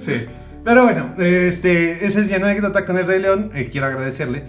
sí. 0.00 0.26
Pero 0.64 0.84
bueno, 0.84 1.14
este, 1.18 2.06
esa 2.06 2.20
es 2.20 2.28
mi 2.28 2.34
anécdota 2.34 2.86
con 2.86 2.96
el 2.96 3.06
Rey 3.06 3.20
León. 3.20 3.50
Eh, 3.54 3.68
quiero 3.70 3.86
agradecerle 3.86 4.44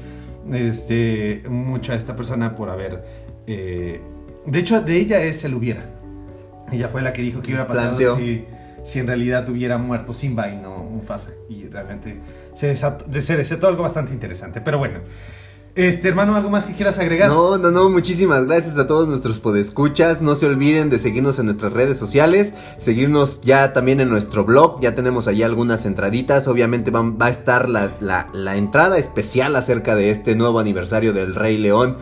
este, 0.51 1.43
mucho 1.49 1.91
a 1.91 1.95
esta 1.95 2.15
persona 2.15 2.55
por 2.55 2.69
haber... 2.69 3.03
eh, 3.47 4.01
de 4.45 4.59
hecho, 4.59 4.81
de 4.81 4.97
ella 4.97 5.23
es 5.23 5.43
el 5.43 5.55
hubiera. 5.55 5.89
Ella 6.71 6.87
fue 6.87 7.01
la 7.01 7.13
que 7.13 7.21
dijo 7.21 7.41
que 7.41 7.47
hubiera 7.47 7.67
pasado 7.67 8.15
si, 8.15 8.45
si 8.83 8.99
en 8.99 9.07
realidad 9.07 9.47
hubiera 9.49 9.77
muerto 9.77 10.13
Simba 10.13 10.49
y 10.49 10.57
no 10.57 10.83
Mufasa. 10.83 11.31
Y 11.49 11.67
realmente 11.67 12.21
se 12.53 12.67
desató, 12.67 13.05
se 13.21 13.37
desató 13.37 13.67
algo 13.67 13.83
bastante 13.83 14.13
interesante. 14.13 14.61
Pero 14.61 14.77
bueno, 14.77 14.99
este 15.75 16.07
hermano, 16.07 16.35
¿algo 16.35 16.49
más 16.49 16.65
que 16.65 16.73
quieras 16.73 16.97
agregar? 16.99 17.29
No, 17.29 17.57
no, 17.57 17.69
no, 17.71 17.89
muchísimas 17.89 18.45
gracias 18.45 18.77
a 18.77 18.87
todos 18.87 19.07
nuestros 19.07 19.39
podescuchas. 19.39 20.21
No 20.21 20.35
se 20.35 20.45
olviden 20.45 20.89
de 20.89 20.99
seguirnos 20.99 21.37
en 21.39 21.47
nuestras 21.47 21.73
redes 21.73 21.97
sociales, 21.97 22.53
seguirnos 22.77 23.41
ya 23.41 23.73
también 23.73 23.99
en 23.99 24.09
nuestro 24.09 24.45
blog. 24.45 24.79
Ya 24.79 24.95
tenemos 24.95 25.27
ahí 25.27 25.43
algunas 25.43 25.85
entraditas. 25.85 26.47
Obviamente 26.47 26.91
va, 26.91 27.01
va 27.01 27.25
a 27.25 27.29
estar 27.29 27.67
la, 27.67 27.91
la- 27.99 28.29
la 28.33 28.55
entrada 28.55 28.97
especial 28.97 29.55
acerca 29.55 29.95
de 29.95 30.11
este 30.11 30.35
nuevo 30.35 30.59
aniversario 30.59 31.11
del 31.11 31.35
Rey 31.35 31.57
León. 31.57 31.97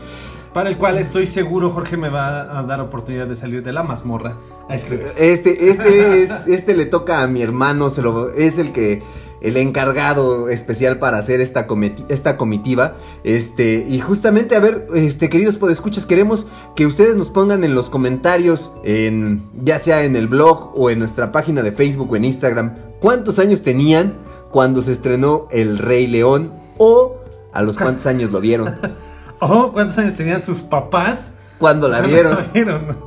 Para 0.53 0.69
el 0.69 0.78
cual 0.78 0.99
estoy 0.99 1.26
seguro 1.26 1.71
Jorge 1.71 1.97
me 1.97 2.09
va 2.09 2.59
a 2.59 2.61
dar 2.61 2.80
oportunidad 2.80 3.26
de 3.26 3.36
salir 3.36 3.63
de 3.63 3.74
la 3.74 3.82
mazmorra 3.82 4.38
a 4.69 4.76
escribir. 4.76 5.07
Este, 5.17 5.69
este, 5.71 6.21
es, 6.26 6.32
este 6.47 6.76
le 6.76 6.86
toca 6.86 7.24
a 7.24 7.28
mi 7.28 7.41
hermano, 7.41 7.89
se 7.89 8.03
lo, 8.03 8.30
es 8.32 8.59
el 8.59 8.71
que 8.71 9.01
el 9.44 9.58
encargado 9.58 10.50
especial 10.50 10.98
para 10.98 11.18
hacer 11.20 11.41
esta, 11.41 11.68
esta 12.10 12.38
comitiva. 12.38 12.96
Este, 13.24 13.86
y 13.88 14.00
justamente, 14.00 14.56
a 14.56 14.60
ver, 14.60 14.88
este, 14.96 15.30
queridos 15.30 15.58
podescuchas, 15.58 16.06
queremos 16.06 16.48
que 16.76 16.88
ustedes 16.88 17.16
nos 17.16 17.30
pongan 17.30 17.64
en 17.64 17.76
los 17.76 17.89
comentarios, 17.89 18.72
en, 18.84 19.44
ya 19.64 19.78
sea 19.78 20.04
en 20.04 20.16
el 20.16 20.28
blog 20.28 20.72
o 20.76 20.89
en 20.89 21.00
nuestra 21.00 21.32
página 21.32 21.62
de 21.62 21.74
Facebook 21.74 22.12
o 22.12 22.16
en 22.16 22.26
Instagram, 22.26 22.74
cuántos 23.00 23.38
años 23.38 23.62
tenían 23.62 24.16
cuando 24.50 24.82
se 24.82 24.94
estrenó 24.94 25.48
El 25.52 25.78
Rey 25.78 26.08
León 26.08 26.54
o 26.78 27.18
a 27.52 27.62
los 27.62 27.78
cuántos 27.78 28.06
años 28.08 28.32
lo 28.32 28.39
vieron, 28.39 28.74
Oh, 29.39 29.74
¿cuántos 29.74 29.98
años 29.98 30.16
tenían 30.16 30.41
sus 30.41 30.62
papás? 30.62 31.32
cuando 31.58 31.88
la 31.88 31.98
cuando 32.00 32.16
vieron. 32.16 32.36
la 32.36 32.41
vieron? 32.54 32.98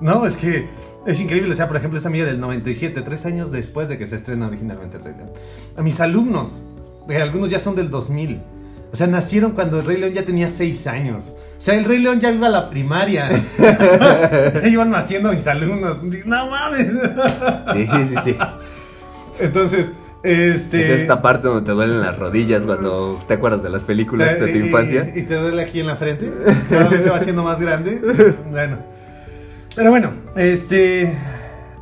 No, 0.00 0.26
es 0.26 0.36
que 0.36 0.66
es 1.06 1.20
increíble. 1.20 1.52
O 1.52 1.56
sea, 1.56 1.68
por 1.68 1.76
ejemplo, 1.76 1.96
esta 1.96 2.08
amiga 2.08 2.24
del 2.24 2.40
97, 2.40 3.02
tres 3.02 3.26
años 3.26 3.50
después 3.50 3.88
de 3.88 3.98
que 3.98 4.06
se 4.06 4.16
estrena 4.16 4.46
originalmente 4.46 4.96
El 4.96 5.04
Rey 5.04 5.14
León. 5.16 5.30
A 5.76 5.82
mis 5.82 6.00
alumnos, 6.00 6.62
eh, 7.08 7.20
algunos 7.20 7.50
ya 7.50 7.58
son 7.60 7.76
del 7.76 7.90
2000. 7.90 8.40
O 8.92 8.96
sea, 8.96 9.08
nacieron 9.08 9.52
cuando 9.52 9.80
el 9.80 9.86
Rey 9.86 9.98
León 9.98 10.12
ya 10.12 10.24
tenía 10.24 10.50
seis 10.50 10.86
años. 10.86 11.34
O 11.58 11.60
sea, 11.60 11.74
el 11.74 11.84
Rey 11.84 11.98
León 11.98 12.20
ya 12.20 12.30
iba 12.30 12.46
a 12.46 12.50
la 12.50 12.70
primaria. 12.70 13.28
Iban 14.70 14.90
naciendo 14.90 15.32
mis 15.32 15.46
alumnos. 15.48 16.02
No 16.24 16.48
mames. 16.50 16.92
Sí, 17.72 17.88
sí, 18.08 18.14
sí. 18.24 18.36
Entonces, 19.40 19.90
este. 20.22 20.94
Es 20.94 21.00
esta 21.00 21.20
parte 21.20 21.48
donde 21.48 21.66
te 21.66 21.72
duelen 21.72 22.00
las 22.00 22.16
rodillas 22.18 22.62
cuando 22.62 23.20
te 23.26 23.34
acuerdas 23.34 23.62
de 23.62 23.70
las 23.70 23.82
películas 23.84 24.38
de 24.38 24.52
tu 24.52 24.58
Y- 24.58 24.60
infancia. 24.66 25.12
Y, 25.14 25.22
te 25.22 25.34
duele 25.34 25.62
aquí 25.62 25.80
en 25.80 25.88
la 25.88 25.96
frente. 25.96 26.30
Cada 26.70 26.88
vez 26.88 27.02
se 27.02 27.10
va 27.10 27.16
haciendo 27.16 27.42
más 27.42 27.60
grande. 27.60 28.00
Bueno. 28.50 28.78
Pero 29.74 29.90
bueno, 29.90 30.12
este. 30.36 31.16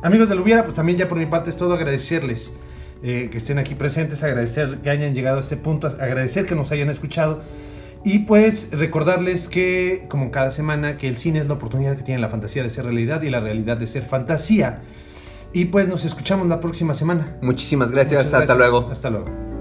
Amigos 0.01 0.27
del 0.27 0.39
Hubiera, 0.39 0.63
pues 0.63 0.75
también 0.75 0.97
ya 0.97 1.07
por 1.07 1.17
mi 1.17 1.25
parte 1.25 1.49
es 1.49 1.57
todo 1.57 1.73
agradecerles 1.73 2.53
eh, 3.03 3.29
que 3.31 3.37
estén 3.37 3.57
aquí 3.57 3.73
presentes, 3.73 4.21
agradecer 4.21 4.79
que 4.79 4.89
hayan 4.89 5.15
llegado 5.15 5.37
a 5.37 5.39
este 5.39 5.55
punto, 5.55 5.87
agradecer 5.87 6.45
que 6.45 6.55
nos 6.55 6.71
hayan 6.71 6.89
escuchado. 6.89 7.41
Y 8.03 8.19
pues 8.19 8.69
recordarles 8.71 9.47
que, 9.47 10.05
como 10.09 10.29
cada 10.29 10.51
semana, 10.51 10.97
que 10.97 11.07
el 11.07 11.15
cine 11.15 11.39
es 11.39 11.47
la 11.47 11.53
oportunidad 11.53 11.95
que 11.95 12.03
tiene 12.03 12.19
la 12.19 12.27
fantasía 12.27 12.63
de 12.63 12.69
ser 12.69 12.83
realidad 12.83 13.21
y 13.21 13.29
la 13.29 13.39
realidad 13.39 13.77
de 13.77 13.87
ser 13.87 14.03
fantasía. 14.03 14.81
Y 15.53 15.65
pues 15.65 15.87
nos 15.87 16.03
escuchamos 16.03 16.47
la 16.47 16.59
próxima 16.59 16.93
semana. 16.93 17.37
Muchísimas 17.41 17.91
gracias, 17.91 18.25
Muchas 18.25 18.33
hasta 18.41 18.55
gracias. 18.55 18.57
luego. 18.57 18.89
Hasta 18.91 19.09
luego. 19.09 19.52